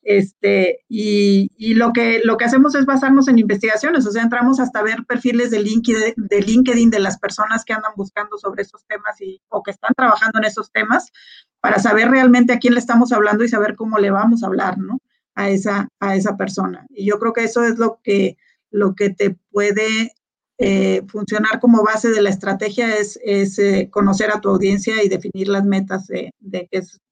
Este, 0.04 0.80
y, 0.86 1.50
y, 1.56 1.74
lo, 1.74 1.94
que, 1.94 2.20
lo 2.24 2.36
que 2.36 2.44
hacemos 2.44 2.74
es 2.74 2.84
basarnos 2.84 3.26
en 3.26 3.38
investigaciones, 3.38 4.06
o 4.06 4.12
sea, 4.12 4.22
entramos 4.22 4.60
hasta 4.60 4.82
ver 4.82 5.04
perfiles 5.08 5.50
de 5.50 5.60
LinkedIn, 5.60 6.14
de 6.16 6.42
LinkedIn 6.42 6.90
de 6.90 6.98
las 6.98 7.18
personas 7.18 7.64
que 7.64 7.72
andan 7.72 7.92
buscando 7.96 8.36
sobre 8.36 8.62
esos 8.62 8.84
temas 8.86 9.18
y, 9.22 9.40
o 9.48 9.62
que 9.62 9.70
están 9.70 9.94
trabajando 9.96 10.38
en 10.40 10.44
esos 10.44 10.70
temas 10.70 11.10
para 11.60 11.78
saber 11.78 12.10
realmente 12.10 12.52
a 12.52 12.58
quién 12.58 12.74
le 12.74 12.80
estamos 12.80 13.12
hablando 13.12 13.44
y 13.44 13.48
saber 13.48 13.76
cómo 13.76 13.96
le 13.98 14.10
vamos 14.10 14.42
a 14.42 14.46
hablar, 14.48 14.76
¿no? 14.76 15.00
A 15.34 15.50
esa, 15.50 15.88
a 16.00 16.16
esa 16.16 16.36
persona. 16.36 16.86
Y 16.90 17.06
yo 17.06 17.18
creo 17.18 17.32
que 17.32 17.44
eso 17.44 17.64
es 17.64 17.78
lo 17.78 18.00
que, 18.02 18.36
lo 18.70 18.94
que 18.94 19.10
te 19.10 19.36
puede 19.50 20.12
eh, 20.58 21.02
funcionar 21.08 21.58
como 21.60 21.82
base 21.82 22.10
de 22.10 22.22
la 22.22 22.30
estrategia, 22.30 22.94
es, 22.96 23.18
es 23.24 23.58
eh, 23.58 23.88
conocer 23.90 24.30
a 24.30 24.40
tu 24.40 24.50
audiencia 24.50 25.02
y 25.02 25.08
definir 25.08 25.48
las 25.48 25.64
metas 25.64 26.06
de, 26.06 26.32
de, 26.38 26.68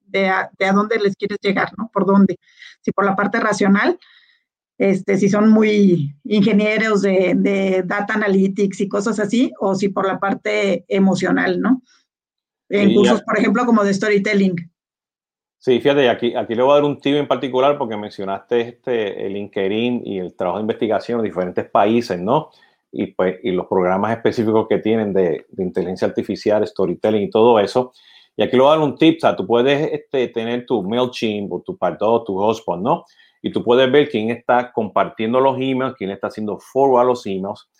de, 0.07 0.29
a, 0.29 0.51
de, 0.57 0.65
a, 0.65 0.73
dónde 0.73 0.99
les 0.99 1.17
quieres 1.17 1.39
llegar, 1.43 1.73
¿no? 1.77 1.91
Por 1.93 2.07
dónde. 2.07 2.39
Si 2.83 2.93
por 2.93 3.05
la 3.05 3.17
parte 3.17 3.41
racional, 3.41 3.99
este, 4.79 5.19
si 5.19 5.29
son 5.29 5.49
muy 5.51 6.17
ingenieros 6.25 7.03
de, 7.03 7.35
de 7.37 7.83
data 7.85 8.15
analytics 8.15 8.81
y 8.81 8.89
cosas 8.89 9.19
así, 9.19 9.53
o 9.59 9.75
si 9.75 9.89
por 9.89 10.07
la 10.07 10.21
parte 10.21 10.85
emocional, 10.89 11.61
¿no? 11.61 11.83
En 12.69 12.95
cursos, 12.95 13.23
por 13.23 13.39
ejemplo, 13.39 13.67
como 13.67 13.85
de 13.85 13.93
storytelling. 13.93 14.72
Sí, 15.65 15.79
fíjate, 15.81 16.09
aquí, 16.09 16.35
aquí 16.35 16.57
le 16.57 16.63
voy 16.63 16.73
a 16.73 16.75
dar 16.75 16.85
un 16.85 16.99
tip 17.01 17.15
en 17.15 17.29
particular 17.29 17.79
porque 17.79 17.97
mencionaste 17.97 18.61
este, 18.63 19.25
el 19.25 19.35
LinkedIn 19.35 20.03
y 20.05 20.19
el 20.19 20.35
trabajo 20.35 20.59
de 20.59 20.63
investigación 20.63 21.21
en 21.21 21.25
diferentes 21.25 21.71
países, 21.71 22.19
¿no? 22.19 22.51
Y, 22.91 23.13
pues, 23.13 23.37
y 23.45 23.53
los 23.53 23.69
programas 23.69 24.11
específicos 24.11 24.67
que 24.69 24.79
tienen 24.79 25.13
de, 25.13 25.47
de, 25.49 25.63
inteligencia 25.63 26.09
artificial, 26.09 26.67
storytelling 26.67 27.23
y 27.23 27.31
todo 27.31 27.61
eso. 27.61 27.93
Y 28.37 28.43
aquí 28.43 28.57
le 28.57 28.63
voy 28.63 28.73
a 28.73 28.77
dar 28.77 28.85
un 28.85 28.97
tip, 28.97 29.19
o 29.19 29.21
sea, 29.21 29.37
tú 29.37 29.47
puedes 29.47 29.93
este, 29.93 30.27
tener 30.29 30.67
tu 30.67 30.83
MailChimp 30.83 31.53
o 31.53 31.61
tu 31.61 31.79
Pardot, 31.79 32.27
tu 32.27 32.37
Hotspot, 32.39 32.81
¿no? 32.81 33.05
Y 33.41 33.53
tú 33.53 33.63
puedes 33.63 33.91
ver 33.93 34.09
quién 34.09 34.31
está 34.31 34.73
compartiendo 34.73 35.39
los 35.39 35.57
emails, 35.61 35.95
quién 35.97 36.11
está 36.11 36.27
haciendo 36.27 36.59
forward 36.59 37.03
a 37.03 37.05
los 37.05 37.25
emails, 37.25 37.71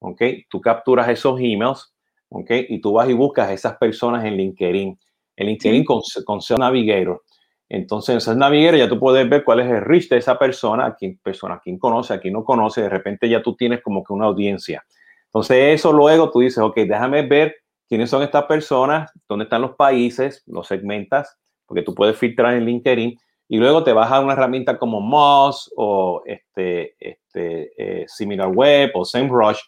¿ok? 0.00 0.22
Tú 0.50 0.60
capturas 0.60 1.08
esos 1.08 1.38
emails, 1.38 1.94
¿ok? 2.30 2.50
Y 2.68 2.80
tú 2.80 2.94
vas 2.94 3.08
y 3.08 3.12
buscas 3.12 3.48
a 3.48 3.52
esas 3.52 3.76
personas 3.76 4.24
en 4.24 4.36
LinkedIn. 4.36 4.98
En 5.36 5.46
LinkedIn 5.46 5.84
con, 5.84 6.00
con 6.24 6.40
SEO 6.40 6.58
Navigator 6.58 7.22
entonces, 7.68 8.26
en 8.26 8.38
Navigator 8.38 8.78
ya 8.78 8.88
tú 8.88 8.98
puedes 8.98 9.28
ver 9.28 9.44
cuál 9.44 9.60
es 9.60 9.70
el 9.70 9.82
reach 9.82 10.08
de 10.08 10.16
esa 10.16 10.38
persona, 10.38 10.86
a 10.86 10.94
quién, 10.94 11.18
persona, 11.18 11.56
a 11.56 11.60
quién 11.60 11.78
conoce, 11.78 12.14
a 12.14 12.20
quién 12.20 12.32
no 12.32 12.44
conoce. 12.44 12.82
De 12.82 12.88
repente 12.88 13.28
ya 13.28 13.42
tú 13.42 13.54
tienes 13.56 13.82
como 13.82 14.02
que 14.02 14.12
una 14.12 14.26
audiencia. 14.26 14.84
Entonces, 15.26 15.74
eso 15.74 15.92
luego 15.92 16.30
tú 16.30 16.40
dices, 16.40 16.58
ok, 16.58 16.76
déjame 16.76 17.26
ver 17.26 17.56
quiénes 17.86 18.08
son 18.08 18.22
estas 18.22 18.44
personas, 18.44 19.10
dónde 19.28 19.44
están 19.44 19.62
los 19.62 19.74
países, 19.76 20.42
los 20.46 20.66
segmentas, 20.66 21.38
porque 21.66 21.82
tú 21.82 21.94
puedes 21.94 22.16
filtrar 22.16 22.54
en 22.54 22.64
LinkedIn 22.64 23.18
y 23.48 23.58
luego 23.58 23.84
te 23.84 23.92
vas 23.92 24.10
a 24.10 24.20
una 24.20 24.32
herramienta 24.32 24.78
como 24.78 25.00
Moz 25.00 25.70
o 25.76 26.22
este, 26.24 26.96
este, 26.98 27.72
eh, 27.76 28.04
SimilarWeb 28.06 28.90
o 28.94 29.04
SEMrush, 29.04 29.58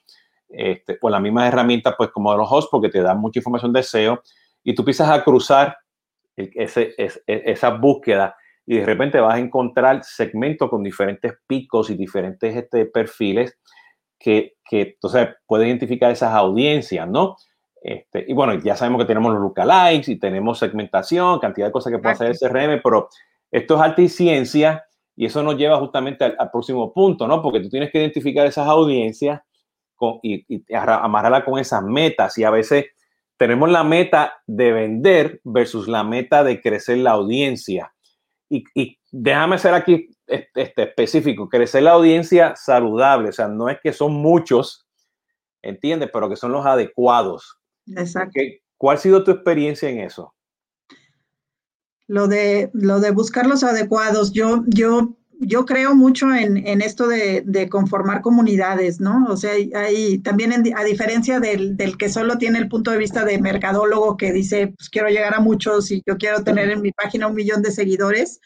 este, 0.48 0.98
o 1.00 1.10
la 1.10 1.20
misma 1.20 1.46
herramienta 1.46 1.96
pues 1.96 2.10
como 2.10 2.34
los 2.34 2.50
hosts 2.50 2.68
porque 2.70 2.88
te 2.88 3.00
dan 3.00 3.20
mucha 3.20 3.38
información 3.38 3.72
de 3.72 3.82
SEO 3.82 4.22
y 4.64 4.74
tú 4.74 4.82
empiezas 4.82 5.08
a 5.10 5.22
cruzar 5.22 5.76
ese, 6.54 6.94
es, 6.96 7.22
esa 7.26 7.70
búsqueda 7.70 8.36
y 8.66 8.76
de 8.76 8.86
repente 8.86 9.20
vas 9.20 9.34
a 9.34 9.38
encontrar 9.38 10.04
segmentos 10.04 10.70
con 10.70 10.82
diferentes 10.82 11.34
picos 11.46 11.90
y 11.90 11.96
diferentes 11.96 12.54
este, 12.54 12.86
perfiles 12.86 13.58
que, 14.18 14.54
que 14.64 14.82
entonces 14.82 15.28
puedes 15.46 15.66
identificar 15.66 16.10
esas 16.12 16.32
audiencias, 16.34 17.08
¿no? 17.08 17.36
Este, 17.82 18.24
y 18.28 18.34
bueno, 18.34 18.54
ya 18.54 18.76
sabemos 18.76 19.00
que 19.00 19.06
tenemos 19.06 19.32
los 19.32 19.40
lookalikes 19.40 20.10
y 20.10 20.18
tenemos 20.18 20.58
segmentación, 20.58 21.38
cantidad 21.38 21.66
de 21.66 21.72
cosas 21.72 21.92
que 21.92 21.98
puede 21.98 22.12
hacer 22.12 22.28
el 22.28 22.38
CRM, 22.38 22.80
pero 22.82 23.08
esto 23.50 23.74
es 23.74 23.80
arte 23.80 24.02
y 24.02 24.08
ciencia 24.08 24.84
y 25.16 25.26
eso 25.26 25.42
nos 25.42 25.56
lleva 25.56 25.78
justamente 25.78 26.24
al, 26.24 26.50
próximo 26.50 26.92
punto, 26.92 27.26
¿no? 27.26 27.42
Porque 27.42 27.60
tú 27.60 27.70
tienes 27.70 27.90
que 27.90 27.98
identificar 27.98 28.46
esas 28.46 28.68
audiencias 28.68 29.40
con, 29.96 30.20
y, 30.22 30.44
y 30.48 30.64
amarrarla 30.72 31.44
con 31.44 31.58
esas 31.58 31.82
metas 31.82 32.36
y 32.38 32.44
a 32.44 32.50
veces 32.50 32.86
tenemos 33.40 33.70
la 33.70 33.82
meta 33.82 34.34
de 34.46 34.70
vender 34.70 35.40
versus 35.44 35.88
la 35.88 36.04
meta 36.04 36.44
de 36.44 36.60
crecer 36.60 36.98
la 36.98 37.12
audiencia. 37.12 37.90
Y, 38.50 38.64
y 38.74 38.98
déjame 39.10 39.56
ser 39.56 39.72
aquí 39.72 40.10
este, 40.26 40.74
específico, 40.76 41.48
crecer 41.48 41.84
la 41.84 41.92
audiencia 41.92 42.54
saludable, 42.54 43.30
o 43.30 43.32
sea, 43.32 43.48
no 43.48 43.70
es 43.70 43.78
que 43.82 43.94
son 43.94 44.12
muchos, 44.12 44.86
¿entiendes? 45.62 46.10
Pero 46.12 46.28
que 46.28 46.36
son 46.36 46.52
los 46.52 46.66
adecuados. 46.66 47.56
Exacto. 47.86 48.38
¿Cuál 48.76 48.98
ha 48.98 49.00
sido 49.00 49.24
tu 49.24 49.30
experiencia 49.30 49.88
en 49.88 50.00
eso? 50.00 50.34
Lo 52.08 52.28
de, 52.28 52.68
lo 52.74 53.00
de 53.00 53.10
buscar 53.10 53.46
los 53.46 53.64
adecuados. 53.64 54.32
Yo, 54.32 54.64
yo, 54.66 55.16
yo 55.42 55.64
creo 55.64 55.94
mucho 55.94 56.34
en, 56.34 56.58
en 56.66 56.82
esto 56.82 57.08
de, 57.08 57.42
de, 57.46 57.68
conformar 57.70 58.20
comunidades, 58.20 59.00
¿no? 59.00 59.24
O 59.28 59.38
sea, 59.38 59.52
hay 59.52 60.18
también 60.18 60.52
a 60.76 60.84
diferencia 60.84 61.40
del, 61.40 61.78
del, 61.78 61.96
que 61.96 62.10
solo 62.10 62.36
tiene 62.36 62.58
el 62.58 62.68
punto 62.68 62.90
de 62.90 62.98
vista 62.98 63.24
de 63.24 63.40
mercadólogo 63.40 64.18
que 64.18 64.32
dice, 64.32 64.74
pues 64.76 64.90
quiero 64.90 65.08
llegar 65.08 65.34
a 65.34 65.40
muchos 65.40 65.90
y 65.90 66.02
yo 66.06 66.18
quiero 66.18 66.44
tener 66.44 66.68
en 66.70 66.82
mi 66.82 66.92
página 66.92 67.26
un 67.26 67.34
millón 67.34 67.62
de 67.62 67.72
seguidores, 67.72 68.40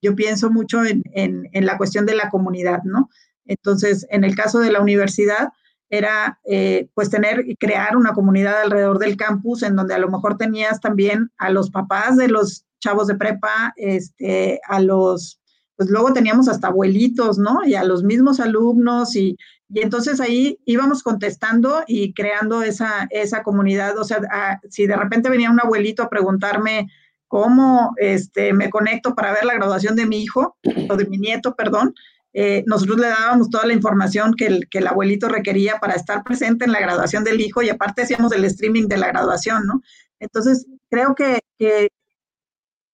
yo 0.00 0.16
pienso 0.16 0.50
mucho 0.50 0.84
en, 0.86 1.02
en, 1.12 1.50
en 1.52 1.66
la 1.66 1.76
cuestión 1.76 2.06
de 2.06 2.14
la 2.14 2.30
comunidad, 2.30 2.82
¿no? 2.82 3.10
Entonces, 3.44 4.06
en 4.08 4.24
el 4.24 4.34
caso 4.34 4.58
de 4.60 4.72
la 4.72 4.80
universidad, 4.80 5.48
era 5.90 6.40
eh, 6.44 6.88
pues 6.94 7.10
tener 7.10 7.44
y 7.46 7.56
crear 7.56 7.96
una 7.96 8.12
comunidad 8.12 8.62
alrededor 8.62 8.98
del 8.98 9.16
campus 9.16 9.62
en 9.62 9.76
donde 9.76 9.94
a 9.94 9.98
lo 9.98 10.08
mejor 10.08 10.38
tenías 10.38 10.80
también 10.80 11.30
a 11.36 11.50
los 11.50 11.70
papás 11.70 12.16
de 12.16 12.28
los 12.28 12.64
chavos 12.80 13.06
de 13.06 13.16
prepa, 13.16 13.74
este, 13.76 14.60
a 14.66 14.80
los, 14.80 15.40
pues 15.78 15.90
luego 15.90 16.12
teníamos 16.12 16.48
hasta 16.48 16.66
abuelitos, 16.66 17.38
¿no? 17.38 17.64
Y 17.64 17.76
a 17.76 17.84
los 17.84 18.02
mismos 18.02 18.40
alumnos 18.40 19.14
y, 19.14 19.38
y 19.68 19.80
entonces 19.80 20.20
ahí 20.20 20.58
íbamos 20.64 21.04
contestando 21.04 21.84
y 21.86 22.12
creando 22.14 22.64
esa, 22.64 23.06
esa 23.10 23.44
comunidad. 23.44 23.96
O 23.96 24.02
sea, 24.02 24.20
si 24.68 24.88
de 24.88 24.96
repente 24.96 25.30
venía 25.30 25.52
un 25.52 25.60
abuelito 25.60 26.02
a 26.02 26.10
preguntarme 26.10 26.88
cómo 27.28 27.92
este, 27.98 28.52
me 28.52 28.70
conecto 28.70 29.14
para 29.14 29.32
ver 29.32 29.44
la 29.44 29.54
graduación 29.54 29.94
de 29.94 30.06
mi 30.06 30.20
hijo 30.20 30.56
o 30.90 30.96
de 30.96 31.06
mi 31.06 31.16
nieto, 31.16 31.54
perdón, 31.54 31.94
eh, 32.32 32.64
nosotros 32.66 32.98
le 32.98 33.06
dábamos 33.06 33.48
toda 33.48 33.64
la 33.64 33.72
información 33.72 34.34
que 34.34 34.46
el, 34.46 34.68
que 34.68 34.78
el 34.78 34.88
abuelito 34.88 35.28
requería 35.28 35.78
para 35.78 35.94
estar 35.94 36.24
presente 36.24 36.64
en 36.64 36.72
la 36.72 36.80
graduación 36.80 37.22
del 37.22 37.40
hijo 37.40 37.62
y 37.62 37.68
aparte 37.70 38.02
hacíamos 38.02 38.32
el 38.32 38.44
streaming 38.46 38.88
de 38.88 38.96
la 38.96 39.06
graduación, 39.06 39.64
¿no? 39.64 39.80
Entonces, 40.18 40.66
creo 40.90 41.14
que, 41.14 41.38
que, 41.56 41.90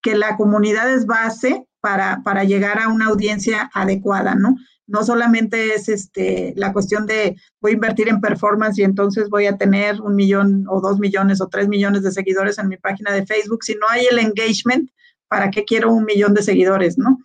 que 0.02 0.16
la 0.16 0.36
comunidad 0.36 0.92
es 0.92 1.06
base 1.06 1.66
para, 1.84 2.22
para, 2.24 2.44
llegar 2.44 2.78
a 2.78 2.88
una 2.88 3.08
audiencia 3.08 3.70
adecuada, 3.74 4.34
¿no? 4.34 4.56
No 4.86 5.04
solamente 5.04 5.74
es 5.74 5.90
este, 5.90 6.54
la 6.56 6.72
cuestión 6.72 7.04
de 7.04 7.36
voy 7.60 7.72
a 7.72 7.74
invertir 7.74 8.08
en 8.08 8.22
performance 8.22 8.78
y 8.78 8.84
entonces 8.84 9.28
voy 9.28 9.44
a 9.44 9.58
tener 9.58 10.00
un 10.00 10.16
millón 10.16 10.64
o 10.66 10.80
dos 10.80 10.98
millones 10.98 11.42
o 11.42 11.48
tres 11.48 11.68
millones 11.68 12.02
de 12.02 12.10
seguidores 12.10 12.58
en 12.58 12.68
mi 12.68 12.78
página 12.78 13.12
de 13.12 13.26
Facebook, 13.26 13.64
sino 13.64 13.86
hay 13.90 14.06
el 14.10 14.18
engagement, 14.18 14.88
¿para 15.28 15.50
qué 15.50 15.64
quiero 15.64 15.92
un 15.92 16.06
millón 16.06 16.32
de 16.32 16.42
seguidores, 16.42 16.96
no? 16.96 17.18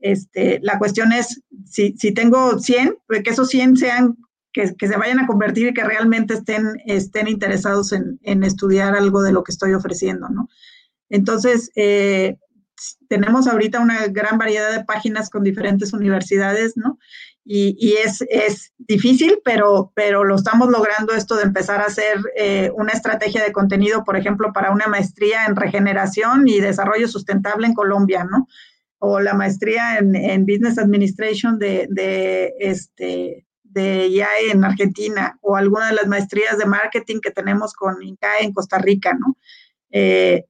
Este, 0.00 0.58
la 0.60 0.76
cuestión 0.80 1.12
es, 1.12 1.40
si, 1.66 1.94
si 1.96 2.10
tengo 2.10 2.58
100, 2.58 2.96
pues 3.06 3.22
que 3.22 3.30
esos 3.30 3.48
100 3.48 3.76
sean, 3.76 4.16
que, 4.52 4.74
que, 4.76 4.88
se 4.88 4.96
vayan 4.96 5.20
a 5.20 5.28
convertir 5.28 5.68
y 5.68 5.74
que 5.74 5.84
realmente 5.84 6.34
estén, 6.34 6.82
estén 6.84 7.28
interesados 7.28 7.92
en, 7.92 8.18
en, 8.24 8.42
estudiar 8.42 8.96
algo 8.96 9.22
de 9.22 9.30
lo 9.30 9.44
que 9.44 9.52
estoy 9.52 9.72
ofreciendo, 9.72 10.28
¿no? 10.28 10.48
Entonces, 11.10 11.70
eh, 11.76 12.38
tenemos 13.08 13.46
ahorita 13.46 13.80
una 13.80 14.06
gran 14.08 14.38
variedad 14.38 14.72
de 14.72 14.84
páginas 14.84 15.30
con 15.30 15.42
diferentes 15.44 15.92
universidades, 15.92 16.76
¿no? 16.76 16.98
Y, 17.44 17.76
y 17.80 17.94
es, 17.94 18.22
es, 18.28 18.72
difícil, 18.78 19.40
pero, 19.44 19.92
pero 19.94 20.24
lo 20.24 20.36
estamos 20.36 20.68
logrando 20.68 21.14
esto 21.14 21.36
de 21.36 21.44
empezar 21.44 21.80
a 21.80 21.86
hacer 21.86 22.18
eh, 22.36 22.70
una 22.74 22.92
estrategia 22.92 23.42
de 23.42 23.52
contenido, 23.52 24.04
por 24.04 24.16
ejemplo, 24.16 24.52
para 24.52 24.70
una 24.70 24.86
maestría 24.86 25.46
en 25.46 25.56
regeneración 25.56 26.46
y 26.48 26.60
desarrollo 26.60 27.08
sustentable 27.08 27.66
en 27.66 27.74
Colombia, 27.74 28.24
¿no? 28.24 28.46
o 29.00 29.18
la 29.18 29.34
maestría 29.34 29.98
en, 29.98 30.14
en 30.14 30.44
Business 30.44 30.78
Administration 30.78 31.58
de, 31.58 31.88
de, 31.90 32.52
este, 32.60 33.46
de 33.64 34.08
IAE 34.08 34.50
en 34.52 34.62
Argentina, 34.62 35.38
o 35.40 35.56
alguna 35.56 35.88
de 35.88 35.94
las 35.94 36.06
maestrías 36.06 36.58
de 36.58 36.66
marketing 36.66 37.20
que 37.20 37.30
tenemos 37.30 37.72
con 37.72 38.02
INCAE 38.02 38.44
en 38.44 38.52
Costa 38.52 38.78
Rica, 38.78 39.14
¿no? 39.14 39.36
Eh, 39.90 40.44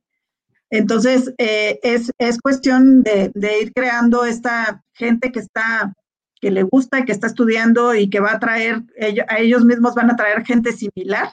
entonces, 0.70 1.34
eh, 1.38 1.80
es, 1.82 2.12
es, 2.18 2.40
cuestión 2.40 3.02
de, 3.02 3.32
de, 3.34 3.62
ir 3.62 3.72
creando 3.74 4.24
esta 4.24 4.82
gente 4.94 5.32
que 5.32 5.40
está, 5.40 5.92
que 6.40 6.50
le 6.50 6.62
gusta, 6.62 7.04
que 7.04 7.12
está 7.12 7.26
estudiando 7.26 7.94
y 7.94 8.08
que 8.08 8.20
va 8.20 8.32
a 8.32 8.38
traer, 8.38 8.82
ellos, 8.96 9.26
a 9.28 9.40
ellos 9.40 9.64
mismos 9.64 9.94
van 9.94 10.10
a 10.10 10.16
traer 10.16 10.44
gente 10.44 10.72
similar 10.72 11.30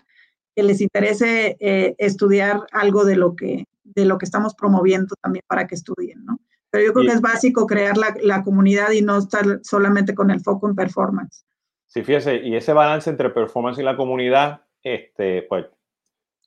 que 0.55 0.63
les 0.63 0.81
interese 0.81 1.55
eh, 1.59 1.95
estudiar 1.99 2.65
algo 2.71 3.05
de 3.05 3.15
lo 3.15 3.35
que 3.35 3.65
de 3.83 4.05
lo 4.05 4.17
que 4.17 4.25
estamos 4.25 4.53
promoviendo 4.53 5.15
también 5.21 5.43
para 5.47 5.65
que 5.65 5.75
estudien, 5.75 6.23
¿no? 6.25 6.39
Pero 6.69 6.85
yo 6.85 6.93
creo 6.93 7.05
que 7.05 7.13
es 7.13 7.21
básico 7.21 7.65
crear 7.65 7.97
la, 7.97 8.15
la, 8.21 8.43
comunidad 8.43 8.91
y 8.91 9.01
no 9.01 9.17
estar 9.17 9.59
solamente 9.63 10.13
con 10.13 10.29
el 10.29 10.41
foco 10.41 10.67
en 10.67 10.75
performance. 10.75 11.45
Sí, 11.87 12.03
fíjese, 12.03 12.35
y 12.35 12.55
ese 12.55 12.73
balance 12.73 13.09
entre 13.09 13.29
performance 13.29 13.79
y 13.79 13.83
la 13.83 13.95
comunidad, 13.95 14.61
este, 14.83 15.43
pues 15.43 15.67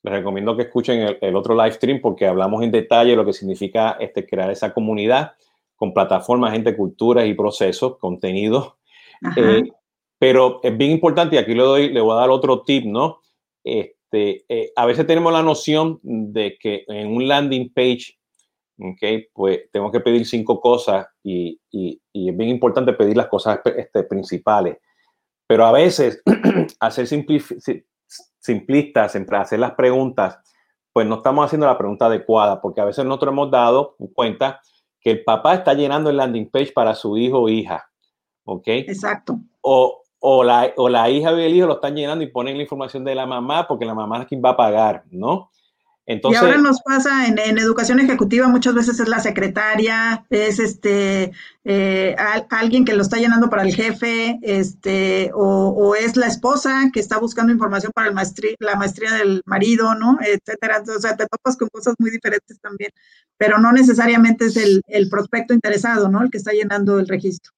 les 0.03 0.13
recomiendo 0.13 0.55
que 0.55 0.63
escuchen 0.63 0.99
el, 0.99 1.17
el, 1.21 1.35
otro 1.35 1.55
live 1.55 1.73
stream 1.73 2.01
porque 2.01 2.25
hablamos 2.25 2.63
en 2.63 2.71
detalle 2.71 3.15
lo 3.15 3.25
que 3.25 3.33
significa 3.33 3.97
este, 3.99 4.25
crear 4.25 4.49
esa 4.49 4.73
comunidad 4.73 5.33
con 5.75 5.93
plataformas, 5.93 6.53
gente, 6.53 6.75
culturas 6.75 7.25
y 7.25 7.33
procesos, 7.33 7.97
contenido. 7.97 8.77
Eh, 9.35 9.63
pero 10.19 10.59
es 10.63 10.77
bien 10.77 10.91
importante, 10.91 11.35
y 11.35 11.39
aquí 11.39 11.53
le, 11.53 11.63
doy, 11.63 11.89
le 11.89 12.01
voy 12.01 12.13
a 12.13 12.21
dar 12.21 12.29
otro 12.29 12.61
tip, 12.61 12.85
¿no? 12.85 13.21
Este, 13.63 14.45
eh, 14.47 14.71
a 14.75 14.85
veces 14.85 15.07
tenemos 15.07 15.33
la 15.33 15.41
noción 15.41 15.99
de 16.03 16.57
que 16.59 16.85
en 16.87 17.07
un 17.07 17.27
landing 17.27 17.71
page 17.73 18.19
Okay, 18.83 19.27
pues 19.33 19.69
tengo 19.71 19.91
que 19.91 19.99
pedir 19.99 20.25
cinco 20.25 20.59
cosas 20.59 21.05
y, 21.21 21.59
y, 21.69 22.01
y, 22.11 22.29
es 22.29 22.37
bien 22.37 22.49
importante 22.49 22.93
pedir 22.93 23.15
las 23.15 23.27
cosas 23.27 23.59
este, 23.77 24.03
principales. 24.03 24.77
Pero 25.45 25.65
a 25.65 25.71
veces, 25.71 26.23
hacer 26.79 27.05
simplistas, 28.41 29.15
hacer 29.15 29.59
las 29.59 29.71
preguntas, 29.73 30.39
pues 30.91 31.07
no 31.07 31.15
estamos 31.15 31.45
haciendo 31.45 31.67
la 31.67 31.77
pregunta 31.77 32.07
adecuada, 32.07 32.59
porque 32.59 32.81
a 32.81 32.85
veces 32.85 33.05
nosotros 33.05 33.31
hemos 33.31 33.49
dado 33.49 33.95
cuenta 34.13 34.59
que 34.99 35.11
el 35.11 35.23
papá 35.23 35.53
está 35.53 35.73
llenando 35.73 36.09
el 36.09 36.17
landing 36.17 36.49
page 36.49 36.73
para 36.73 36.93
su 36.95 37.17
hijo 37.17 37.39
o 37.39 37.49
hija. 37.49 37.89
¿Ok? 38.43 38.67
Exacto. 38.67 39.39
O, 39.61 40.01
o, 40.19 40.43
la, 40.43 40.73
o 40.75 40.89
la 40.89 41.09
hija 41.09 41.31
y 41.33 41.43
el 41.43 41.55
hijo 41.55 41.67
lo 41.67 41.75
están 41.75 41.95
llenando 41.95 42.23
y 42.23 42.27
ponen 42.27 42.57
la 42.57 42.63
información 42.63 43.03
de 43.03 43.15
la 43.15 43.25
mamá 43.25 43.67
porque 43.67 43.85
la 43.85 43.93
mamá 43.93 44.21
es 44.21 44.27
quien 44.27 44.41
va 44.43 44.49
a 44.49 44.57
pagar, 44.57 45.03
¿no? 45.11 45.51
Entonces, 46.07 46.41
y 46.41 46.45
ahora 46.45 46.57
nos 46.57 46.81
pasa 46.81 47.27
en, 47.27 47.37
en, 47.37 47.59
educación 47.59 47.99
ejecutiva, 47.99 48.47
muchas 48.47 48.73
veces 48.73 48.99
es 48.99 49.07
la 49.07 49.19
secretaria, 49.19 50.25
es 50.31 50.59
este 50.59 51.31
eh, 51.63 52.15
alguien 52.49 52.85
que 52.85 52.93
lo 52.93 53.03
está 53.03 53.17
llenando 53.17 53.49
para 53.49 53.61
el 53.61 53.75
jefe, 53.75 54.39
este, 54.41 55.31
o, 55.33 55.69
o, 55.69 55.95
es 55.95 56.17
la 56.17 56.25
esposa 56.25 56.89
que 56.91 56.99
está 56.99 57.19
buscando 57.19 57.53
información 57.53 57.91
para 57.93 58.07
el 58.07 58.15
maestría, 58.15 58.55
la 58.59 58.75
maestría 58.75 59.13
del 59.13 59.43
marido, 59.45 59.93
¿no? 59.93 60.17
Etcétera. 60.21 60.83
O 60.87 60.99
sea, 60.99 61.15
te 61.15 61.27
topas 61.27 61.55
con 61.55 61.69
cosas 61.69 61.93
muy 61.99 62.09
diferentes 62.09 62.59
también, 62.59 62.89
pero 63.37 63.59
no 63.59 63.71
necesariamente 63.71 64.45
es 64.45 64.57
el, 64.57 64.81
el 64.87 65.07
prospecto 65.07 65.53
interesado, 65.53 66.09
¿no? 66.09 66.23
El 66.23 66.31
que 66.31 66.39
está 66.39 66.51
llenando 66.51 66.99
el 66.99 67.07
registro. 67.07 67.51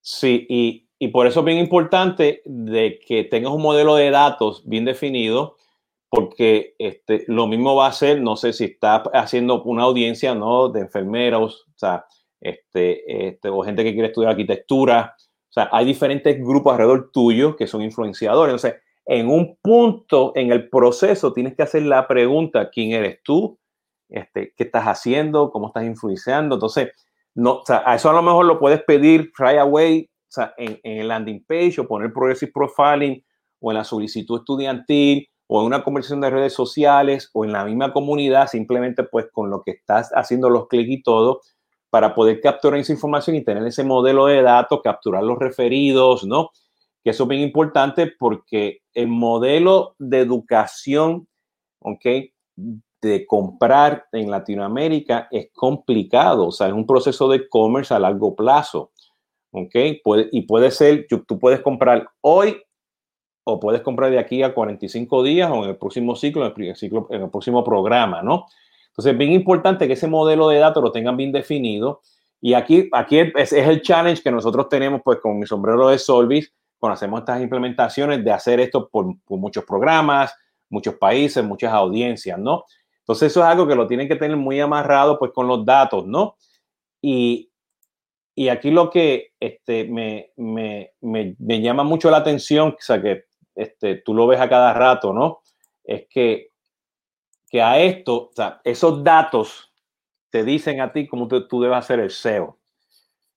Sí, 0.00 0.46
y, 0.48 0.88
y 0.98 1.08
por 1.08 1.26
eso 1.26 1.40
es 1.40 1.46
bien 1.46 1.58
importante 1.58 2.40
de 2.46 2.98
que 3.06 3.24
tengas 3.24 3.52
un 3.52 3.60
modelo 3.60 3.96
de 3.96 4.10
datos 4.10 4.62
bien 4.64 4.86
definido 4.86 5.56
porque 6.08 6.74
este, 6.78 7.24
lo 7.26 7.46
mismo 7.46 7.74
va 7.74 7.88
a 7.88 7.92
ser, 7.92 8.20
no 8.20 8.36
sé 8.36 8.52
si 8.52 8.64
está 8.64 8.96
haciendo 9.12 9.62
una 9.64 9.82
audiencia 9.82 10.34
¿no? 10.34 10.68
de 10.68 10.80
enfermeros, 10.80 11.66
o 11.68 11.78
sea, 11.78 12.06
este, 12.40 13.28
este, 13.28 13.48
o 13.48 13.62
gente 13.62 13.82
que 13.82 13.92
quiere 13.92 14.08
estudiar 14.08 14.32
arquitectura, 14.32 15.16
o 15.18 15.52
sea, 15.52 15.68
hay 15.72 15.84
diferentes 15.84 16.38
grupos 16.38 16.72
alrededor 16.72 17.10
tuyo 17.12 17.56
que 17.56 17.66
son 17.66 17.82
influenciadores. 17.82 18.52
Entonces, 18.52 18.80
en 19.06 19.28
un 19.28 19.56
punto 19.62 20.32
en 20.34 20.52
el 20.52 20.68
proceso 20.68 21.32
tienes 21.32 21.54
que 21.54 21.62
hacer 21.62 21.82
la 21.82 22.06
pregunta, 22.06 22.70
¿quién 22.70 22.92
eres 22.92 23.20
tú? 23.22 23.58
Este, 24.08 24.52
¿Qué 24.56 24.64
estás 24.64 24.84
haciendo? 24.84 25.50
¿Cómo 25.50 25.68
estás 25.68 25.84
influenciando? 25.84 26.56
Entonces, 26.56 26.90
no, 27.34 27.56
o 27.56 27.66
sea, 27.66 27.82
a 27.86 27.96
eso 27.96 28.10
a 28.10 28.12
lo 28.12 28.22
mejor 28.22 28.46
lo 28.46 28.58
puedes 28.58 28.82
pedir 28.82 29.32
right 29.38 29.58
away, 29.58 30.08
o 30.22 30.30
sea, 30.30 30.54
en, 30.56 30.78
en 30.82 30.98
el 30.98 31.08
landing 31.08 31.44
page 31.44 31.80
o 31.80 31.88
poner 31.88 32.12
progressive 32.12 32.52
profiling 32.52 33.24
o 33.60 33.70
en 33.70 33.76
la 33.76 33.84
solicitud 33.84 34.38
estudiantil 34.38 35.28
o 35.48 35.60
en 35.60 35.66
una 35.66 35.84
conversación 35.84 36.20
de 36.20 36.30
redes 36.30 36.52
sociales 36.52 37.30
o 37.32 37.44
en 37.44 37.52
la 37.52 37.64
misma 37.64 37.92
comunidad, 37.92 38.48
simplemente 38.48 39.04
pues 39.04 39.26
con 39.32 39.50
lo 39.50 39.62
que 39.62 39.72
estás 39.72 40.10
haciendo 40.14 40.50
los 40.50 40.68
clics 40.68 40.90
y 40.90 41.02
todo, 41.02 41.40
para 41.90 42.14
poder 42.14 42.40
capturar 42.40 42.80
esa 42.80 42.92
información 42.92 43.36
y 43.36 43.44
tener 43.44 43.64
ese 43.66 43.84
modelo 43.84 44.26
de 44.26 44.42
datos, 44.42 44.80
capturar 44.82 45.22
los 45.22 45.38
referidos, 45.38 46.24
¿no? 46.24 46.50
Que 47.02 47.10
eso 47.10 47.22
es 47.24 47.28
bien 47.28 47.42
importante 47.42 48.12
porque 48.18 48.80
el 48.92 49.06
modelo 49.06 49.94
de 49.98 50.20
educación, 50.20 51.28
¿ok? 51.80 52.04
De 53.00 53.24
comprar 53.26 54.06
en 54.10 54.30
Latinoamérica 54.30 55.28
es 55.30 55.50
complicado, 55.52 56.48
o 56.48 56.52
sea, 56.52 56.66
es 56.66 56.72
un 56.72 56.86
proceso 56.86 57.28
de 57.28 57.36
e-commerce 57.36 57.94
a 57.94 58.00
largo 58.00 58.34
plazo, 58.34 58.90
¿ok? 59.52 59.74
y 60.32 60.42
puede 60.42 60.70
ser, 60.70 61.06
tú 61.08 61.38
puedes 61.38 61.60
comprar 61.60 62.10
hoy 62.20 62.60
o 63.48 63.60
puedes 63.60 63.80
comprar 63.80 64.10
de 64.10 64.18
aquí 64.18 64.42
a 64.42 64.52
45 64.52 65.22
días 65.22 65.48
o 65.52 65.62
en 65.62 65.70
el 65.70 65.76
próximo 65.76 66.16
ciclo, 66.16 66.44
en 66.44 66.64
el, 66.64 66.76
ciclo, 66.76 67.06
en 67.10 67.22
el 67.22 67.30
próximo 67.30 67.62
programa, 67.62 68.20
¿no? 68.20 68.46
Entonces, 68.88 69.12
es 69.12 69.18
bien 69.18 69.32
importante 69.32 69.86
que 69.86 69.92
ese 69.92 70.08
modelo 70.08 70.48
de 70.48 70.58
datos 70.58 70.82
lo 70.82 70.90
tengan 70.90 71.16
bien 71.16 71.30
definido. 71.30 72.00
Y 72.40 72.54
aquí, 72.54 72.88
aquí 72.92 73.18
es, 73.18 73.52
el 73.52 73.82
challenge 73.82 74.20
que 74.20 74.32
nosotros 74.32 74.68
tenemos, 74.68 75.00
pues, 75.04 75.20
con 75.20 75.38
mi 75.38 75.46
sombrero 75.46 75.88
de 75.88 75.98
Solvis, 75.98 76.52
cuando 76.76 76.94
hacemos 76.94 77.20
estas 77.20 77.40
implementaciones, 77.40 78.24
de 78.24 78.32
hacer 78.32 78.58
esto 78.58 78.88
por, 78.88 79.14
muchos 79.28 79.64
programas, 79.64 80.34
muchos 80.68 80.94
países, 80.94 81.44
muchas 81.44 81.72
audiencias, 81.72 82.40
¿no? 82.40 82.64
Entonces, 82.98 83.30
eso 83.30 83.42
es 83.42 83.46
algo 83.46 83.68
que 83.68 83.76
lo 83.76 83.86
tienen 83.86 84.08
que 84.08 84.16
tener 84.16 84.36
muy 84.36 84.58
amarrado, 84.58 85.20
pues, 85.20 85.30
con 85.30 85.46
los 85.46 85.64
datos, 85.64 86.04
¿no? 86.04 86.34
Y, 87.00 87.48
y 88.34 88.48
aquí 88.48 88.72
lo 88.72 88.90
que 88.90 89.34
este, 89.38 89.84
me, 89.84 90.32
me, 90.36 90.90
me, 91.00 91.36
me, 91.38 91.60
llama 91.60 91.84
mucho 91.84 92.10
la 92.10 92.16
atención, 92.16 92.70
o 92.70 92.76
sea, 92.80 93.00
que 93.00 93.26
este, 93.56 93.96
tú 93.96 94.14
lo 94.14 94.26
ves 94.26 94.40
a 94.40 94.48
cada 94.48 94.72
rato, 94.74 95.12
¿no? 95.12 95.40
Es 95.82 96.06
que, 96.08 96.50
que 97.50 97.62
a 97.62 97.80
esto, 97.80 98.28
o 98.28 98.32
sea, 98.32 98.60
esos 98.64 99.02
datos 99.02 99.72
te 100.30 100.44
dicen 100.44 100.80
a 100.80 100.92
ti 100.92 101.06
cómo 101.06 101.28
tú, 101.28 101.60
debes 101.60 101.78
hacer 101.78 101.98
el 102.00 102.10
SEO. 102.10 102.58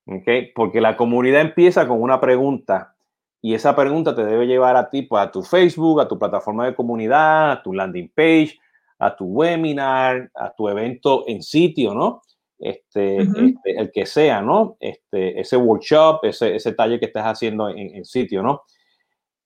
¿okay? 0.05 0.51
Porque 0.53 0.81
la 0.81 0.97
comunidad 0.97 1.41
empieza 1.41 1.87
con 1.87 2.01
una 2.01 2.19
pregunta 2.19 2.95
y 3.41 3.53
esa 3.53 3.75
pregunta 3.75 4.13
te 4.13 4.25
debe 4.25 4.47
llevar 4.47 4.75
a 4.75 4.89
ti, 4.89 5.03
pues, 5.03 5.23
a 5.23 5.31
tu 5.31 5.41
Facebook, 5.43 6.01
a 6.01 6.07
tu 6.07 6.19
plataforma 6.19 6.65
de 6.65 6.75
comunidad, 6.75 7.51
a 7.51 7.63
tu 7.63 7.73
landing 7.73 8.11
page, 8.13 8.59
a 8.97 9.15
tu 9.15 9.25
webinar, 9.25 10.29
a 10.35 10.53
tu 10.53 10.67
evento 10.67 11.23
en 11.25 11.41
sitio, 11.41 11.93
¿no? 11.93 12.21
Este, 12.57 13.21
este 13.21 13.77
el 13.77 13.91
que 13.93 14.05
sea, 14.05 14.41
¿no? 14.41 14.75
Este, 14.81 15.39
ese 15.39 15.55
workshop, 15.55 16.25
ese, 16.25 16.55
ese 16.55 16.73
taller 16.73 16.99
que 16.99 17.05
estás 17.05 17.23
haciendo 17.23 17.69
en, 17.69 17.95
en 17.95 18.03
sitio, 18.03 18.43
¿no? 18.43 18.63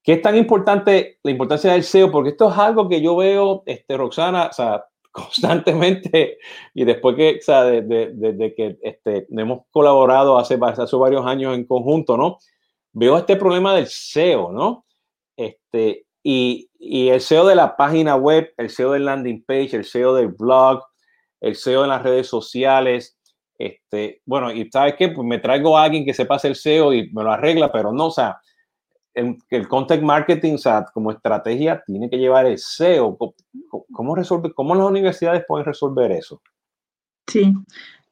¿Qué 0.04 0.14
es 0.14 0.22
tan 0.22 0.36
importante 0.36 1.20
la 1.24 1.32
importancia 1.32 1.72
del 1.72 1.84
SEO? 1.84 2.12
Porque 2.12 2.32
esto 2.32 2.52
es 2.52 2.58
algo 2.58 2.90
que 2.90 3.02
yo 3.02 3.16
veo, 3.16 3.64
este, 3.66 3.96
Roxana, 3.96 4.48
o 4.48 4.54
sea, 4.54 4.86
constantemente 5.12 6.40
y 6.74 6.84
después 6.84 7.16
que, 7.16 7.38
o 7.40 7.42
sea, 7.42 7.64
desde 7.64 8.56
que 8.56 8.78
este, 8.82 9.28
hemos 9.30 9.62
colaborado 9.72 10.38
hace, 10.38 10.60
hace 10.62 10.96
varios 10.96 11.26
años 11.26 11.56
en 11.56 11.66
conjunto, 11.66 12.18
¿no? 12.18 12.40
Veo 12.92 13.18
este 13.18 13.38
problema 13.38 13.76
del 13.76 13.88
SEO, 13.88 14.52
¿no? 14.52 14.86
Este, 15.38 16.06
y, 16.22 16.70
y, 16.80 17.10
el 17.10 17.22
SEO 17.22 17.46
de 17.48 17.56
la 17.56 17.76
página 17.76 18.16
web, 18.16 18.54
el 18.58 18.70
SEO 18.70 18.92
del 18.92 19.06
landing 19.06 19.44
page, 19.46 19.76
el 19.76 19.86
SEO 19.86 20.14
del 20.16 20.30
blog, 20.30 20.84
el 21.42 21.56
SEO 21.56 21.84
en 21.84 21.90
las 21.90 22.04
redes 22.04 22.28
sociales. 22.28 23.18
Este, 23.58 24.22
bueno, 24.26 24.52
y 24.52 24.70
¿sabes 24.72 24.96
qué? 24.98 25.10
Pues 25.10 25.28
me 25.28 25.40
traigo 25.40 25.78
a 25.78 25.84
alguien 25.84 26.06
que 26.06 26.14
sepa 26.14 26.36
hacer 26.36 26.56
SEO 26.56 26.94
y 26.94 27.12
me 27.14 27.24
lo 27.24 27.32
arregla, 27.32 27.72
pero 27.72 27.94
no, 27.94 28.08
o 28.08 28.12
sea, 28.12 28.40
el, 29.14 29.38
el 29.50 29.68
content 29.68 30.04
marketing, 30.04 30.54
o 30.54 30.58
sea, 30.58 30.86
como 30.94 31.12
estrategia, 31.12 31.84
tiene 31.86 32.10
que 32.10 32.18
llevar 32.18 32.46
el 32.46 32.58
SEO. 32.58 33.18
¿Cómo, 33.92 34.16
resolve, 34.16 34.54
cómo 34.54 34.76
las 34.76 34.88
universidades 34.88 35.44
pueden 35.48 35.66
resolver 35.66 36.12
eso? 36.12 36.42
Sí, 37.28 37.54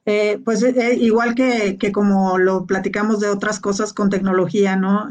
eh, 0.05 0.39
pues 0.43 0.63
eh, 0.63 0.73
eh, 0.77 0.95
igual 0.95 1.35
que, 1.35 1.77
que, 1.77 1.91
como 1.91 2.37
lo 2.37 2.65
platicamos 2.65 3.19
de 3.19 3.29
otras 3.29 3.59
cosas 3.59 3.93
con 3.93 4.09
tecnología, 4.09 4.75
¿no? 4.75 5.09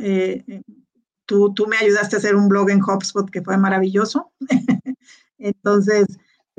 tú, 1.27 1.55
tú 1.55 1.69
me 1.69 1.77
ayudaste 1.77 2.17
a 2.17 2.19
hacer 2.19 2.35
un 2.35 2.49
blog 2.49 2.71
en 2.71 2.83
HubSpot 2.83 3.31
que 3.31 3.43
fue 3.43 3.57
maravilloso. 3.57 4.33
Entonces, 5.39 6.07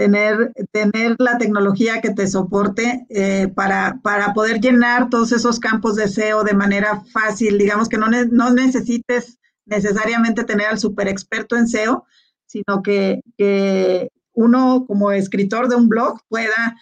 tener, 0.02 0.52
tener 0.72 1.16
la 1.20 1.38
tecnología 1.38 2.02
que 2.02 2.10
te 2.10 2.26
soporte 2.26 3.06
eh, 3.10 3.50
para, 3.54 4.00
para 4.02 4.34
poder 4.34 4.60
llenar 4.60 5.12
todos 5.12 5.32
esos 5.32 5.60
campos 5.60 5.96
de 5.96 6.08
SEO 6.08 6.44
de 6.44 6.56
manera 6.56 7.04
fácil, 7.14 7.60
digamos 7.60 7.88
que 7.88 8.00
no, 8.00 8.08
no 8.10 8.50
necesites 8.50 9.38
necesariamente 9.68 10.44
tener 10.44 10.66
al 10.66 10.80
super 10.80 11.08
experto 11.08 11.56
en 11.56 11.68
SEO, 11.68 12.04
sino 12.48 12.82
que, 12.82 13.22
que 13.38 14.10
uno 14.34 14.86
como 14.88 15.12
escritor 15.12 15.68
de 15.68 15.76
un 15.76 15.88
blog 15.88 16.20
pueda 16.28 16.76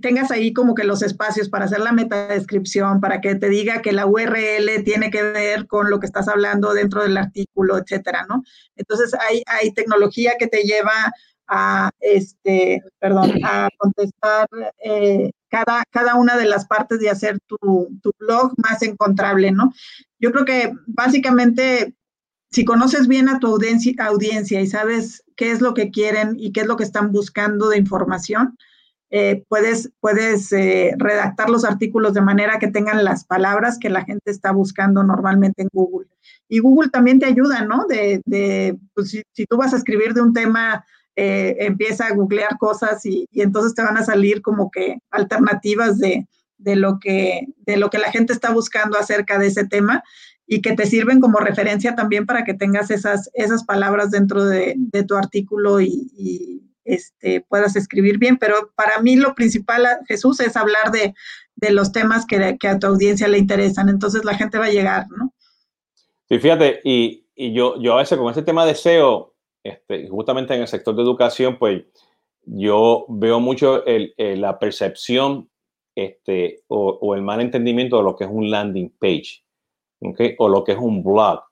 tengas 0.00 0.30
ahí 0.30 0.54
como 0.54 0.74
que 0.74 0.84
los 0.84 1.02
espacios 1.02 1.50
para 1.50 1.66
hacer 1.66 1.80
la 1.80 1.92
metadescripción, 1.92 3.02
para 3.02 3.20
que 3.20 3.34
te 3.34 3.50
diga 3.50 3.82
que 3.82 3.92
la 3.92 4.06
URL 4.06 4.82
tiene 4.82 5.10
que 5.10 5.22
ver 5.22 5.66
con 5.66 5.90
lo 5.90 6.00
que 6.00 6.06
estás 6.06 6.26
hablando 6.26 6.72
dentro 6.72 7.02
del 7.02 7.18
artículo, 7.18 7.76
etcétera, 7.76 8.24
¿no? 8.26 8.42
Entonces 8.76 9.12
hay, 9.12 9.42
hay 9.44 9.72
tecnología 9.72 10.36
que 10.38 10.46
te 10.46 10.62
lleva 10.62 11.12
a, 11.48 11.90
este, 12.00 12.82
perdón, 12.98 13.32
a 13.44 13.68
contestar 13.78 14.48
eh, 14.82 15.30
cada, 15.48 15.84
cada 15.90 16.14
una 16.16 16.36
de 16.36 16.46
las 16.46 16.66
partes 16.66 17.00
de 17.00 17.10
hacer 17.10 17.38
tu, 17.46 17.88
tu, 18.02 18.12
blog 18.18 18.52
más 18.56 18.82
encontrable, 18.82 19.52
¿no? 19.52 19.72
Yo 20.18 20.32
creo 20.32 20.44
que 20.44 20.72
básicamente, 20.86 21.94
si 22.50 22.64
conoces 22.64 23.08
bien 23.08 23.28
a 23.28 23.38
tu 23.38 23.48
audiencia, 23.48 23.94
audiencia 24.06 24.60
y 24.60 24.66
sabes 24.66 25.22
qué 25.36 25.50
es 25.52 25.60
lo 25.60 25.74
que 25.74 25.90
quieren 25.90 26.36
y 26.38 26.52
qué 26.52 26.62
es 26.62 26.66
lo 26.66 26.76
que 26.76 26.84
están 26.84 27.12
buscando 27.12 27.68
de 27.68 27.78
información, 27.78 28.56
eh, 29.16 29.44
puedes, 29.48 29.92
puedes 30.00 30.50
eh, 30.52 30.92
redactar 30.98 31.48
los 31.48 31.64
artículos 31.64 32.14
de 32.14 32.20
manera 32.20 32.58
que 32.58 32.66
tengan 32.66 33.04
las 33.04 33.24
palabras 33.24 33.78
que 33.78 33.88
la 33.88 34.04
gente 34.04 34.30
está 34.30 34.50
buscando 34.50 35.04
normalmente 35.04 35.62
en 35.62 35.68
Google. 35.72 36.08
Y 36.48 36.58
Google 36.58 36.90
también 36.90 37.20
te 37.20 37.26
ayuda, 37.26 37.64
¿no? 37.64 37.86
De, 37.86 38.22
de 38.24 38.76
pues, 38.92 39.10
si, 39.10 39.22
si, 39.32 39.46
tú 39.46 39.56
vas 39.56 39.72
a 39.72 39.76
escribir 39.76 40.14
de 40.14 40.20
un 40.20 40.32
tema 40.32 40.84
eh, 41.16 41.56
empieza 41.60 42.06
a 42.06 42.14
googlear 42.14 42.58
cosas 42.58 43.06
y, 43.06 43.28
entonces 43.32 43.74
te 43.74 43.82
van 43.82 43.96
a 43.96 44.04
salir 44.04 44.42
como 44.42 44.70
que 44.70 44.98
alternativas 45.10 45.98
de, 45.98 46.26
lo 46.58 46.98
que, 46.98 47.46
de 47.58 47.76
lo 47.76 47.88
que 47.88 47.98
la 47.98 48.10
gente 48.10 48.32
está 48.32 48.52
buscando 48.52 48.98
acerca 48.98 49.38
de 49.38 49.46
ese 49.46 49.64
tema 49.64 50.02
y 50.46 50.60
que 50.60 50.74
te 50.74 50.86
sirven 50.86 51.20
como 51.20 51.38
referencia 51.38 51.94
también 51.94 52.26
para 52.26 52.44
que 52.44 52.54
tengas 52.54 52.90
esas, 52.90 53.30
esas 53.34 53.64
palabras 53.64 54.10
dentro 54.10 54.44
de, 54.44 54.76
tu 55.06 55.16
artículo 55.16 55.80
y, 55.80 56.62
este, 56.84 57.42
puedas 57.48 57.76
escribir 57.76 58.18
bien. 58.18 58.36
Pero 58.36 58.72
para 58.74 59.00
mí 59.00 59.16
lo 59.16 59.34
principal, 59.34 59.86
Jesús, 60.08 60.40
es 60.40 60.56
hablar 60.56 60.90
de, 60.90 61.14
los 61.70 61.92
temas 61.92 62.26
que, 62.26 62.58
a 62.66 62.78
tu 62.78 62.86
audiencia 62.88 63.28
le 63.28 63.38
interesan. 63.38 63.88
Entonces 63.88 64.24
la 64.24 64.34
gente 64.34 64.58
va 64.58 64.66
a 64.66 64.70
llegar, 64.70 65.06
¿no? 65.16 65.32
Sí, 66.28 66.38
fíjate, 66.38 66.80
y, 66.84 67.26
y 67.34 67.54
yo, 67.54 67.80
yo 67.80 67.94
a 67.94 67.98
veces 67.98 68.18
con 68.18 68.30
ese 68.30 68.42
tema 68.42 68.66
de 68.66 68.74
SEO, 68.74 69.33
este, 69.64 70.08
justamente 70.08 70.54
en 70.54 70.60
el 70.60 70.68
sector 70.68 70.94
de 70.94 71.02
educación, 71.02 71.58
pues 71.58 71.82
yo 72.44 73.06
veo 73.08 73.40
mucho 73.40 73.82
la 73.86 74.58
percepción 74.58 75.50
este, 75.94 76.62
o, 76.68 77.14
el 77.14 77.22
mal 77.22 77.40
entendimiento 77.40 77.96
de 77.96 78.02
lo 78.02 78.16
que 78.16 78.24
es 78.24 78.30
un 78.30 78.50
landing 78.50 78.90
page, 78.98 79.42
o 80.38 80.48
lo 80.48 80.64
que 80.64 80.72
es 80.72 80.78
un 80.78 81.02
blog, 81.02 81.42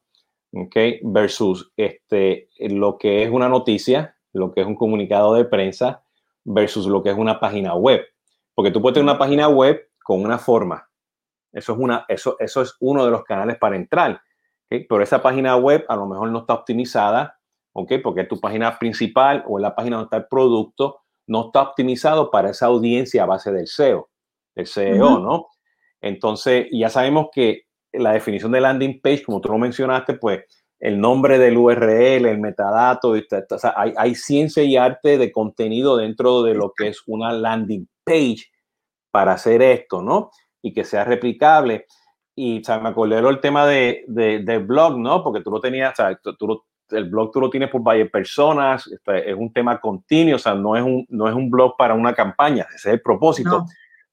versus 1.03 1.73
este, 1.77 2.51
lo 2.59 2.99
que 2.99 3.23
es 3.23 3.31
una 3.31 3.49
noticia, 3.49 4.17
lo 4.33 4.53
que 4.53 4.61
es 4.61 4.67
un 4.67 4.75
comunicado 4.75 5.35
de 5.35 5.47
prensa, 5.47 6.05
versus 6.45 6.87
lo 6.87 7.03
que 7.03 7.11
es 7.11 7.17
una 7.17 7.41
página 7.41 7.75
web. 7.75 8.03
Porque 8.55 8.71
tú 8.71 8.83
puedes 8.83 8.95
tener 8.95 9.05
una 9.05 9.19
página 9.19 9.49
web 9.49 9.89
con 10.05 10.23
una 10.23 10.39
forma. 10.39 10.89
Eso 11.53 11.73
es, 11.73 11.79
una, 11.79 12.05
eso, 12.09 12.37
eso 12.39 12.63
es 12.63 12.77
uno 12.81 13.05
de 13.05 13.11
los 13.11 13.25
canales 13.25 13.57
para 13.57 13.77
entrar. 13.77 14.21
Pero 14.69 15.03
esa 15.03 15.23
página 15.23 15.57
web 15.57 15.85
a 15.89 15.97
lo 15.97 16.07
mejor 16.07 16.31
no 16.31 16.41
está 16.41 16.55
optimizada 16.55 17.39
¿ok? 17.73 17.93
Porque 18.03 18.25
tu 18.25 18.41
página 18.41 18.79
principal 18.79 19.45
o 19.47 19.59
la 19.59 19.75
página 19.75 19.97
donde 19.97 20.07
está 20.07 20.17
el 20.19 20.27
producto 20.29 21.01
no 21.27 21.47
está 21.47 21.63
optimizado 21.63 22.31
para 22.31 22.51
esa 22.51 22.67
audiencia 22.67 23.23
a 23.23 23.27
base 23.27 23.53
del 23.53 23.67
SEO, 23.67 24.11
del 24.55 24.67
SEO, 24.67 25.19
¿no? 25.19 25.49
Entonces, 26.01 26.67
ya 26.73 26.89
sabemos 26.89 27.29
que 27.33 27.63
la 27.93 28.13
definición 28.13 28.53
de 28.53 28.61
landing 28.61 29.01
page, 29.01 29.23
como 29.23 29.41
tú 29.41 29.49
lo 29.51 29.59
mencionaste, 29.59 30.15
pues 30.15 30.45
el 30.81 31.01
nombre 31.01 31.39
del 31.39 31.57
URL, 31.57 32.27
el 32.27 32.41
metadato, 32.41 33.11
o 33.11 33.59
sea, 33.59 33.75
hay, 33.77 33.95
hay, 33.97 34.17
ciencia 34.17 34.65
y 34.65 34.77
arte 34.77 35.17
de 35.17 35.31
contenido 35.31 35.97
dentro 35.97 36.43
de 36.43 36.55
lo 36.55 36.73
que 36.77 36.89
es 36.89 37.03
una 37.07 37.33
landing 37.33 37.89
page 38.03 38.47
para 39.13 39.35
hacer 39.35 39.63
esto, 39.63 40.03
¿no? 40.03 40.33
Y 40.61 40.73
que 40.73 40.83
sea 40.83 41.05
replicable. 41.05 41.87
Y, 42.35 42.61
o 42.61 42.65
sea, 42.65 42.81
me 42.81 42.89
acordé 42.89 43.23
del 43.23 43.41
tema 43.41 43.65
de, 43.67 44.05
de, 44.09 44.59
blog, 44.59 44.99
¿no? 44.99 45.23
Porque 45.23 45.43
tú 45.43 45.53
lo 45.53 45.61
tenías, 45.61 45.93
o 45.93 45.97
sea, 45.97 46.19
tú, 46.21 46.35
tú, 46.37 46.65
el 46.93 47.09
blog 47.09 47.33
tú 47.33 47.41
lo 47.41 47.51
tienes 47.51 47.71
por 47.71 47.83
varias 47.83 48.11
personas, 48.11 48.87
este, 48.87 49.31
es 49.31 49.37
un 49.37 49.53
tema 49.53 49.81
continuo, 49.81 50.37
o 50.37 50.39
sea, 50.39 50.55
no 50.55 50.77
es 50.77 50.83
un, 50.83 51.07
no 51.09 51.29
es 51.29 51.35
un 51.35 51.51
blog 51.51 51.77
para 51.77 51.95
una 51.95 52.15
campaña, 52.15 52.67
ese 52.75 52.91
es 52.91 52.95
el 52.95 53.03
propósito, 53.03 53.67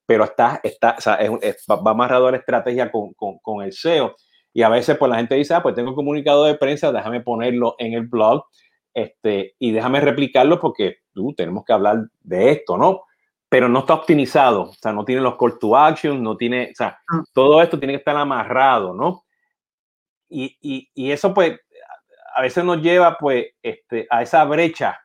pero 0.05 0.23
está, 0.23 0.59
está, 0.63 0.95
o 0.97 1.01
sea, 1.01 1.15
es, 1.15 1.65
va 1.69 1.91
amarrado 1.91 2.27
a 2.27 2.31
la 2.31 2.37
estrategia 2.37 2.91
con, 2.91 3.13
con, 3.13 3.37
con, 3.39 3.63
el 3.63 3.73
SEO. 3.73 4.15
Y 4.51 4.63
a 4.63 4.69
veces 4.69 4.97
pues 4.97 5.09
la 5.09 5.17
gente 5.17 5.35
dice, 5.35 5.53
ah, 5.53 5.61
pues 5.61 5.75
tengo 5.75 5.89
un 5.89 5.95
comunicado 5.95 6.45
de 6.45 6.55
prensa, 6.55 6.91
déjame 6.91 7.21
ponerlo 7.21 7.75
en 7.77 7.93
el 7.93 8.07
blog 8.07 8.45
este, 8.93 9.55
y 9.59 9.71
déjame 9.71 10.01
replicarlo 10.01 10.59
porque 10.59 10.97
tú 11.13 11.33
tenemos 11.35 11.63
que 11.63 11.73
hablar 11.73 12.07
de 12.21 12.51
esto, 12.51 12.77
¿no? 12.77 13.03
pero 13.49 13.67
no 13.67 13.79
está 13.79 13.95
optimizado, 13.95 14.61
o 14.61 14.73
sea, 14.73 14.93
no 14.93 15.03
tiene 15.03 15.21
los 15.21 15.35
call 15.35 15.57
to 15.57 15.75
action, 15.75 16.21
no 16.21 16.37
tiene, 16.37 16.69
o 16.71 16.75
sea, 16.75 16.99
ah. 17.09 17.23
todo 17.33 17.61
esto 17.61 17.79
tiene 17.79 17.93
que 17.93 17.97
estar 17.97 18.15
amarrado, 18.15 18.93
¿no? 18.93 19.25
Y, 20.29 20.55
y, 20.61 20.87
y, 20.93 21.11
eso 21.11 21.33
pues 21.33 21.59
a 22.35 22.41
veces 22.41 22.63
nos 22.63 22.81
lleva 22.81 23.17
pues 23.17 23.47
este, 23.61 24.07
a 24.09 24.21
esa 24.21 24.43
brecha, 24.45 24.99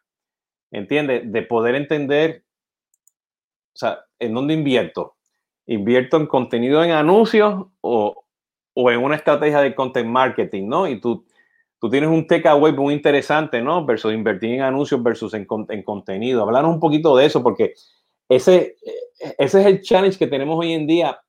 ¿entiendes? 0.71 1.31
De 1.31 1.43
poder 1.43 1.75
entender, 1.75 2.45
o 3.75 3.79
sea, 3.79 4.05
¿en 4.19 4.35
dónde 4.35 4.55
invierto? 4.55 5.17
¿Invierto 5.67 6.17
en 6.17 6.27
contenido 6.27 6.85
en 6.85 6.91
anuncios 6.91 7.67
o, 7.81 8.25
o 8.75 8.91
en 8.91 9.03
una 9.03 9.17
estrategia 9.17 9.61
de 9.61 9.75
content 9.75 10.09
marketing, 10.09 10.69
¿no? 10.69 10.87
Y 10.87 11.01
tú, 11.01 11.25
tú 11.81 11.89
tienes 11.89 12.11
un 12.11 12.27
takeaway 12.27 12.73
muy 12.73 12.95
interesante, 12.95 13.63
¿no? 13.63 13.85
Versus 13.85 14.13
invertir 14.13 14.55
en 14.55 14.63
anuncios 14.63 15.03
versus 15.03 15.33
en, 15.35 15.47
en 15.69 15.83
contenido. 15.83 16.43
Hablanos 16.43 16.75
un 16.75 16.81
poquito 16.81 17.17
de 17.17 17.27
eso 17.27 17.43
porque 17.43 17.75
ese, 18.29 18.77
ese 19.39 19.61
es 19.61 19.67
el 19.67 19.81
challenge 19.83 20.19
que 20.19 20.27
tenemos 20.27 20.59
hoy 20.59 20.73
en 20.73 20.87
día 20.87 21.21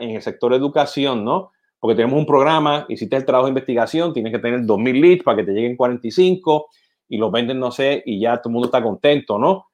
en 0.00 0.10
el 0.10 0.22
sector 0.22 0.54
educación, 0.54 1.24
¿no? 1.24 1.52
Porque 1.84 1.96
tenemos 1.96 2.18
un 2.18 2.24
programa, 2.24 2.86
hiciste 2.88 3.14
el 3.14 3.26
trabajo 3.26 3.44
de 3.44 3.50
investigación, 3.50 4.14
tienes 4.14 4.32
que 4.32 4.38
tener 4.38 4.60
2.000 4.60 5.00
leads 5.02 5.22
para 5.22 5.36
que 5.36 5.44
te 5.44 5.52
lleguen 5.52 5.76
45 5.76 6.70
y 7.10 7.18
los 7.18 7.30
venden, 7.30 7.58
no 7.60 7.70
sé, 7.70 8.02
y 8.06 8.20
ya 8.20 8.38
todo 8.38 8.48
el 8.48 8.52
mundo 8.54 8.68
está 8.68 8.82
contento, 8.82 9.38
¿no? 9.38 9.66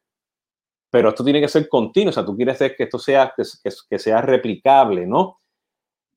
Pero 0.90 1.10
esto 1.10 1.22
tiene 1.22 1.40
que 1.40 1.46
ser 1.46 1.68
continuo, 1.68 2.10
o 2.10 2.12
sea, 2.12 2.26
tú 2.26 2.34
quieres 2.34 2.56
hacer 2.56 2.74
que 2.74 2.82
esto 2.82 2.98
sea, 2.98 3.32
que, 3.36 3.44
que 3.88 3.98
sea 4.00 4.22
replicable, 4.22 5.06
¿no? 5.06 5.38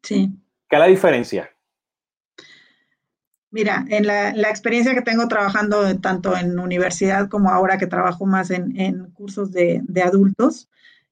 Sí. 0.01 0.31
¿Qué 0.67 0.77
es 0.77 0.79
la 0.79 0.87
diferencia? 0.87 1.51
Mira, 3.51 3.85
en 3.87 4.07
la, 4.07 4.31
experiencia 4.49 4.95
que 4.95 5.03
tengo 5.03 5.27
trabajando 5.27 5.95
tanto 5.99 6.35
en 6.35 6.57
universidad 6.57 7.29
como 7.29 7.51
ahora 7.51 7.77
que 7.77 7.85
trabajo 7.85 8.25
más 8.25 8.49
en, 8.49 9.11
cursos 9.11 9.51
de, 9.51 9.83
adultos, 10.03 10.71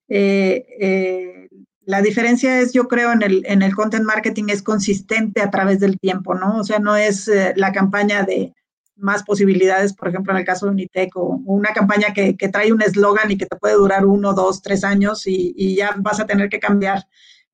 eh, 0.10 0.66
eh, 0.80 1.50
la 1.86 2.02
diferencia 2.02 2.60
es, 2.60 2.74
yo 2.74 2.88
creo, 2.88 3.12
en 3.12 3.22
el, 3.24 3.44
en 3.46 3.62
el 3.62 3.76
content 3.76 4.06
marketing 4.06 4.46
es 4.50 4.62
consistente 4.62 5.42
a 5.42 5.50
través 5.50 5.80
del 5.80 6.00
tiempo, 6.00 6.36
¿no? 6.36 6.58
O 6.60 6.64
sea, 6.64 6.80
no 6.80 6.96
es 6.96 7.28
eh, 7.28 7.54
la 7.56 7.72
campaña 7.72 8.24
de 8.24 8.54
más 8.96 9.24
posibilidades, 9.24 9.94
por 9.94 10.10
ejemplo, 10.10 10.34
en 10.34 10.40
el 10.40 10.46
caso 10.46 10.66
de 10.66 10.74
Unitec, 10.74 11.16
o, 11.16 11.42
una 11.46 11.74
campaña 11.74 12.14
que, 12.14 12.36
trae 12.52 12.72
un 12.72 12.82
eslogan 12.82 13.32
y 13.32 13.38
que 13.38 13.48
te 13.48 13.58
puede 13.58 13.76
durar 13.76 14.06
uno, 14.06 14.34
dos, 14.34 14.62
tres 14.62 14.84
años 14.84 15.24
y, 15.26 15.76
ya 15.76 15.96
vas 15.98 16.20
a 16.20 16.28
tener 16.28 16.50
que 16.50 16.60
cambiar 16.60 17.08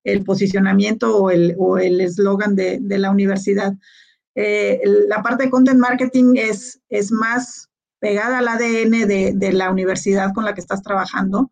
el 0.04 0.24
posicionamiento 0.24 1.18
o 1.18 1.30
el 1.32 2.02
eslogan 2.02 2.56
de, 2.56 2.80
de 2.82 2.98
la 2.98 3.12
universidad. 3.12 3.74
Eh, 4.40 4.82
la 5.08 5.24
parte 5.24 5.46
de 5.46 5.50
content 5.50 5.80
marketing 5.80 6.36
es, 6.36 6.80
es 6.90 7.12
más 7.12 7.70
pegada 8.00 8.38
al 8.38 8.48
ADN 8.48 9.08
de, 9.08 9.52
la 9.52 9.72
universidad 9.72 10.32
con 10.32 10.46
la 10.46 10.54
que 10.54 10.62
estás 10.62 10.84
trabajando 10.84 11.50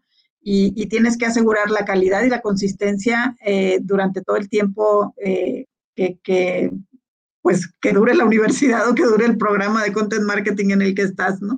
y, 0.47 0.85
tienes 0.85 1.17
que 1.17 1.25
asegurar 1.25 1.71
la 1.71 1.85
calidad 1.85 2.21
y 2.23 2.29
la 2.29 2.41
consistencia 2.41 3.35
eh, 3.43 3.79
durante 3.81 4.21
todo 4.21 4.37
el 4.37 4.47
tiempo 4.47 5.15
eh, 5.17 5.65
que, 5.95 6.71
pues, 7.41 7.67
que 7.81 7.91
dure 7.91 8.13
la 8.13 8.25
universidad 8.25 8.87
o 8.87 8.93
que 8.93 9.05
dure 9.05 9.25
el 9.25 9.37
programa 9.37 9.83
de 9.83 9.91
content 9.91 10.21
marketing 10.23 10.69
en 10.69 10.81
el 10.83 10.93
que 10.93 11.01
estás, 11.01 11.41
¿no? 11.41 11.57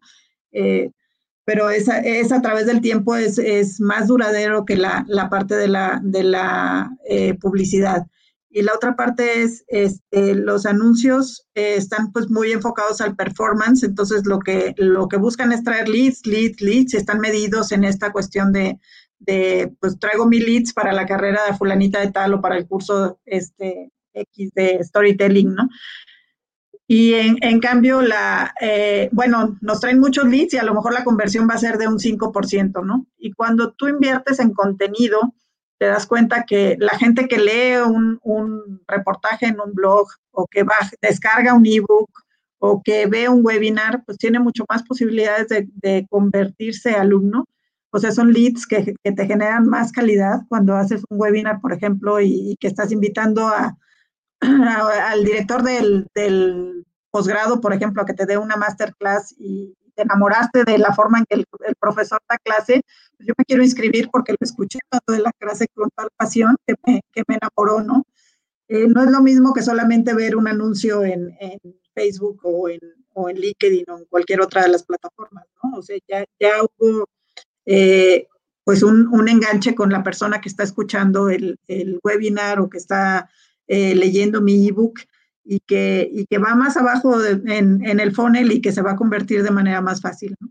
pero 1.44 1.70
es, 1.70 1.88
es, 1.88 2.32
a 2.32 2.42
través 2.42 2.66
del 2.66 2.82
tiempo, 2.82 3.16
es, 3.16 3.38
es 3.38 3.80
más 3.80 4.08
duradero 4.08 4.66
que 4.66 4.76
la, 4.76 5.06
la, 5.08 5.30
parte 5.30 5.56
de 5.56 5.68
la, 5.68 6.00
de 6.04 6.24
la 6.24 6.92
publicidad. 7.40 8.08
Y 8.58 8.64
la 8.64 8.74
otra 8.74 8.96
parte 8.96 9.44
es, 9.44 9.64
este, 9.68 10.34
los 10.34 10.66
anuncios 10.66 11.46
eh, 11.54 11.76
están 11.76 12.12
pues 12.12 12.28
muy 12.32 12.52
enfocados 12.52 13.02
al 13.02 13.16
performance, 13.16 13.84
entonces 13.84 14.26
lo 14.26 14.40
que, 14.40 14.74
lo 14.78 15.08
que 15.08 15.18
buscan 15.18 15.52
es 15.52 15.64
traer 15.64 15.88
leads, 15.88 16.26
leads, 16.26 16.60
leads, 16.60 16.96
están 16.96 17.20
medidos 17.20 17.72
en 17.72 17.84
esta 17.84 18.12
cuestión 18.12 18.52
de, 18.52 18.80
de, 19.20 19.72
pues 19.80 20.00
traigo 20.00 20.26
mil 20.26 20.44
leads 20.44 20.74
para 20.74 20.92
la 20.92 21.06
carrera 21.06 21.42
de 21.46 21.56
fulanita 21.56 22.00
de 22.00 22.10
tal 22.10 22.34
o 22.34 22.42
para 22.42 22.58
el 22.58 22.66
curso 22.66 23.20
este, 23.26 23.92
X 24.14 24.52
de 24.56 24.84
storytelling, 24.84 25.54
¿no? 25.54 25.70
Y 26.88 27.14
en, 27.14 27.38
en 27.42 27.60
cambio, 27.60 28.02
la, 28.02 28.56
eh, 28.60 29.10
bueno, 29.12 29.56
nos 29.62 29.82
traen 29.82 30.00
muchos 30.00 30.26
leads 30.28 30.56
y 30.56 30.58
a 30.58 30.64
lo 30.64 30.74
mejor 30.74 30.96
la 30.96 31.04
conversión 31.04 31.48
va 31.48 31.54
a 31.54 31.60
ser 31.60 31.78
de 31.78 31.88
un 31.88 32.00
5%, 32.00 32.84
¿no? 32.84 33.06
Y 33.20 33.34
cuando 33.34 33.74
tú 33.74 33.88
inviertes 33.88 34.40
en 34.40 34.52
contenido, 34.52 35.20
te 35.78 35.86
das 35.86 36.06
cuenta 36.06 36.44
que 36.44 36.76
la 36.80 36.98
gente 36.98 37.28
que 37.28 37.38
lee 37.38 37.78
un, 38.24 38.82
reportaje 38.88 39.48
en 39.48 39.60
un 39.60 39.74
blog 39.74 40.08
o 40.32 40.48
que 40.48 40.64
va, 40.64 40.76
descarga 41.02 41.54
un 41.54 41.66
ebook 41.66 42.10
o 42.60 42.82
que 42.82 43.06
ve 43.06 43.30
un 43.30 43.46
webinar, 43.46 44.04
pues 44.06 44.18
tiene 44.18 44.40
mucho 44.40 44.66
más 44.70 44.84
posibilidades 44.84 45.48
de, 45.50 46.08
convertirse 46.10 46.96
alumno. 46.96 47.46
O 47.92 48.00
sea, 48.00 48.12
son 48.12 48.34
leads 48.34 48.66
que, 48.66 48.94
te 49.04 49.26
generan 49.26 49.68
más 49.68 49.92
calidad 49.92 50.42
cuando 50.50 50.76
haces 50.76 51.04
un 51.10 51.20
webinar, 51.20 51.62
por 51.62 51.74
ejemplo, 51.74 52.20
y, 52.20 52.58
que 52.60 52.68
estás 52.68 52.92
invitando 52.92 53.48
a, 53.48 53.78
al 54.42 55.24
director 55.24 55.64
del, 55.64 56.08
del 56.16 56.86
posgrado, 57.12 57.62
por 57.62 57.74
ejemplo, 57.74 58.02
a 58.02 58.06
que 58.06 58.14
te 58.14 58.26
dé 58.26 58.38
una 58.38 58.58
masterclass 58.58 59.36
y, 59.38 59.76
te 59.98 60.04
enamoraste 60.04 60.64
de 60.64 60.78
la 60.78 60.94
forma 60.94 61.18
en 61.18 61.26
que 61.26 61.36
el, 61.36 61.46
profesor 61.80 62.20
da 62.30 62.38
clase, 62.38 62.82
pues 63.18 63.28
yo 63.28 63.34
me 63.38 63.44
quiero 63.44 63.64
inscribir 63.64 64.10
porque 64.12 64.34
lo 64.34 64.38
escuché 64.42 64.80
de 65.08 65.20
la 65.20 65.32
clase 65.40 65.68
con 65.74 65.90
tal 65.96 66.10
pasión 66.16 66.56
que 66.66 66.76
me, 66.86 67.02
que 67.12 67.24
me 67.28 67.38
enamoró, 67.42 67.82
¿no? 67.82 68.06
Eh, 68.70 68.88
no 68.88 69.04
es 69.04 69.10
lo 69.10 69.22
mismo 69.22 69.54
que 69.54 69.64
solamente 69.64 70.14
ver 70.14 70.36
un 70.36 70.48
anuncio 70.48 71.04
en, 71.04 71.36
en 71.40 71.60
Facebook 71.96 72.42
o 72.44 72.70
en, 72.70 72.80
o 73.14 73.30
en, 73.30 73.38
LinkedIn 73.38 73.86
o 73.90 73.98
en 73.98 74.06
cualquier 74.06 74.42
otra 74.42 74.62
de 74.62 74.70
las 74.70 74.84
plataformas, 74.84 75.46
¿no? 75.64 75.80
O 75.80 75.82
sea, 75.82 75.98
ya, 76.08 76.24
ya 76.40 76.62
hubo 76.62 77.08
eh, 77.66 78.28
pues 78.64 78.84
un, 78.84 79.08
un, 79.08 79.30
enganche 79.30 79.74
con 79.74 79.92
la 79.92 80.04
persona 80.04 80.42
que 80.42 80.50
está 80.50 80.64
escuchando 80.64 81.30
el, 81.30 81.58
el 81.68 82.00
webinar 82.04 82.60
o 82.60 82.70
que 82.70 82.78
está 82.78 83.30
eh, 83.68 83.96
leyendo 83.96 84.42
mi 84.42 84.68
ebook 84.68 85.00
y 85.48 85.62
que, 85.62 86.08
y 86.12 86.26
que 86.26 86.38
va 86.38 86.56
más 86.56 86.76
abajo 86.76 87.24
en, 87.26 87.86
en, 87.86 88.00
el 88.00 88.14
funnel 88.14 88.52
y 88.52 88.62
que 88.62 88.74
se 88.74 88.82
va 88.82 88.92
a 88.92 88.96
convertir 88.96 89.44
de 89.44 89.52
manera 89.52 89.82
más 89.82 90.02
fácil. 90.02 90.36
¿no? 90.40 90.50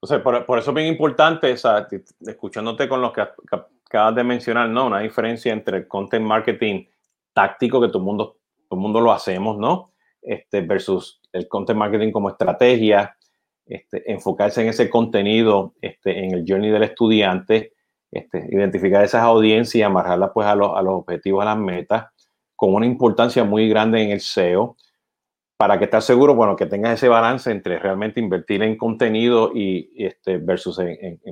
O 0.00 0.06
sea, 0.06 0.22
por, 0.22 0.46
por, 0.46 0.58
eso 0.58 0.70
es 0.70 0.74
bien 0.74 0.86
importante, 0.86 1.52
o 1.52 1.56
sea, 1.56 1.88
escuchándote 2.20 2.88
con 2.88 3.02
lo 3.02 3.12
que 3.12 3.22
acabas 3.22 4.14
de 4.14 4.22
mencionar, 4.22 4.68
¿no? 4.68 4.86
Una 4.86 5.00
diferencia 5.00 5.52
entre 5.52 5.78
el 5.78 5.88
content 5.88 6.24
marketing 6.24 6.84
táctico, 7.32 7.80
que 7.80 7.88
todo 7.88 7.98
el 7.98 8.04
mundo, 8.04 8.36
todo 8.68 8.78
mundo 8.78 9.00
lo 9.00 9.12
hacemos, 9.12 9.58
¿no? 9.58 9.92
Este, 10.22 10.60
versus 10.60 11.20
el 11.32 11.48
content 11.48 11.78
marketing 11.78 12.12
como 12.12 12.28
estrategia, 12.28 13.16
este, 13.66 14.10
enfocarse 14.12 14.62
en 14.62 14.68
ese 14.68 14.88
contenido, 14.88 15.74
este, 15.80 16.24
en 16.24 16.32
el 16.32 16.44
journey 16.46 16.70
del 16.70 16.84
estudiante, 16.84 17.72
este, 18.12 18.46
identificar 18.50 19.02
esas 19.04 19.22
audiencias 19.22 19.74
y 19.74 19.82
amarrarlas 19.82 20.30
pues 20.32 20.46
a 20.46 20.54
los, 20.54 20.76
a 20.76 20.82
los 20.82 20.94
objetivos, 20.94 21.42
a 21.42 21.46
las 21.46 21.58
metas 21.58 22.13
con 22.64 22.74
una 22.74 22.86
importancia 22.86 23.44
muy 23.44 23.68
grande 23.68 24.02
en 24.02 24.10
el 24.10 24.20
SEO 24.20 24.74
para 25.58 25.78
que 25.78 25.84
estés 25.84 26.04
seguro, 26.04 26.34
bueno, 26.34 26.56
que 26.56 26.64
tengas 26.64 26.94
ese 26.94 27.08
balance 27.08 27.50
entre 27.50 27.78
realmente 27.78 28.20
invertir 28.20 28.62
en 28.62 28.78
contenido 28.78 29.52
y, 29.54 29.90
este 30.02 30.38
versus 30.38 30.80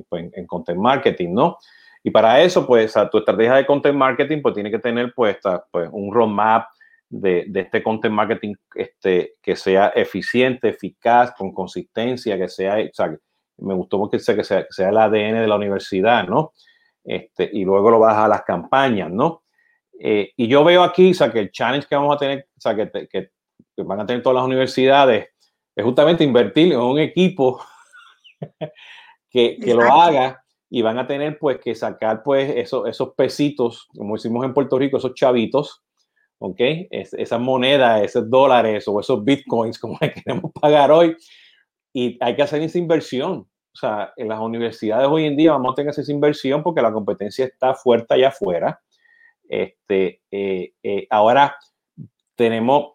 pues, 0.09 0.29
en, 0.31 0.45
content 0.45 0.79
marketing, 0.79 1.33
¿no? 1.33 1.57
Y 2.03 2.11
para 2.11 2.39
eso, 2.39 2.67
pues, 2.67 2.93
tu 3.11 3.17
estrategia 3.17 3.55
de 3.55 3.65
content 3.65 3.97
marketing, 3.97 4.43
pues, 4.43 4.53
tiene 4.53 4.69
que 4.69 4.77
tener 4.77 5.11
puesta, 5.15 5.65
pues, 5.71 5.89
un 5.91 6.13
roadmap 6.13 6.67
de, 7.09 7.45
de, 7.47 7.61
este 7.61 7.81
content 7.81 8.13
marketing 8.13 8.53
este, 8.75 9.33
que 9.41 9.55
sea 9.55 9.87
eficiente, 9.95 10.69
eficaz, 10.69 11.33
con 11.35 11.51
consistencia, 11.51 12.37
que 12.37 12.47
sea, 12.47 12.75
o 12.75 12.93
sea, 12.93 13.17
me 13.57 13.73
gustó 13.73 13.97
porque 13.97 14.19
sea, 14.19 14.35
que 14.35 14.43
sea, 14.43 14.61
que 14.61 14.71
sea 14.71 14.89
el 14.89 14.97
ADN 14.97 15.41
de 15.41 15.47
la 15.47 15.55
universidad, 15.55 16.27
¿no? 16.27 16.53
Este, 17.03 17.49
y 17.51 17.65
luego 17.65 17.89
lo 17.89 17.99
vas 17.99 18.17
a 18.17 18.27
las 18.27 18.43
campañas, 18.43 19.09
¿no? 19.09 19.42
Eh, 20.05 20.33
y 20.35 20.49
yo 20.49 20.65
veo 20.65 20.83
aquí, 20.83 21.11
o 21.11 21.13
sea, 21.13 21.31
que 21.31 21.39
el 21.39 21.51
challenge 21.51 21.87
que 21.87 21.95
vamos 21.95 22.13
a 22.13 22.19
tener, 22.19 22.49
o 22.57 22.59
sea, 22.59 22.75
que, 22.75 23.07
que, 23.07 23.29
van 23.77 24.01
a 24.01 24.05
tener 24.05 24.21
todas 24.21 24.35
las 24.35 24.45
universidades, 24.45 25.29
es 25.73 25.85
justamente 25.85 26.25
invertir 26.25 26.73
en 26.73 26.79
un 26.79 26.99
equipo 26.99 27.63
que, 29.29 29.57
que 29.57 29.73
lo 29.73 29.83
haga 29.83 30.43
y 30.69 30.81
van 30.81 30.99
a 30.99 31.07
tener 31.07 31.39
pues 31.39 31.57
que 31.59 31.73
sacar 31.73 32.21
pues 32.21 32.53
esos, 32.53 32.85
esos 32.89 33.13
pesitos, 33.13 33.87
como 33.95 34.15
decimos 34.15 34.43
en 34.43 34.53
Puerto 34.53 34.77
Rico, 34.77 34.97
esos 34.97 35.13
chavitos, 35.13 35.81
¿ok? 36.39 36.59
Es, 36.89 37.13
esas 37.13 37.39
monedas, 37.39 38.03
esos 38.03 38.29
dólares 38.29 38.85
o 38.89 38.99
esos 38.99 39.23
bitcoins, 39.23 39.79
como 39.79 39.97
le 40.01 40.11
queremos 40.11 40.51
pagar 40.51 40.91
hoy, 40.91 41.15
y 41.93 42.17
hay 42.19 42.35
que 42.35 42.41
hacer 42.41 42.61
esa 42.61 42.77
inversión. 42.77 43.47
O 43.73 43.77
sea, 43.79 44.11
en 44.17 44.27
las 44.27 44.39
universidades 44.41 45.07
hoy 45.07 45.27
en 45.27 45.37
día 45.37 45.53
vamos 45.53 45.71
a 45.71 45.75
tener 45.75 45.91
esa 45.97 46.11
inversión 46.11 46.61
porque 46.61 46.81
la 46.81 46.91
competencia 46.91 47.45
está 47.45 47.73
fuerte 47.73 48.15
allá 48.15 48.27
afuera. 48.27 48.81
Este, 49.53 50.23
eh, 50.31 50.73
eh, 50.81 51.05
ahora 51.11 51.55
tenemos, 52.35 52.93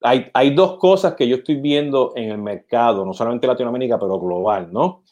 hay, 0.00 0.30
hay 0.32 0.54
dos 0.54 0.78
cosas 0.78 1.14
que 1.16 1.26
yo 1.26 1.36
estoy 1.36 1.56
viendo 1.56 2.12
en 2.14 2.30
el 2.30 2.38
mercado, 2.38 3.04
no 3.04 3.12
solamente 3.12 3.48
Latinoamérica, 3.48 3.98
pero 3.98 4.20
global, 4.20 4.72
¿no? 4.72 5.02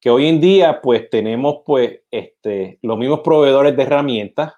Que 0.00 0.10
hoy 0.10 0.26
en 0.26 0.40
día, 0.40 0.80
pues 0.82 1.08
tenemos, 1.08 1.58
pues, 1.64 2.00
este, 2.10 2.80
los 2.82 2.98
mismos 2.98 3.20
proveedores 3.20 3.76
de 3.76 3.82
herramientas, 3.84 4.54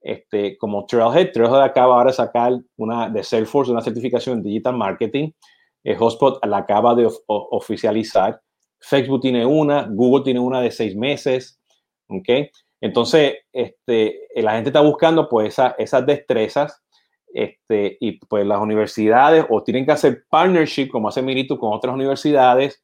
este, 0.00 0.58
como 0.58 0.86
Trailhead. 0.86 1.30
Trailhead 1.30 1.62
acaba 1.62 1.94
ahora 1.94 2.10
de 2.10 2.16
sacar 2.16 2.52
una 2.76 3.08
de 3.08 3.22
Salesforce, 3.22 3.70
una 3.70 3.80
certificación 3.80 4.38
en 4.38 4.42
Digital 4.42 4.76
Marketing. 4.76 5.30
El 5.84 5.98
Hotspot 5.98 6.44
la 6.44 6.58
acaba 6.58 6.96
de 6.96 7.08
oficializar. 7.26 8.40
Facebook 8.80 9.20
tiene 9.20 9.46
una, 9.46 9.86
Google 9.88 10.24
tiene 10.24 10.40
una 10.40 10.60
de 10.60 10.72
seis 10.72 10.96
meses. 10.96 11.60
¿ok? 12.08 12.28
Entonces, 12.82 13.36
este, 13.52 14.26
la 14.34 14.54
gente 14.54 14.70
está 14.70 14.80
buscando 14.80 15.28
pues 15.28 15.56
esas 15.78 16.04
destrezas 16.04 16.82
este, 17.32 17.96
y 18.00 18.18
pues 18.26 18.44
las 18.44 18.60
universidades 18.60 19.46
o 19.48 19.62
tienen 19.62 19.86
que 19.86 19.92
hacer 19.92 20.24
partnership, 20.28 20.88
como 20.88 21.08
hace 21.08 21.22
Mirito, 21.22 21.58
con 21.60 21.72
otras 21.72 21.94
universidades, 21.94 22.82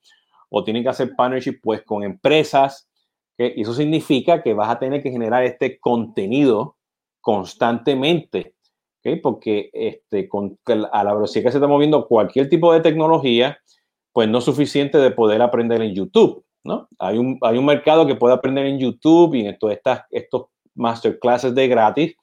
o 0.51 0.63
tienen 0.63 0.85
que 0.85 0.91
hacer 0.91 1.17
partnership 1.17 1.59
pues 1.61 1.83
con 1.83 2.05
empresas, 2.05 2.89
eso 3.37 3.75
significa 3.75 4.41
que 4.41 4.55
vas 4.55 4.71
a 4.71 4.79
tener 4.79 5.03
que 5.03 5.11
generar 5.11 5.43
este 5.43 5.81
contenido 5.81 6.77
constantemente, 7.21 8.55
porque 9.21 9.69
este, 9.73 10.29
con, 10.29 10.59
a 10.93 11.03
la 11.03 11.15
velocidad 11.15 11.45
que 11.45 11.51
se 11.51 11.59
está 11.59 11.67
moviendo 11.67 12.07
cualquier 12.07 12.49
tipo 12.49 12.73
de 12.73 12.81
tecnología, 12.81 13.59
pues 14.13 14.29
no 14.29 14.39
es 14.39 14.45
suficiente 14.45 14.99
de 14.99 15.11
poder 15.11 15.43
aprender 15.43 15.83
en 15.83 15.95
YouTube, 15.95 16.45
¿no? 16.65 16.89
Hay 16.99 17.19
un, 17.19 17.39
hay 17.43 17.59
un 17.59 17.67
mercado 17.67 18.07
que 18.07 18.15
puede 18.15 18.35
aprender 18.35 18.67
en 18.67 18.79
YouTube 18.79 19.35
y 19.35 19.47
en 19.47 19.59
todas 19.59 19.77
estas, 19.77 20.03
estos 20.11 20.47
masterclasses 20.75 21.55
de 21.55 21.69
gratis, 21.69 22.17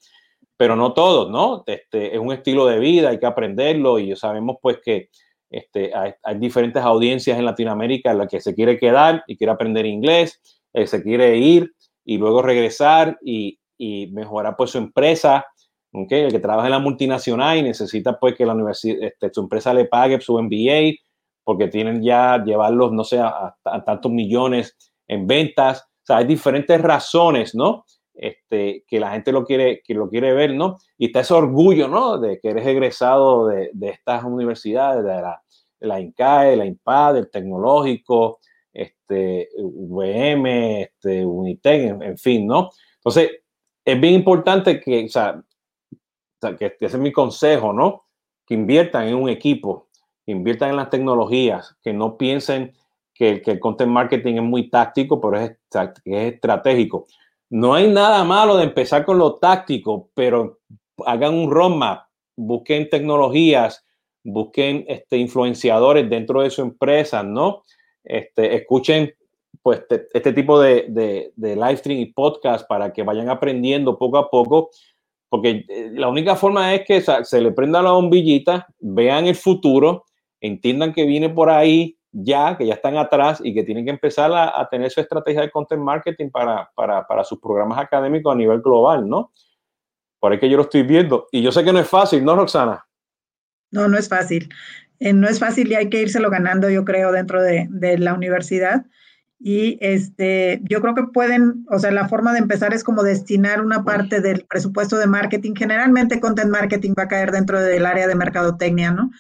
pero 0.58 0.76
no 0.76 0.94
todos, 0.94 1.30
¿no? 1.30 1.64
Este, 1.68 2.14
es 2.14 2.20
un 2.20 2.32
estilo 2.32 2.66
de 2.66 2.80
vida, 2.80 3.10
hay 3.10 3.20
que 3.20 3.26
aprenderlo 3.26 4.00
y 4.00 4.16
sabemos 4.16 4.58
pues 4.62 4.80
que 4.84 5.10
este, 5.50 5.92
hay, 5.94 6.14
diferentes 6.38 6.84
audiencias 6.84 7.38
en 7.38 7.46
Latinoamérica 7.46 8.12
en 8.12 8.18
las 8.20 8.28
que 8.28 8.42
se 8.42 8.56
quiere 8.56 8.78
quedar 8.78 9.24
y 9.28 9.38
quiere 9.38 9.52
aprender 9.54 9.86
inglés, 9.86 10.42
eh, 10.74 10.88
se 10.88 11.04
quiere 11.04 11.38
ir 11.38 11.74
y 12.04 12.18
luego 12.18 12.42
regresar 12.42 13.18
y, 13.24 13.60
y 13.78 14.08
mejorar 14.08 14.56
pues 14.58 14.72
su 14.72 14.78
empresa, 14.78 15.46
¿okay? 15.92 16.24
el 16.24 16.32
que 16.32 16.40
trabaja 16.40 16.68
en 16.68 16.72
la 16.72 16.80
multinacional 16.80 17.58
y 17.58 17.64
necesita 17.64 18.18
pues 18.20 18.36
que 18.36 18.46
la 18.46 18.54
universidad, 18.54 18.98
este, 19.02 19.34
su 19.34 19.42
empresa 19.42 19.74
le 19.74 19.86
pague 19.86 20.20
su 20.22 20.38
MBA 20.42 20.96
porque 21.46 21.68
tienen 21.68 22.04
ya 22.04 22.44
llevarlos, 22.44 22.92
no 22.92 23.04
sé, 23.04 23.20
a, 23.20 23.56
tantos 23.86 24.12
millones 24.12 24.76
en 25.08 25.28
ventas. 25.28 25.84
O 25.84 26.06
sea, 26.06 26.18
hay 26.18 26.26
diferentes 26.26 26.82
razones, 26.82 27.56
¿no? 27.56 27.86
Este, 28.14 28.84
que 28.88 29.00
la 29.00 29.12
gente 29.12 29.32
lo 29.32 29.46
quiere, 29.46 29.82
que 29.84 29.94
lo 29.94 30.10
quiere 30.10 30.34
ver, 30.34 30.56
¿no? 30.56 30.78
Y 30.98 31.08
está 31.08 31.20
ese 31.20 31.34
orgullo, 31.36 31.88
¿no? 31.88 32.18
De 32.18 32.40
que 32.40 32.50
eres 32.50 32.66
egresado 32.66 33.48
de, 33.48 33.70
de 33.74 33.90
estas 33.90 34.24
universidades, 34.24 35.04
de 35.04 35.22
la, 35.22 35.42
de 35.80 35.88
la 35.88 36.00
INCAE, 36.00 36.56
la 36.56 36.66
INPAD, 36.66 37.18
el 37.18 37.30
tecnológico, 37.30 38.40
este, 38.74 39.50
VM, 39.56 40.82
este, 40.82 41.24
Unitec, 41.24 41.82
en, 41.92 42.02
en, 42.02 42.18
fin, 42.18 42.48
¿no? 42.48 42.72
Entonces, 42.98 43.32
es 43.86 44.02
bien 44.02 44.16
importante 44.16 44.80
que, 44.80 45.06
o 45.06 45.10
sea, 45.10 45.42
que 46.58 46.76
ese 46.80 46.98
es 46.98 46.98
mi 46.98 47.12
consejo, 47.12 47.72
¿no? 47.72 48.06
Que 48.48 48.56
inviertan 48.56 49.08
en 49.08 49.16
un 49.16 49.30
equipo, 49.30 49.90
inviertan 50.26 50.72
en 50.72 50.78
las 50.78 50.90
tecnologías, 50.90 51.76
que 51.84 51.94
no 51.94 52.18
piensen 52.18 52.74
que, 53.14 53.42
el 53.46 53.60
content 53.60 53.92
marketing 53.92 54.36
es 54.36 54.44
muy 54.44 54.70
táctico, 54.70 55.20
pero 55.22 55.40
es, 55.40 55.52
es 56.04 56.34
estratégico. 56.34 57.08
No 57.50 57.74
hay 57.74 57.88
nada 57.88 58.24
malo 58.24 58.58
de 58.58 58.66
empezar 58.66 59.06
con 59.06 59.18
lo 59.18 59.36
táctico, 59.36 60.10
pero 60.14 60.60
hagan 61.06 61.34
un 61.34 61.52
roadmap, 61.52 62.08
busquen 62.36 62.90
tecnologías, 62.90 63.86
busquen 64.24 64.84
este, 64.88 65.18
influenciadores 65.18 66.10
dentro 66.10 66.42
de 66.42 66.50
su 66.50 66.62
empresa, 66.62 67.24
¿no? 67.24 67.64
Este, 68.04 68.56
escuchen 68.56 69.14
pues 69.62 69.84
este 70.14 70.34
tipo 70.34 70.60
de, 70.60 70.86
de, 70.90 71.32
de, 71.36 71.56
live 71.56 71.78
stream 71.78 72.00
y 72.00 72.06
podcast 72.08 72.68
para 72.68 72.94
que 72.94 73.04
vayan 73.04 73.30
aprendiendo 73.30 73.98
poco 73.98 74.18
a 74.18 74.30
poco, 74.30 74.70
porque 75.30 75.66
eh, 75.68 75.92
la 75.94 76.08
única 76.08 76.36
forma 76.36 76.74
es 76.76 76.86
que 76.86 77.02
se 77.02 77.42
le 77.42 77.52
prenda 77.52 77.82
la 77.82 77.92
bombillita, 77.92 78.68
vean 78.80 79.26
el 79.26 79.36
futuro, 79.36 80.06
entiendan 80.48 80.94
que 80.94 81.06
viene 81.06 81.30
por 81.30 81.50
ahí 81.50 81.98
ya, 82.12 82.56
que 82.58 82.66
ya 82.66 82.76
están 82.76 82.98
atrás 82.98 83.42
y 83.44 83.54
que 83.54 83.64
tienen 83.64 83.84
que 83.84 83.92
empezar 83.92 84.32
a, 84.32 84.60
a 84.60 84.70
tener 84.70 84.90
su 84.90 85.02
estrategia 85.02 85.42
de 85.42 85.52
content 85.52 85.82
marketing 85.82 86.30
para, 86.30 86.70
para, 86.76 87.06
para, 87.06 87.24
sus 87.24 87.40
programas 87.40 87.78
académicos 87.78 88.34
a 88.34 88.38
nivel 88.38 88.62
global, 88.62 89.08
¿no? 89.08 89.32
Por 90.20 90.32
ahí 90.32 90.40
que 90.40 90.50
yo 90.50 90.56
lo 90.56 90.64
estoy 90.64 90.84
viendo. 90.84 91.28
Y 91.32 91.42
yo 91.42 91.52
sé 91.52 91.64
que 91.64 91.74
no 91.74 91.80
es 91.80 91.90
fácil, 91.90 92.24
¿no, 92.24 92.36
Roxana? 92.36 92.86
No, 93.72 93.88
no 93.90 93.98
es 93.98 94.08
fácil. 94.08 94.50
Eh, 95.00 95.12
no 95.12 95.28
es 95.28 95.40
fácil 95.40 95.70
y 95.70 95.76
hay 95.76 95.90
que 95.90 96.02
írselo 96.02 96.30
ganando, 96.30 96.70
yo 96.70 96.86
creo, 96.86 97.12
dentro 97.12 97.44
de, 97.44 97.68
de 97.70 97.98
la 97.98 98.14
universidad. 98.14 98.86
Y 99.38 99.78
este, 99.82 100.62
yo 100.64 100.82
creo 100.82 100.96
que 100.96 101.04
pueden, 101.04 101.66
o 101.70 101.78
sea, 101.78 101.92
la 101.92 102.08
forma 102.08 102.32
de 102.32 102.40
empezar 102.40 102.74
es 102.74 102.84
como 102.84 103.04
destinar 103.04 103.62
una 103.62 103.84
parte 103.84 104.22
del 104.22 104.46
presupuesto 104.50 104.98
de 104.98 105.08
marketing. 105.08 105.54
Generalmente 105.56 106.22
content 106.22 106.50
marketing 106.50 106.94
va 106.98 107.04
a 107.04 107.08
caer 107.10 107.32
dentro 107.32 107.60
del 107.60 107.86
área 107.86 108.08
de 108.08 108.16
mercadotecnia, 108.16 108.92
¿no? 108.92 109.12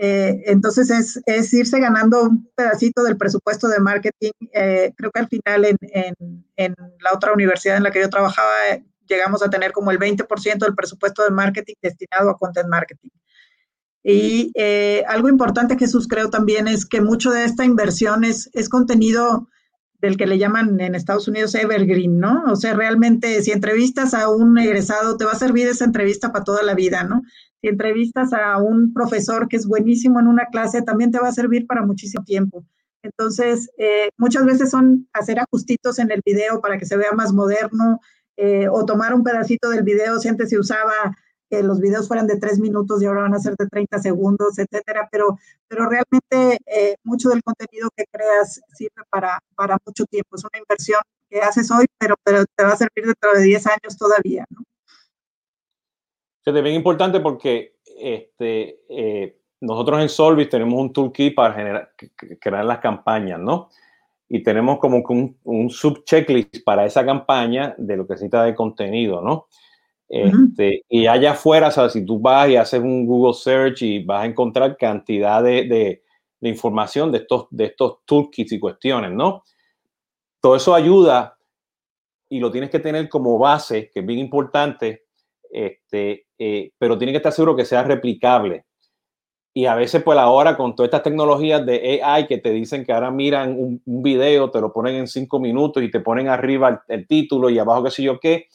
Eh, 0.00 0.44
entonces 0.46 0.90
es, 0.90 1.20
es, 1.26 1.52
irse 1.52 1.80
ganando 1.80 2.22
un 2.22 2.48
pedacito 2.54 3.02
del 3.02 3.16
presupuesto 3.16 3.66
de 3.66 3.80
marketing. 3.80 4.30
Eh, 4.52 4.92
creo 4.96 5.10
que 5.10 5.20
al 5.20 5.26
final 5.28 5.64
en, 5.64 5.76
en, 5.80 6.14
en, 6.56 6.74
la 7.00 7.10
otra 7.12 7.32
universidad 7.32 7.76
en 7.76 7.82
la 7.82 7.90
que 7.90 8.00
yo 8.00 8.08
trabajaba 8.08 8.48
llegamos 9.08 9.42
a 9.42 9.50
tener 9.50 9.72
como 9.72 9.90
el 9.90 9.98
20% 9.98 10.58
del 10.58 10.74
presupuesto 10.76 11.24
de 11.24 11.30
marketing 11.30 11.74
destinado 11.82 12.30
a 12.30 12.38
content 12.38 12.68
marketing. 12.68 13.08
Y 14.04 14.52
eh, 14.54 15.04
algo 15.08 15.28
importante, 15.28 15.76
Jesús, 15.76 16.06
creo 16.06 16.30
también 16.30 16.68
es 16.68 16.86
que 16.86 17.00
mucho 17.00 17.30
de 17.30 17.44
esta 17.44 17.64
inversión 17.64 18.24
es, 18.24 18.48
es 18.52 18.68
contenido 18.68 19.48
del 20.00 20.16
que 20.16 20.26
le 20.26 20.38
llaman 20.38 20.80
en 20.80 20.94
Estados 20.94 21.28
Unidos 21.28 21.54
evergreen, 21.54 22.18
¿no? 22.18 22.44
O 22.50 22.56
sea, 22.56 22.74
realmente 22.74 23.42
si 23.42 23.50
entrevistas 23.50 24.14
a 24.14 24.28
un 24.28 24.56
egresado, 24.58 25.16
te 25.16 25.24
va 25.24 25.32
a 25.32 25.38
servir 25.38 25.66
esa 25.66 25.84
entrevista 25.84 26.32
para 26.32 26.44
toda 26.44 26.62
la 26.62 26.74
vida, 26.74 27.04
¿no? 27.04 27.22
Si 27.60 27.68
entrevistas 27.68 28.32
a 28.32 28.58
un 28.58 28.92
profesor 28.92 29.48
que 29.48 29.56
es 29.56 29.66
buenísimo 29.66 30.20
en 30.20 30.28
una 30.28 30.46
clase, 30.46 30.82
también 30.82 31.10
te 31.10 31.18
va 31.18 31.28
a 31.28 31.32
servir 31.32 31.66
para 31.66 31.84
muchísimo 31.84 32.24
tiempo. 32.24 32.64
Entonces, 33.02 33.70
eh, 33.78 34.10
muchas 34.16 34.44
veces 34.44 34.70
son 34.70 35.08
hacer 35.12 35.40
ajustitos 35.40 35.98
en 35.98 36.10
el 36.10 36.20
video 36.24 36.60
para 36.60 36.78
que 36.78 36.86
se 36.86 36.96
vea 36.96 37.12
más 37.12 37.32
moderno 37.32 38.00
eh, 38.36 38.68
o 38.68 38.84
tomar 38.84 39.14
un 39.14 39.24
pedacito 39.24 39.70
del 39.70 39.82
video, 39.82 40.20
si 40.20 40.28
antes 40.28 40.50
se 40.50 40.58
usaba 40.58 40.92
que 41.48 41.62
los 41.62 41.80
videos 41.80 42.08
fueran 42.08 42.26
de 42.26 42.38
tres 42.38 42.58
minutos 42.58 43.02
y 43.02 43.06
ahora 43.06 43.22
van 43.22 43.34
a 43.34 43.40
ser 43.40 43.56
de 43.56 43.66
30 43.66 43.98
segundos, 43.98 44.58
etcétera, 44.58 45.08
pero, 45.10 45.38
pero 45.66 45.88
realmente 45.88 46.58
eh, 46.66 46.96
mucho 47.04 47.28
del 47.28 47.42
contenido 47.42 47.88
que 47.96 48.04
creas 48.10 48.60
sirve 48.74 49.02
para, 49.10 49.38
para 49.54 49.78
mucho 49.84 50.04
tiempo. 50.06 50.36
Es 50.36 50.44
una 50.44 50.58
inversión 50.58 51.00
que 51.28 51.40
haces 51.40 51.70
hoy, 51.70 51.86
pero, 51.98 52.16
pero 52.22 52.44
te 52.54 52.64
va 52.64 52.70
a 52.70 52.76
servir 52.76 53.06
dentro 53.06 53.32
de 53.32 53.42
10 53.42 53.66
años 53.66 53.96
todavía, 53.98 54.44
¿no? 54.50 54.62
Es 56.44 56.62
bien 56.62 56.76
importante 56.76 57.20
porque 57.20 57.76
este, 57.84 58.80
eh, 58.88 59.38
nosotros 59.60 60.00
en 60.00 60.08
Solvis 60.08 60.48
tenemos 60.48 60.80
un 60.80 60.92
toolkit 60.92 61.34
para 61.34 61.52
generar, 61.52 61.92
crear 62.40 62.64
las 62.64 62.78
campañas, 62.78 63.38
¿no? 63.38 63.68
Y 64.30 64.42
tenemos 64.42 64.78
como 64.78 64.98
un, 64.98 65.36
un 65.44 65.68
sub-checklist 65.68 66.64
para 66.64 66.86
esa 66.86 67.04
campaña 67.04 67.74
de 67.76 67.96
lo 67.98 68.06
que 68.06 68.14
necesita 68.14 68.44
de 68.44 68.54
contenido, 68.54 69.20
¿no? 69.20 69.48
Este, 70.08 70.84
y 70.88 71.06
allá 71.06 71.32
afuera, 71.32 71.68
o 71.68 71.88
si 71.88 72.04
tú 72.04 72.18
vas 72.18 72.48
y 72.48 72.56
haces 72.56 72.80
un 72.80 73.04
Google 73.04 73.34
Search 73.34 73.82
y 73.82 74.02
vas 74.02 74.22
a 74.22 74.26
encontrar 74.26 74.76
cantidad 74.78 75.42
de, 75.42 76.02
información 76.40 77.12
de 77.12 77.18
estos, 77.18 77.46
de 77.50 77.66
estos 77.66 77.98
toolkits 78.06 78.52
y 78.52 78.60
cuestiones, 78.60 79.12
¿no? 79.12 79.44
Todo 80.40 80.56
eso 80.56 80.74
ayuda 80.74 81.36
y 82.30 82.40
lo 82.40 82.50
tienes 82.50 82.70
que 82.70 82.78
tener 82.78 83.08
como 83.08 83.38
base, 83.38 83.90
que 83.92 84.00
es 84.00 84.06
bien 84.06 84.20
importante, 84.20 85.04
este, 85.50 86.26
eh, 86.38 86.72
pero 86.78 86.96
tiene 86.96 87.12
que 87.12 87.18
estar 87.18 87.32
seguro 87.32 87.56
que 87.56 87.64
sea 87.64 87.82
replicable. 87.82 88.64
Y 89.52 89.66
a 89.66 89.74
veces, 89.74 90.02
pues 90.02 90.16
ahora 90.16 90.56
con 90.56 90.74
todas 90.74 90.88
estas 90.88 91.02
tecnologías 91.02 91.66
de 91.66 92.00
AI 92.02 92.26
que 92.26 92.38
te 92.38 92.52
dicen 92.52 92.84
que 92.84 92.92
ahora 92.92 93.10
miran 93.10 93.58
un, 93.58 93.82
un 93.84 94.02
video, 94.02 94.50
te 94.50 94.60
lo 94.60 94.72
ponen 94.72 94.94
en 94.94 95.08
cinco 95.08 95.40
minutos 95.40 95.82
y 95.82 95.90
te 95.90 96.00
ponen 96.00 96.28
arriba 96.28 96.68
el, 96.68 97.00
el 97.00 97.06
título 97.08 97.50
y 97.50 97.58
abajo 97.58 97.82
qué 97.82 97.90
sé 97.90 98.02
yo 98.04 98.20
qué, 98.20 98.46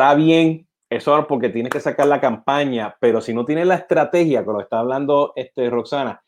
está 0.00 0.14
bien, 0.14 0.66
eso 0.88 1.18
es 1.18 1.26
porque 1.26 1.50
tienes 1.50 1.70
que 1.70 1.80
sacar 1.80 2.06
la 2.06 2.20
campaña, 2.20 2.96
pero 3.00 3.20
si 3.20 3.34
no 3.34 3.44
tienes 3.44 3.66
la 3.66 3.74
estrategia, 3.74 4.44
con 4.44 4.54
lo 4.54 4.60
que 4.60 4.64
está 4.64 4.78
hablando 4.78 5.34
este, 5.36 5.68
Roxana, 5.68 6.22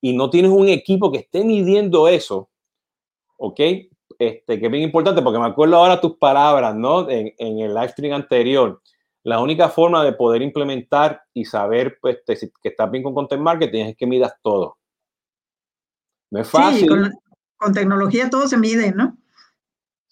y 0.00 0.16
no 0.16 0.30
tienes 0.30 0.50
un 0.50 0.68
equipo 0.68 1.12
que 1.12 1.18
esté 1.18 1.44
midiendo 1.44 2.08
eso, 2.08 2.48
¿ok? 3.36 3.60
Este, 4.18 4.58
que 4.58 4.66
es 4.66 4.72
bien 4.72 4.84
importante, 4.84 5.20
porque 5.20 5.38
me 5.38 5.46
acuerdo 5.46 5.76
ahora 5.76 6.00
tus 6.00 6.16
palabras, 6.16 6.74
¿no? 6.74 7.08
En, 7.10 7.34
en 7.36 7.58
el 7.58 7.74
live 7.74 7.90
stream 7.90 8.14
anterior. 8.14 8.80
La 9.24 9.40
única 9.40 9.68
forma 9.68 10.02
de 10.02 10.14
poder 10.14 10.40
implementar 10.40 11.22
y 11.34 11.44
saber 11.44 11.98
pues, 12.00 12.24
te, 12.24 12.34
que 12.34 12.68
estás 12.70 12.90
bien 12.90 13.04
con 13.04 13.14
content 13.14 13.42
marketing 13.42 13.84
es 13.86 13.96
que 13.96 14.06
midas 14.06 14.32
todo. 14.42 14.78
No 16.30 16.40
es 16.40 16.48
fácil. 16.48 16.80
Sí, 16.80 16.86
con, 16.86 17.12
con 17.58 17.74
tecnología 17.74 18.30
todo 18.30 18.48
se 18.48 18.56
mide, 18.56 18.92
¿no? 18.92 19.18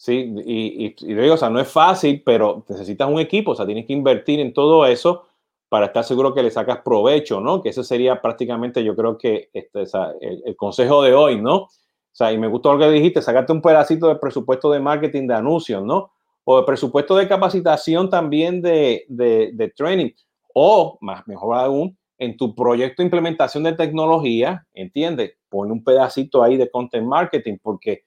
Sí, 0.06 0.32
y, 0.46 0.94
y, 1.00 1.14
digo, 1.14 1.34
o 1.34 1.36
sea, 1.36 1.50
no 1.50 1.58
es 1.58 1.66
fácil, 1.66 2.22
pero 2.24 2.64
necesitas 2.68 3.10
un 3.10 3.18
equipo, 3.18 3.50
o 3.50 3.54
sea, 3.56 3.66
tienes 3.66 3.86
que 3.86 3.92
invertir 3.92 4.38
en 4.38 4.52
todo 4.54 4.86
eso 4.86 5.24
para 5.68 5.86
estar 5.86 6.04
seguro 6.04 6.32
que 6.32 6.44
le 6.44 6.52
sacas 6.52 6.78
provecho, 6.84 7.40
¿no? 7.40 7.60
Que 7.60 7.70
ese 7.70 7.82
sería 7.82 8.22
prácticamente, 8.22 8.84
yo 8.84 8.94
creo 8.94 9.18
que 9.18 9.50
este, 9.52 9.82
el, 10.20 10.44
el, 10.46 10.54
consejo 10.54 11.02
de 11.02 11.12
hoy, 11.12 11.42
¿no? 11.42 11.56
O 11.56 11.70
sea, 12.12 12.30
y 12.30 12.38
me 12.38 12.46
gustó 12.46 12.72
lo 12.72 12.78
que 12.78 12.88
dijiste, 12.88 13.20
sacarte 13.20 13.52
un 13.52 13.60
pedacito 13.60 14.06
de 14.06 14.14
presupuesto 14.14 14.70
de 14.70 14.78
marketing 14.78 15.26
de 15.26 15.34
anuncios, 15.34 15.82
¿no? 15.82 16.12
O 16.44 16.60
de 16.60 16.64
presupuesto 16.64 17.16
de 17.16 17.26
capacitación 17.26 18.08
también 18.08 18.62
de, 18.62 19.06
de, 19.08 19.50
de 19.54 19.70
training. 19.70 20.12
O, 20.54 20.98
más 21.00 21.26
mejor 21.26 21.56
aún, 21.56 21.98
en 22.16 22.36
tu 22.36 22.54
proyecto 22.54 23.02
de 23.02 23.06
implementación 23.06 23.64
de 23.64 23.72
tecnología, 23.72 24.64
¿entiendes? 24.72 25.32
Pon 25.48 25.72
un 25.72 25.82
pedacito 25.82 26.44
ahí 26.44 26.56
de 26.56 26.70
content 26.70 27.08
marketing, 27.08 27.56
porque 27.60 28.04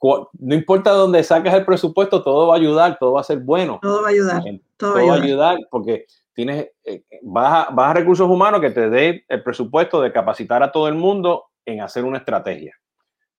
no 0.00 0.54
importa 0.54 0.90
dónde 0.90 1.22
sacas 1.24 1.54
el 1.54 1.64
presupuesto, 1.64 2.22
todo 2.22 2.48
va 2.48 2.54
a 2.54 2.58
ayudar, 2.58 2.98
todo 2.98 3.12
va 3.12 3.20
a 3.20 3.24
ser 3.24 3.38
bueno. 3.38 3.78
Todo 3.80 4.02
va 4.02 4.08
a 4.08 4.10
ayudar. 4.10 4.42
Todo, 4.76 5.06
va 5.06 5.14
a 5.14 5.22
ayudar 5.22 5.58
porque 5.70 6.06
tienes, 6.34 6.68
eh, 6.84 7.04
vas, 7.22 7.68
a, 7.68 7.72
vas, 7.72 7.90
a, 7.90 7.94
recursos 7.94 8.28
humanos 8.28 8.60
que 8.60 8.70
te 8.70 8.90
dé 8.90 9.24
el 9.28 9.42
presupuesto 9.42 10.00
de 10.00 10.12
capacitar 10.12 10.62
a 10.62 10.72
todo 10.72 10.88
el 10.88 10.94
mundo 10.94 11.44
en 11.64 11.80
hacer 11.80 12.04
una 12.04 12.18
estrategia. 12.18 12.74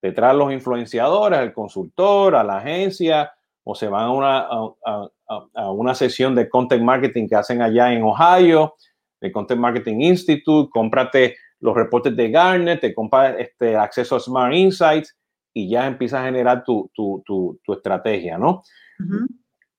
Detrás 0.01 0.35
los 0.35 0.51
influenciadores, 0.51 1.39
el 1.39 1.53
consultor, 1.53 2.35
a 2.35 2.43
la 2.43 2.57
agencia, 2.57 3.31
o 3.63 3.75
se 3.75 3.87
van 3.87 4.03
a 4.03 4.11
una, 4.11 4.37
a, 4.37 5.09
a, 5.53 5.71
una 5.71 5.95
sesión 5.95 6.35
de 6.35 6.49
content 6.49 6.83
marketing 6.83 7.27
que 7.27 7.35
hacen 7.35 7.61
allá 7.61 7.91
en 7.91 8.03
Ohio, 8.03 8.75
el 9.21 9.31
Content 9.31 9.59
Marketing 9.59 10.01
Institute, 10.01 10.69
cómprate 10.71 11.35
los 11.59 11.75
reportes 11.75 12.15
de 12.15 12.29
Garnet, 12.29 12.81
te 12.81 12.93
compras 12.93 13.35
este, 13.39 13.75
acceso 13.75 14.15
a 14.15 14.19
Smart 14.19 14.53
Insights 14.53 15.15
y 15.55 15.69
ya 15.69 15.87
empiezas 15.87 16.21
a 16.21 16.25
generar 16.25 16.65
tu, 16.65 16.91
tu, 16.93 17.23
tu, 17.25 17.59
tu 17.63 17.73
estrategia, 17.73 18.37
¿no? 18.37 18.61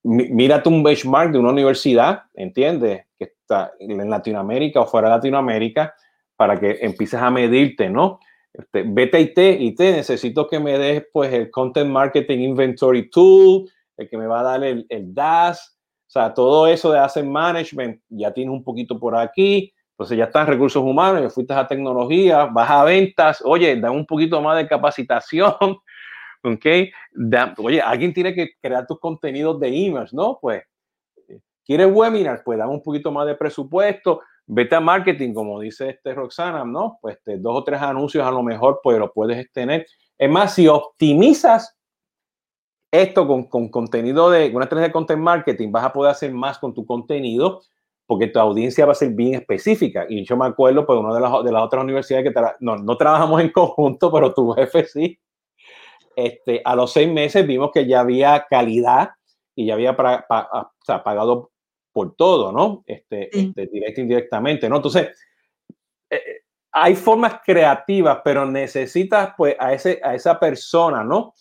Mírate 0.03 0.68
un 0.70 0.83
benchmark 0.83 1.33
de 1.33 1.39
una 1.39 1.51
universidad, 1.51 2.22
¿entiendes? 2.35 3.05
Que 3.18 3.24
está 3.24 3.72
en 3.79 4.09
Latinoamérica 4.09 4.81
o 4.81 4.87
fuera 4.87 5.09
de 5.09 5.16
Latinoamérica 5.16 5.95
para 6.35 6.59
que 6.59 6.79
empieces 6.81 7.20
a 7.20 7.31
medirte, 7.31 7.91
¿no? 7.91 8.20
Este, 8.55 8.85
vete 8.87 9.20
IT, 9.20 9.39
IT, 9.39 9.81
necesito 9.81 10.49
que 10.49 10.59
me 10.59 10.79
des 10.79 11.05
pues 11.12 11.31
el 11.35 11.51
Content 11.51 11.91
Marketing 11.91 12.39
Inventory 12.39 13.11
Tool, 13.11 13.68
el 13.99 14.09
que 14.09 14.16
me 14.16 14.27
va 14.27 14.41
a 14.41 14.45
dar 14.45 14.64
el, 14.64 14.87
el 14.89 15.14
DAS, 15.14 15.79
o 16.07 16.11
sea, 16.11 16.33
todo 16.33 16.66
eso 16.66 16.91
de 16.91 17.01
Asset 17.01 17.27
Management 17.27 18.01
ya 18.09 18.33
tienes 18.33 18.55
un 18.55 18.64
poquito 18.64 18.99
por 18.99 19.14
aquí, 19.14 19.74
entonces 19.97 20.18
ya 20.18 20.24
están 20.24 20.47
recursos 20.47 20.82
humanos, 20.82 21.22
ya 21.22 21.30
fuiste 21.30 21.55
a 21.55 21.66
tecnología, 21.66 22.44
vas 22.44 22.68
a 22.68 22.84
ventas, 22.84 23.42
oye, 23.42 23.76
da 23.76 23.90
un 23.90 24.05
poquito 24.05 24.42
más 24.42 24.59
de 24.59 24.68
capacitación, 24.68 25.55
¿ok? 26.44 26.66
oye, 27.57 27.80
alguien 27.80 28.12
tiene 28.12 28.34
que 28.34 28.51
crear 28.61 28.86
tus 28.86 29.01
contenidos 29.01 29.59
de 29.59 29.68
emails, 29.68 30.12
¿no? 30.12 30.38
Pues, 30.38 30.64
¿quieres 31.64 31.88
webinars? 31.90 32.42
Pues 32.44 32.59
dame 32.59 32.74
un 32.74 32.82
poquito 32.82 33.11
más 33.11 33.26
de 33.26 33.36
presupuesto, 33.36 34.20
vete 34.44 34.74
a 34.74 34.80
marketing, 34.80 35.32
como 35.32 35.61
dice 35.61 35.88
este 35.88 36.12
Roxana, 36.12 36.62
¿no? 36.62 36.99
Pues 37.01 37.16
dos 37.24 37.57
o 37.57 37.64
tres 37.64 37.80
anuncios 37.80 38.22
a 38.22 38.30
lo 38.30 38.42
mejor, 38.42 38.80
pues 38.82 38.99
lo 38.99 39.11
puedes 39.11 39.51
tener. 39.51 39.86
Es 40.18 40.28
más, 40.28 40.53
si 40.53 40.68
optimizas 40.68 41.74
esto 42.90 43.26
con, 43.26 43.44
con 43.44 43.70
contenido 43.70 44.28
de 44.28 44.51
una 44.51 44.64
estrategia 44.64 44.88
de 44.88 44.92
content 44.92 45.22
marketing, 45.22 45.72
vas 45.72 45.84
a 45.84 45.92
poder 45.94 46.11
hacer 46.11 46.32
más 46.32 46.59
con 46.59 46.74
tu 46.74 46.84
contenido 46.84 47.62
porque 48.07 48.28
tu 48.28 48.38
audiencia 48.38 48.86
va 48.86 48.92
a 48.92 48.96
ser 48.96 49.11
bien 49.11 49.34
específica. 49.34 50.07
Y 50.09 50.24
yo 50.24 50.36
me 50.36 50.46
acuerdo, 50.46 50.86
pues, 50.86 50.98
una 50.98 51.14
de 51.14 51.20
las, 51.20 51.44
de 51.44 51.52
las 51.52 51.62
otras 51.62 51.82
universidades 51.82 52.32
que 52.32 52.40
no, 52.61 52.76
no 52.76 52.96
trabajamos 52.96 53.40
en 53.40 53.50
conjunto, 53.50 54.12
pero 54.12 54.32
tu 54.32 54.52
jefe 54.52 54.86
sí. 54.86 55.18
Este, 56.14 56.62
a 56.64 56.74
los 56.74 56.92
seis 56.92 57.12
meses 57.12 57.46
vimos 57.46 57.70
que 57.74 57.86
ya 57.86 58.00
había 58.00 58.46
calidad 58.48 59.11
y 59.54 59.66
ya 59.66 59.74
había 59.74 59.96
pagado 59.96 61.50
por 61.92 62.14
todo, 62.14 62.52
¿no? 62.52 62.84
Este, 62.86 63.28
este, 63.36 63.66
directo 63.66 64.00
e 64.00 64.04
indirectamente, 64.04 64.68
¿no? 64.68 64.76
Entonces, 64.76 65.09
eh, 66.11 66.42
hay 66.72 66.94
formas 66.94 67.40
creativas, 67.44 68.20
pero 68.24 68.46
necesitas, 68.46 69.32
pues, 69.36 69.57
a, 69.59 69.72
ese, 69.72 70.00
a 70.02 70.14
esa 70.14 70.38
persona, 70.38 71.02
¿no? 71.02 71.34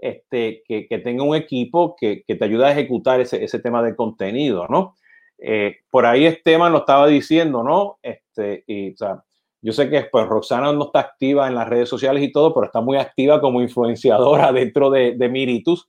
este, 0.00 0.62
que, 0.66 0.86
que, 0.88 0.98
tenga 0.98 1.22
un 1.22 1.36
equipo 1.36 1.94
que, 1.98 2.22
que, 2.26 2.34
te 2.34 2.44
ayude 2.44 2.66
a 2.66 2.72
ejecutar 2.72 3.20
ese, 3.20 3.44
ese 3.44 3.58
tema 3.58 3.82
de 3.82 3.94
contenido, 3.94 4.66
¿no? 4.68 4.96
Eh, 5.42 5.78
por 5.90 6.04
ahí 6.06 6.26
Esteban 6.26 6.72
lo 6.72 6.78
estaba 6.78 7.06
diciendo, 7.06 7.62
¿no? 7.62 7.98
Este, 8.02 8.62
y, 8.66 8.92
o 8.92 8.96
sea, 8.96 9.24
yo 9.62 9.72
sé 9.72 9.88
que 9.88 10.02
pues, 10.04 10.26
Roxana 10.26 10.72
no 10.72 10.84
está 10.84 11.00
activa 11.00 11.48
en 11.48 11.54
las 11.54 11.68
redes 11.68 11.88
sociales 11.88 12.22
y 12.22 12.32
todo, 12.32 12.52
pero 12.52 12.66
está 12.66 12.80
muy 12.80 12.98
activa 12.98 13.40
como 13.40 13.60
influenciadora 13.60 14.52
dentro 14.52 14.90
de, 14.90 15.16
de 15.16 15.28
Miritus, 15.28 15.88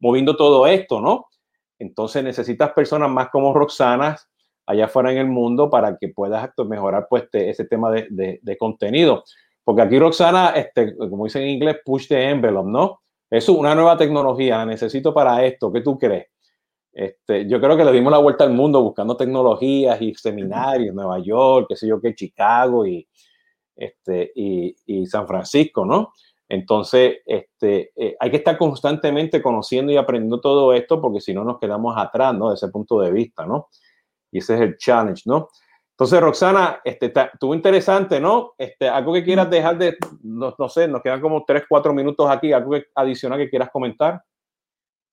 moviendo 0.00 0.36
todo 0.36 0.66
esto, 0.66 1.00
¿no? 1.00 1.26
Entonces 1.78 2.22
necesitas 2.22 2.72
personas 2.72 3.10
más 3.10 3.30
como 3.30 3.52
Roxana 3.52 4.16
allá 4.66 4.86
afuera 4.86 5.12
en 5.12 5.18
el 5.18 5.26
mundo 5.26 5.68
para 5.68 5.96
que 5.98 6.08
puedas 6.08 6.50
mejorar 6.66 7.06
pues, 7.08 7.24
este, 7.24 7.50
ese 7.50 7.64
tema 7.64 7.90
de, 7.90 8.40
de, 8.40 8.56
contenido. 8.56 9.24
Porque 9.62 9.82
aquí 9.82 9.98
Roxana, 9.98 10.50
este, 10.50 10.96
como 10.96 11.24
dice 11.24 11.42
en 11.42 11.48
inglés, 11.48 11.78
push 11.84 12.08
the 12.08 12.30
envelope, 12.30 12.70
¿no? 12.70 13.00
Es 13.30 13.48
una 13.48 13.74
nueva 13.74 13.96
tecnología, 13.96 14.64
necesito 14.64 15.12
para 15.12 15.44
esto, 15.44 15.72
¿qué 15.72 15.80
tú 15.80 15.98
crees? 15.98 16.26
Este, 16.94 17.48
yo 17.48 17.60
creo 17.60 17.76
que 17.76 17.84
le 17.84 17.90
dimos 17.90 18.12
la 18.12 18.18
vuelta 18.18 18.44
al 18.44 18.52
mundo 18.52 18.80
buscando 18.80 19.16
tecnologías 19.16 20.00
y 20.00 20.14
seminarios, 20.14 20.94
Nueva 20.94 21.18
York, 21.18 21.66
qué 21.68 21.76
sé 21.76 21.88
yo 21.88 22.00
qué, 22.00 22.14
Chicago 22.14 22.86
y, 22.86 23.06
este, 23.74 24.30
y, 24.34 24.76
y 24.86 25.06
San 25.06 25.26
Francisco, 25.26 25.84
¿no? 25.84 26.12
Entonces, 26.48 27.16
este, 27.26 27.90
eh, 27.96 28.16
hay 28.20 28.30
que 28.30 28.36
estar 28.36 28.56
constantemente 28.56 29.42
conociendo 29.42 29.92
y 29.92 29.96
aprendiendo 29.96 30.40
todo 30.40 30.72
esto 30.72 31.00
porque 31.00 31.20
si 31.20 31.34
no 31.34 31.42
nos 31.42 31.58
quedamos 31.58 31.96
atrás, 31.96 32.34
¿no? 32.34 32.50
De 32.50 32.54
ese 32.54 32.68
punto 32.68 33.00
de 33.00 33.10
vista, 33.10 33.44
¿no? 33.44 33.68
Y 34.30 34.38
ese 34.38 34.54
es 34.54 34.60
el 34.60 34.76
challenge, 34.76 35.22
¿no? 35.26 35.48
Entonces, 35.90 36.20
Roxana, 36.20 36.80
este, 36.84 37.12
estuvo 37.32 37.54
interesante, 37.54 38.20
¿no? 38.20 38.52
Este, 38.58 38.88
algo 38.88 39.12
que 39.12 39.24
quieras 39.24 39.48
dejar 39.48 39.78
de, 39.78 39.96
no, 40.22 40.54
no, 40.58 40.68
sé, 40.68 40.86
nos 40.88 41.02
quedan 41.02 41.20
como 41.20 41.44
tres, 41.44 41.64
cuatro 41.68 41.94
minutos 41.94 42.28
aquí, 42.30 42.52
algo 42.52 42.72
que, 42.72 42.86
adicional 42.94 43.38
que 43.38 43.48
quieras 43.48 43.70
comentar. 43.72 44.20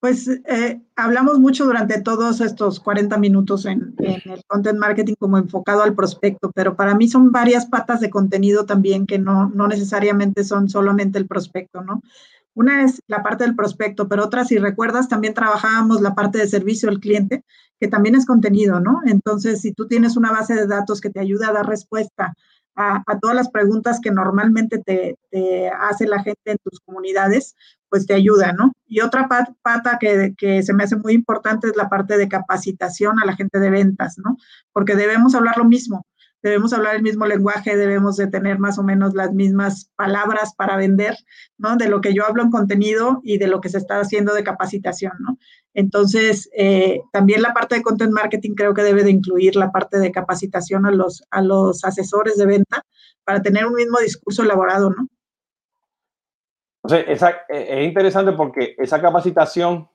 Pues 0.02 0.28
eh, 0.28 0.82
hablamos 0.96 1.40
mucho 1.40 1.64
durante 1.64 2.02
todos 2.02 2.42
estos 2.42 2.80
40 2.80 3.20
minutos 3.20 3.68
en, 3.68 3.94
en, 4.00 4.32
el 4.32 4.44
content 4.48 4.80
marketing 4.80 5.14
como 5.20 5.38
enfocado 5.38 5.84
al 5.84 5.94
prospecto, 5.94 6.52
pero 6.56 6.76
para 6.76 6.96
mí 6.96 7.08
son 7.08 7.32
varias 7.32 7.68
patas 7.68 8.02
de 8.02 8.10
contenido 8.10 8.66
también 8.66 9.06
que 9.06 9.20
no, 9.20 9.50
no 9.50 9.68
necesariamente 9.68 10.44
son 10.44 10.70
solamente 10.70 11.20
el 11.20 11.28
prospecto, 11.28 11.82
¿no? 11.82 12.02
Una 12.56 12.84
es 12.84 13.00
la 13.06 13.22
parte 13.22 13.44
del 13.44 13.56
prospecto, 13.56 14.08
pero 14.08 14.26
otra, 14.26 14.44
si 14.44 14.58
recuerdas, 14.58 15.08
también 15.08 15.36
trabajábamos 15.36 16.02
la 16.02 16.16
parte 16.16 16.40
de 16.40 16.48
servicio 16.48 16.90
al 16.90 17.00
cliente, 17.00 17.44
que 17.80 17.88
también 17.88 18.16
es 18.16 18.26
contenido, 18.26 18.80
¿no? 18.80 19.02
Entonces, 19.06 19.62
si 19.62 19.72
tú 19.72 19.88
tienes 19.88 20.18
una 20.18 20.32
base 20.32 20.56
de 20.56 20.66
datos 20.66 21.00
que 21.00 21.12
te 21.12 21.20
ayuda 21.20 21.50
a 21.50 21.54
dar 21.54 21.68
respuesta 21.68 22.34
a, 22.76 23.04
a 23.06 23.20
todas 23.20 23.36
las 23.36 23.52
preguntas 23.52 24.00
que 24.02 24.10
normalmente 24.10 24.80
te, 24.80 25.20
te, 25.30 25.70
hace 25.70 26.08
la 26.08 26.24
gente 26.24 26.52
en 26.52 26.58
tus 26.64 26.80
comunidades, 26.80 27.56
pues 27.92 28.08
te 28.08 28.14
ayuda, 28.14 28.54
¿no? 28.54 28.72
Y 28.88 29.02
otra 29.02 29.28
pata 29.62 30.00
que, 30.00 30.64
se 30.64 30.74
me 30.74 30.86
hace 30.86 30.96
muy 30.96 31.14
importante 31.14 31.68
es 31.68 31.76
la 31.76 31.90
parte 31.90 32.18
de 32.18 32.30
capacitación 32.30 33.20
a 33.20 33.26
la 33.26 33.36
gente 33.36 33.60
de 33.60 33.70
ventas, 33.70 34.18
¿no? 34.18 34.38
Porque 34.72 34.96
debemos 34.96 35.36
hablar 35.36 35.58
lo 35.58 35.66
mismo 35.66 36.06
debemos 36.44 36.74
hablar 36.74 36.96
el 36.96 37.04
mismo 37.04 37.28
lenguaje, 37.28 37.78
debemos 37.78 38.18
de 38.18 38.26
tener 38.26 38.58
más 38.58 38.80
o 38.80 38.84
menos 38.84 39.14
las 39.14 39.32
mismas 39.32 39.92
palabras 39.96 40.56
para 40.56 40.76
vender, 40.76 41.16
¿no? 41.60 41.78
De 41.78 41.88
lo 41.88 42.02
que 42.02 42.16
yo 42.16 42.26
hablo 42.26 42.42
en 42.42 42.50
contenido 42.50 43.22
y 43.24 43.38
de 43.38 43.46
lo 43.46 43.62
que 43.62 43.70
se 43.70 43.78
está 43.78 44.00
haciendo 44.00 44.34
de 44.34 44.44
capacitación, 44.44 45.14
¿no? 45.20 45.38
Entonces, 45.74 46.50
eh, 46.58 47.02
también 47.14 47.44
la 47.44 47.54
parte 47.54 47.76
de 47.76 47.84
content 47.84 48.12
marketing 48.12 48.56
creo 48.56 48.74
que 48.74 48.82
debe 48.82 49.04
de 49.04 49.12
incluir 49.12 49.56
la 49.56 49.72
parte 49.72 50.00
de 50.00 50.12
capacitación 50.12 50.88
a 50.88 50.92
los, 50.92 51.24
a 51.30 51.44
los 51.44 51.84
asesores 51.84 52.38
de 52.38 52.48
venta 52.48 52.84
para 53.24 53.42
tener 53.42 53.68
un 53.68 53.76
mismo 53.76 54.00
discurso 54.00 54.42
elaborado, 54.42 54.90
¿no? 54.90 55.08
Sea, 56.88 57.00
esa, 57.02 57.30
e, 57.48 57.82
es 57.82 57.88
interesante 57.88 58.32
porque 58.34 58.76
esa 58.78 59.02
capacitación, 59.02 59.88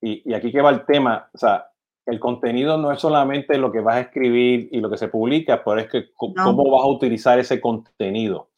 y, 0.00 0.30
y 0.30 0.34
aquí 0.34 0.50
que 0.50 0.62
va 0.62 0.70
el 0.70 0.84
tema, 0.86 1.28
o 1.32 1.38
sea, 1.38 1.68
el 2.08 2.18
contenido 2.18 2.78
no 2.78 2.90
es 2.90 3.00
solamente 3.00 3.58
lo 3.58 3.70
que 3.70 3.80
vas 3.80 3.96
a 3.96 4.00
escribir 4.00 4.68
y 4.72 4.80
lo 4.80 4.88
que 4.88 4.96
se 4.96 5.08
publica, 5.08 5.62
pero 5.62 5.78
es 5.78 5.90
que 5.90 6.10
cómo 6.14 6.34
no. 6.36 6.70
vas 6.70 6.82
a 6.82 6.86
utilizar 6.86 7.38
ese 7.38 7.60
contenido. 7.60 8.48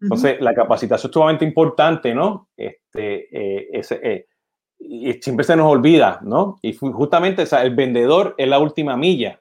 Entonces, 0.00 0.36
uh 0.36 0.40
-huh. 0.40 0.44
la 0.44 0.54
capacitación 0.54 1.10
es 1.10 1.12
sumamente 1.12 1.44
importante, 1.44 2.14
¿no? 2.14 2.48
Este, 2.56 3.28
eh, 3.30 3.68
ese, 3.72 4.00
eh, 4.02 4.26
y 4.78 5.12
siempre 5.14 5.44
se 5.44 5.56
nos 5.56 5.70
olvida, 5.70 6.20
¿no? 6.22 6.58
Y 6.62 6.72
justamente 6.72 7.42
o 7.42 7.46
sea, 7.46 7.62
el 7.62 7.74
vendedor 7.74 8.34
es 8.38 8.48
la 8.48 8.58
última 8.58 8.96
milla, 8.96 9.40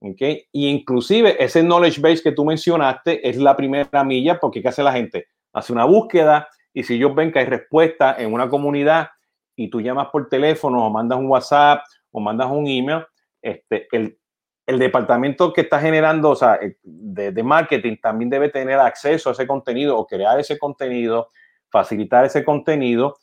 ¿ok? 0.00 0.22
Y 0.50 0.68
inclusive 0.68 1.36
ese 1.42 1.62
knowledge 1.62 2.00
base 2.00 2.22
que 2.22 2.32
tú 2.32 2.44
mencionaste 2.44 3.28
es 3.28 3.36
la 3.36 3.56
primera 3.56 4.02
milla 4.02 4.40
porque 4.40 4.62
¿qué 4.62 4.68
hace 4.68 4.82
la 4.82 4.92
gente? 4.92 5.26
Hace 5.52 5.72
una 5.72 5.84
búsqueda 5.84 6.48
y 6.72 6.82
si 6.84 6.94
ellos 6.94 7.14
ven 7.14 7.32
que 7.32 7.40
hay 7.40 7.46
respuesta 7.46 8.16
en 8.18 8.32
una 8.32 8.48
comunidad 8.48 9.10
y 9.56 9.68
tú 9.68 9.80
llamas 9.80 10.08
por 10.08 10.28
teléfono 10.28 10.86
o 10.86 10.90
mandas 10.90 11.18
un 11.18 11.26
WhatsApp 11.26 11.82
o 12.10 12.20
mandas 12.20 12.50
un 12.50 12.66
email, 12.66 13.04
este, 13.42 13.86
el, 13.92 14.18
el 14.66 14.78
departamento 14.78 15.52
que 15.52 15.62
está 15.62 15.80
generando, 15.80 16.30
o 16.30 16.36
sea, 16.36 16.58
de, 16.82 17.32
de, 17.32 17.42
marketing 17.42 17.96
también 18.00 18.30
debe 18.30 18.48
tener 18.48 18.78
acceso 18.78 19.28
a 19.28 19.32
ese 19.32 19.46
contenido 19.46 19.98
o 19.98 20.06
crear 20.06 20.38
ese 20.38 20.58
contenido, 20.58 21.28
facilitar 21.70 22.24
ese 22.24 22.44
contenido, 22.44 23.16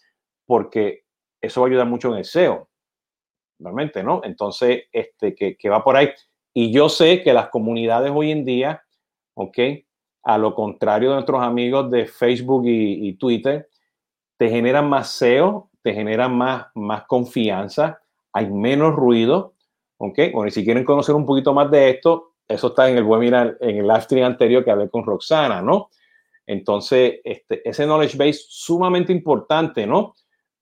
porque 0.46 1.04
eso 1.42 1.62
va 1.62 1.68
a 1.68 1.70
ayudar 1.70 1.88
mucho 1.88 2.12
en 2.12 2.20
el 2.20 2.26
SEO, 2.26 2.70
realmente, 3.60 4.04
¿no? 4.04 4.22
Entonces, 4.24 4.84
este, 4.92 5.34
que, 5.34 5.56
que 5.58 5.70
va 5.70 5.84
por 5.84 5.96
ahí. 5.96 6.10
Y 6.54 6.72
yo 6.72 6.90
sé 6.90 7.22
que 7.24 7.34
las 7.34 7.50
comunidades 7.50 8.12
hoy 8.14 8.32
en 8.32 8.44
día, 8.44 8.84
¿ok? 9.36 9.58
A 10.24 10.38
lo 10.38 10.54
contrario 10.54 11.10
de 11.10 11.16
nuestros 11.16 11.42
amigos 11.42 11.90
de 11.92 12.06
Facebook 12.06 12.66
y, 12.66 13.08
y 13.08 13.14
Twitter, 13.14 13.70
te 14.38 14.50
generan 14.50 14.90
más 14.90 15.12
SEO, 15.12 15.70
te 15.82 15.94
generan 15.94 16.36
más, 16.36 16.68
más 16.76 17.06
confianza, 17.06 18.02
hay 18.34 18.50
menos 18.50 18.96
ruido, 18.96 19.54
¿ok? 19.98 20.18
Bueno, 20.34 20.48
y 20.48 20.52
si 20.52 20.64
quieren 20.64 20.86
conocer 20.86 21.16
un 21.16 21.26
poquito 21.26 21.54
más 21.54 21.70
de 21.72 21.90
esto, 21.90 22.34
eso 22.48 22.68
está 22.68 22.90
en 22.90 22.98
el 22.98 23.04
webinar, 23.04 23.58
en 23.62 23.78
el 23.78 23.88
live 23.88 24.02
stream 24.02 24.26
anterior 24.26 24.64
que 24.64 24.72
hablé 24.72 24.90
con 24.90 25.06
Roxana, 25.06 25.62
¿no? 25.62 25.90
Entonces, 26.48 27.20
este, 27.24 27.68
ese 27.68 27.86
knowledge 27.86 28.18
base 28.18 28.40
sumamente 28.48 29.12
importante, 29.12 29.86
¿no? 29.86 30.16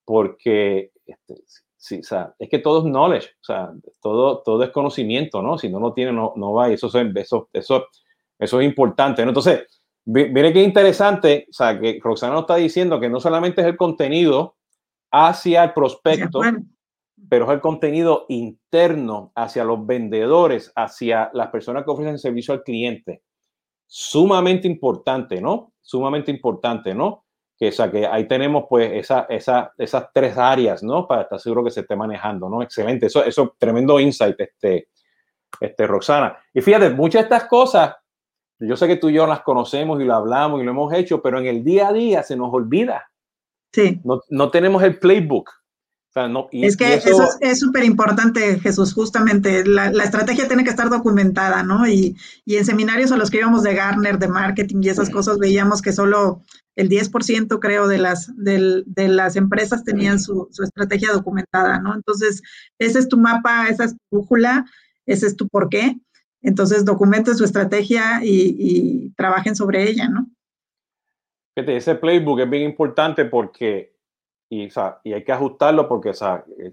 Porque 0.04 0.92
este, 1.06 1.36
sí, 1.76 2.00
o 2.00 2.02
sea, 2.02 2.34
es 2.38 2.48
que 2.50 2.58
todo 2.58 2.80
es 2.80 2.84
knowledge, 2.84 3.28
o 3.40 3.44
sea, 3.44 3.72
todo, 4.02 4.42
todo 4.42 4.62
es 4.62 4.70
conocimiento, 4.70 5.40
¿no? 5.40 5.56
Si 5.56 5.70
no 5.70 5.80
lo 5.80 5.94
tiene, 5.94 6.12
no, 6.12 6.34
no 6.36 6.52
va. 6.52 6.68
Y 6.68 6.74
eso, 6.74 6.88
eso, 6.88 7.48
eso, 7.52 7.86
eso 8.38 8.60
es 8.60 8.66
importante, 8.66 9.22
¿no? 9.22 9.30
Entonces, 9.30 9.66
mire 10.04 10.52
qué 10.52 10.62
interesante, 10.62 11.46
o 11.50 11.52
sea, 11.52 11.78
que 11.78 11.98
Roxana 12.02 12.34
nos 12.34 12.42
está 12.42 12.56
diciendo 12.56 13.00
que 13.00 13.08
no 13.08 13.20
solamente 13.20 13.60
es 13.60 13.66
el 13.66 13.76
contenido 13.76 14.56
hacia 15.10 15.64
el 15.64 15.72
prospecto, 15.72 16.40
pero 17.28 17.46
es 17.46 17.50
el 17.50 17.60
contenido 17.60 18.26
interno 18.28 19.32
hacia 19.34 19.64
los 19.64 19.84
vendedores, 19.86 20.72
hacia 20.74 21.30
las 21.32 21.48
personas 21.48 21.84
que 21.84 21.90
ofrecen 21.90 22.18
servicio 22.18 22.54
al 22.54 22.62
cliente. 22.62 23.22
Sumamente 23.86 24.68
importante, 24.68 25.40
¿no? 25.40 25.72
Sumamente 25.80 26.30
importante, 26.30 26.94
¿no? 26.94 27.24
Que, 27.58 27.68
o 27.68 27.72
sea, 27.72 27.90
que 27.90 28.06
ahí 28.06 28.28
tenemos 28.28 28.64
pues 28.68 28.92
esa, 28.92 29.26
esa, 29.28 29.72
esas 29.76 30.08
tres 30.12 30.38
áreas, 30.38 30.82
¿no? 30.82 31.08
Para 31.08 31.22
estar 31.22 31.40
seguro 31.40 31.64
que 31.64 31.70
se 31.70 31.80
esté 31.80 31.96
manejando, 31.96 32.48
¿no? 32.48 32.62
Excelente, 32.62 33.06
eso, 33.06 33.24
eso 33.24 33.56
tremendo 33.58 33.98
insight, 33.98 34.38
este, 34.38 34.88
este, 35.60 35.86
Roxana. 35.86 36.38
Y 36.54 36.60
fíjate, 36.60 36.90
muchas 36.90 37.22
de 37.22 37.24
estas 37.24 37.48
cosas, 37.48 37.96
yo 38.60 38.76
sé 38.76 38.86
que 38.86 38.96
tú 38.96 39.08
y 39.08 39.14
yo 39.14 39.26
las 39.26 39.42
conocemos 39.42 40.00
y 40.00 40.04
lo 40.04 40.14
hablamos 40.14 40.60
y 40.60 40.64
lo 40.64 40.70
hemos 40.70 40.92
hecho, 40.92 41.22
pero 41.22 41.38
en 41.38 41.46
el 41.46 41.64
día 41.64 41.88
a 41.88 41.92
día 41.92 42.22
se 42.22 42.36
nos 42.36 42.52
olvida. 42.52 43.10
Sí. 43.72 44.00
No, 44.04 44.20
no 44.30 44.50
tenemos 44.50 44.82
el 44.82 44.98
playbook 44.98 45.50
es 46.52 46.76
que 46.76 46.94
eso, 46.94 47.28
es 47.40 47.60
súper 47.60 47.84
importante, 47.84 48.58
Jesús, 48.60 48.92
justamente. 48.92 49.64
La, 49.64 49.86
estrategia 50.02 50.48
tiene 50.48 50.64
que 50.64 50.70
estar 50.70 50.88
documentada, 50.88 51.62
¿no? 51.62 51.86
Y, 51.86 52.16
en 52.46 52.64
seminarios 52.64 53.12
a 53.12 53.16
los 53.16 53.30
que 53.30 53.38
íbamos 53.38 53.62
de 53.62 53.74
Garner, 53.74 54.18
de 54.18 54.28
marketing 54.28 54.80
y 54.82 54.88
esas 54.88 55.10
cosas, 55.10 55.38
veíamos 55.38 55.82
que 55.82 55.92
solo 55.92 56.42
el 56.76 56.88
10% 56.88 57.58
creo 57.60 57.88
de 57.88 57.98
las, 57.98 58.32
de, 58.36 58.84
las 59.08 59.36
empresas 59.36 59.84
tenían 59.84 60.18
su, 60.18 60.48
estrategia 60.62 61.12
documentada, 61.12 61.80
¿no? 61.80 61.94
Entonces, 61.94 62.42
ese 62.78 62.98
es 62.98 63.08
tu 63.08 63.18
mapa, 63.18 63.68
esa 63.68 63.84
es 63.84 63.92
tu 63.92 63.98
brújula, 64.10 64.64
ese 65.06 65.26
es 65.26 65.36
tu 65.36 65.48
porqué. 65.48 65.98
Entonces, 66.48 66.84
documenten 66.84 67.36
su 67.36 67.44
estrategia 67.44 68.20
y, 68.22 69.12
trabajen 69.16 69.54
sobre 69.54 69.88
ella, 69.88 70.08
¿no? 70.08 70.26
Ese 71.54 71.96
playbook 71.96 72.40
es 72.40 72.50
bien 72.50 72.62
importante 72.62 73.24
porque 73.24 73.92
y, 74.48 74.68
y 75.04 75.12
hay 75.12 75.24
que 75.24 75.32
ajustarlo 75.32 75.88
porque 75.88 76.10
eh, 76.10 76.72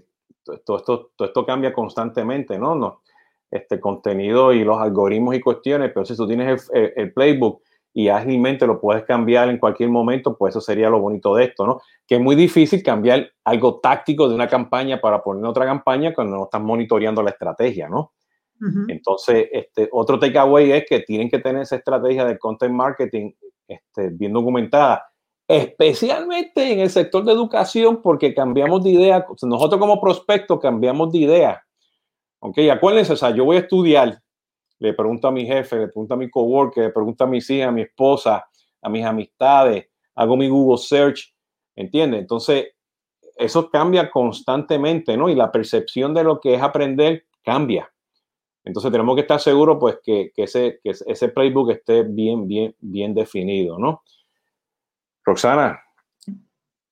todo, 0.64 1.10
esto, 1.18 1.46
cambia 1.46 1.72
constantemente, 1.72 2.58
¿no? 2.58 2.74
no 2.74 3.02
este 3.50 3.78
contenido 3.80 4.52
y 4.52 4.64
los 4.64 4.78
algoritmos 4.78 5.34
y 5.36 5.40
cuestiones, 5.40 5.92
pero 5.94 6.04
si 6.04 6.16
tú 6.16 6.26
tienes 6.26 6.68
el, 6.72 7.12
playbook 7.12 7.62
y 7.94 8.08
ágilmente 8.08 8.66
lo 8.66 8.80
puedes 8.80 9.04
cambiar 9.04 9.48
en 9.48 9.58
cualquier 9.58 9.88
momento, 9.88 10.36
pues 10.36 10.52
eso 10.52 10.60
sería 10.60 10.90
lo 10.90 11.00
bonito 11.00 11.34
de 11.36 11.44
esto, 11.44 11.66
¿no? 11.66 11.80
Que 12.06 12.16
es 12.16 12.20
muy 12.20 12.34
difícil 12.34 12.82
cambiar 12.82 13.30
algo 13.44 13.78
táctico 13.78 14.28
de 14.28 14.34
una 14.34 14.48
campaña 14.48 15.00
para 15.00 15.22
poner 15.22 15.44
otra 15.44 15.64
campaña 15.64 16.12
cuando 16.12 16.36
no 16.36 16.44
estás 16.44 16.60
monitoreando 16.60 17.22
la 17.22 17.30
estrategia, 17.30 17.88
¿no? 17.88 18.12
Entonces, 18.88 19.48
este, 19.52 19.88
otro 19.92 20.18
takeaway 20.18 20.72
es 20.72 20.84
que 20.88 21.00
tienen 21.00 21.28
que 21.28 21.38
tener 21.38 21.62
esa 21.62 21.76
estrategia 21.76 22.24
de 22.24 22.38
content 22.38 22.72
marketing 22.72 23.32
este, 23.68 24.08
bien 24.10 24.32
documentada 24.32 25.04
especialmente 25.48 26.72
en 26.72 26.80
el 26.80 26.90
sector 26.90 27.24
de 27.24 27.32
educación, 27.32 28.02
porque 28.02 28.34
cambiamos 28.34 28.82
de 28.82 28.90
idea. 28.90 29.24
Nosotros 29.42 29.80
como 29.80 30.00
prospectos 30.00 30.58
cambiamos 30.60 31.12
de 31.12 31.18
idea. 31.18 31.62
Ok, 32.40 32.58
acuérdense, 32.70 33.12
o 33.12 33.16
sea, 33.16 33.30
yo 33.30 33.44
voy 33.44 33.56
a 33.56 33.60
estudiar, 33.60 34.20
le 34.78 34.92
pregunto 34.92 35.28
a 35.28 35.32
mi 35.32 35.46
jefe, 35.46 35.76
le 35.76 35.86
pregunto 35.88 36.14
a 36.14 36.16
mi 36.16 36.28
coworker, 36.28 36.84
le 36.84 36.90
pregunto 36.90 37.24
a 37.24 37.26
mis 37.26 37.48
hijas, 37.48 37.68
a 37.68 37.72
mi 37.72 37.82
esposa, 37.82 38.44
a 38.82 38.88
mis 38.88 39.04
amistades, 39.04 39.88
hago 40.14 40.36
mi 40.36 40.48
Google 40.48 40.78
search, 40.78 41.34
¿entiendes? 41.74 42.20
Entonces, 42.20 42.66
eso 43.36 43.70
cambia 43.70 44.10
constantemente, 44.10 45.16
¿no? 45.16 45.28
Y 45.28 45.34
la 45.34 45.50
percepción 45.50 46.12
de 46.12 46.24
lo 46.24 46.40
que 46.40 46.54
es 46.54 46.62
aprender 46.62 47.24
cambia. 47.42 47.90
Entonces 48.66 48.90
tenemos 48.90 49.14
que 49.14 49.22
estar 49.22 49.40
seguros, 49.40 49.78
pues, 49.80 50.00
que, 50.02 50.32
que, 50.34 50.42
ese, 50.42 50.80
que 50.82 50.90
ese 50.90 51.28
playbook 51.28 51.70
esté 51.70 52.02
bien, 52.02 52.48
bien, 52.48 52.74
bien 52.80 53.14
definido, 53.14 53.78
¿no? 53.78 54.02
Roxana, 55.24 55.80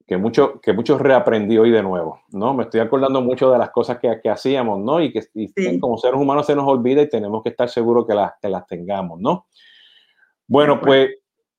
que 0.07 0.17
mucho, 0.17 0.61
que 0.61 0.73
mucho 0.73 0.97
reaprendí 0.99 1.59
hoy 1.59 1.73
de 1.73 1.83
nuevo, 1.83 2.21
¿no? 2.31 2.55
Me 2.55 2.63
estoy 2.63 2.79
acordando 2.79 3.21
mucho 3.21 3.51
de 3.51 3.59
las 3.59 3.71
cosas 3.71 3.99
que, 3.99 4.21
que 4.23 4.31
hacíamos, 4.31 4.79
¿no? 4.79 5.01
Y 5.03 5.13
que 5.13 5.27
como 5.81 5.99
seres 5.99 6.21
humanos 6.21 6.47
se 6.47 6.55
nos 6.55 6.67
olvida 6.69 7.03
y 7.03 7.09
tenemos 7.09 7.43
que 7.43 7.49
estar 7.49 7.69
seguros 7.69 8.07
que 8.07 8.15
las, 8.15 8.33
que 8.41 8.49
las 8.49 8.65
tengamos, 8.69 9.21
¿no? 9.21 9.47
Bueno, 10.47 10.81
pues 10.81 11.11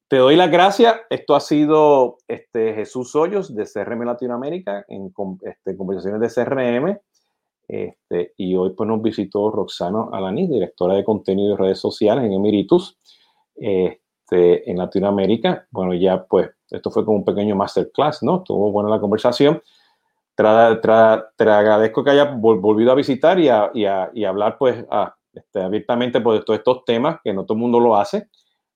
te 0.07 0.18
doy 0.18 0.38
las 0.38 0.49
gracias. 0.49 0.95
Esto 1.09 1.36
ha 1.36 1.41
sido 1.41 2.20
este, 2.28 2.74
Jesús 2.74 3.16
Hoyos 3.16 3.53
de 3.53 3.66
CRM 3.66 4.05
Latinoamérica 4.05 4.86
en 4.88 5.11
este, 5.41 5.76
conversaciones 5.76 6.22
de 6.22 6.43
CRM. 6.43 6.99
Este, 7.68 8.34
y 8.38 8.55
hoy 8.55 8.72
pues 8.72 8.88
nos 8.88 9.01
visitó 9.01 9.49
Roxana 9.51 10.05
Alanis, 10.11 10.49
directora 10.49 10.95
de 10.95 11.03
contenido 11.03 11.53
y 11.53 11.57
redes 11.57 11.80
sociales 11.80 12.26
en 12.26 12.34
Emiritus. 12.34 12.97
Este, 13.55 14.70
en 14.70 14.78
Latinoamérica. 14.78 15.68
Bueno, 15.72 15.93
ya 15.93 16.26
pues 16.26 16.49
esto 16.70 16.89
fue 16.91 17.05
como 17.05 17.18
un 17.18 17.26
pequeño 17.26 17.55
masterclass, 17.55 18.24
¿no? 18.24 18.38
Estuvo 18.38 18.72
buena 18.72 18.89
la 18.89 18.99
conversación. 18.99 19.61
te 20.36 20.43
agradezco 20.43 22.03
que 22.03 22.09
hayas 22.09 22.36
volvido 22.39 22.91
a 22.91 22.95
visitar 22.95 23.39
y 23.39 23.49
a, 23.49 23.72
y 23.74 23.86
a, 23.86 24.09
y 24.13 24.26
hablar 24.26 24.57
pues 24.57 24.84
este, 25.34 25.61
abiertamente 25.61 26.22
pues, 26.22 26.39
de 26.39 26.45
todos 26.45 26.59
estos 26.59 26.86
temas, 26.86 27.20
que 27.24 27.34
no 27.34 27.45
todo 27.45 27.55
el 27.55 27.61
mundo 27.61 27.80
lo 27.80 27.95
hace. 27.95 28.30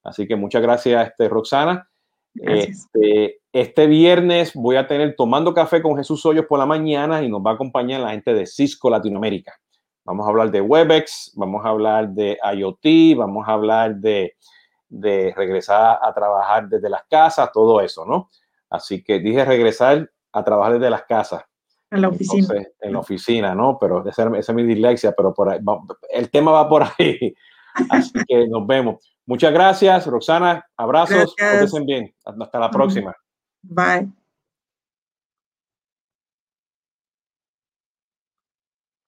Así 0.04 0.28
que 0.28 0.36
muchas 0.36 0.62
gracias, 0.62 1.10
este, 1.10 1.28
Roxana. 1.28 1.90
Este, 2.36 3.40
este, 3.52 3.88
viernes 3.88 4.54
voy 4.54 4.76
a 4.76 4.88
tener 4.88 5.16
Tomando 5.16 5.54
Café 5.54 5.82
con 5.82 5.98
Jesús 5.98 6.26
Hoyos 6.26 6.46
por 6.46 6.60
la 6.60 6.66
mañana 6.66 7.22
y 7.22 7.30
nos 7.30 7.42
va 7.42 7.52
a 7.52 7.54
acompañar 7.56 8.02
la 8.02 8.12
gente 8.12 8.34
de 8.34 8.46
Cisco 8.46 8.90
Latinoamérica. 8.90 9.54
Vamos 10.06 10.26
a 10.26 10.30
hablar 10.30 10.52
de 10.52 10.62
Webex, 10.62 11.34
vamos 11.36 11.66
a 11.66 11.70
hablar 11.70 12.10
de 12.10 12.38
IoT, 12.56 13.18
vamos 13.18 13.48
a 13.48 13.54
hablar 13.54 13.96
de 13.96 14.36
de 14.90 15.34
regresar 15.36 16.00
a 16.02 16.14
trabajar 16.14 16.68
desde 16.68 16.90
las 16.90 17.04
casas, 17.10 17.52
todo 17.54 17.80
eso, 17.80 18.06
¿no? 18.06 18.30
Así 18.70 19.04
que 19.04 19.20
dije 19.20 19.46
regresar 19.46 20.10
a 20.34 20.44
trabajar 20.44 20.74
desde 20.74 20.90
las 20.90 21.04
casas. 21.04 21.44
En 21.92 22.02
la 22.02 22.10
oficina. 22.10 22.48
en 22.82 22.94
la 22.94 23.00
oficina, 23.00 23.56
¿no? 23.56 23.78
Pero 23.80 24.08
esa, 24.08 24.30
es 24.38 24.54
mi 24.54 24.64
dislexia, 24.64 25.12
pero 25.16 25.34
por 25.34 25.50
ahí, 25.50 25.60
el 26.10 26.30
tema 26.30 26.52
va 26.52 26.70
por 26.70 26.84
ahí. 26.84 27.36
Así 27.90 28.12
que 28.28 28.48
nos 28.48 28.66
vemos. 28.66 29.16
Muchas 29.26 29.54
gracias, 29.54 30.06
Roxana. 30.08 30.66
Abrazos. 30.76 31.36
Gracias. 31.38 31.86
bien. 31.86 32.14
Hasta 32.26 32.60
la 32.60 32.72
próxima. 32.72 33.16
Bye. 33.62 34.19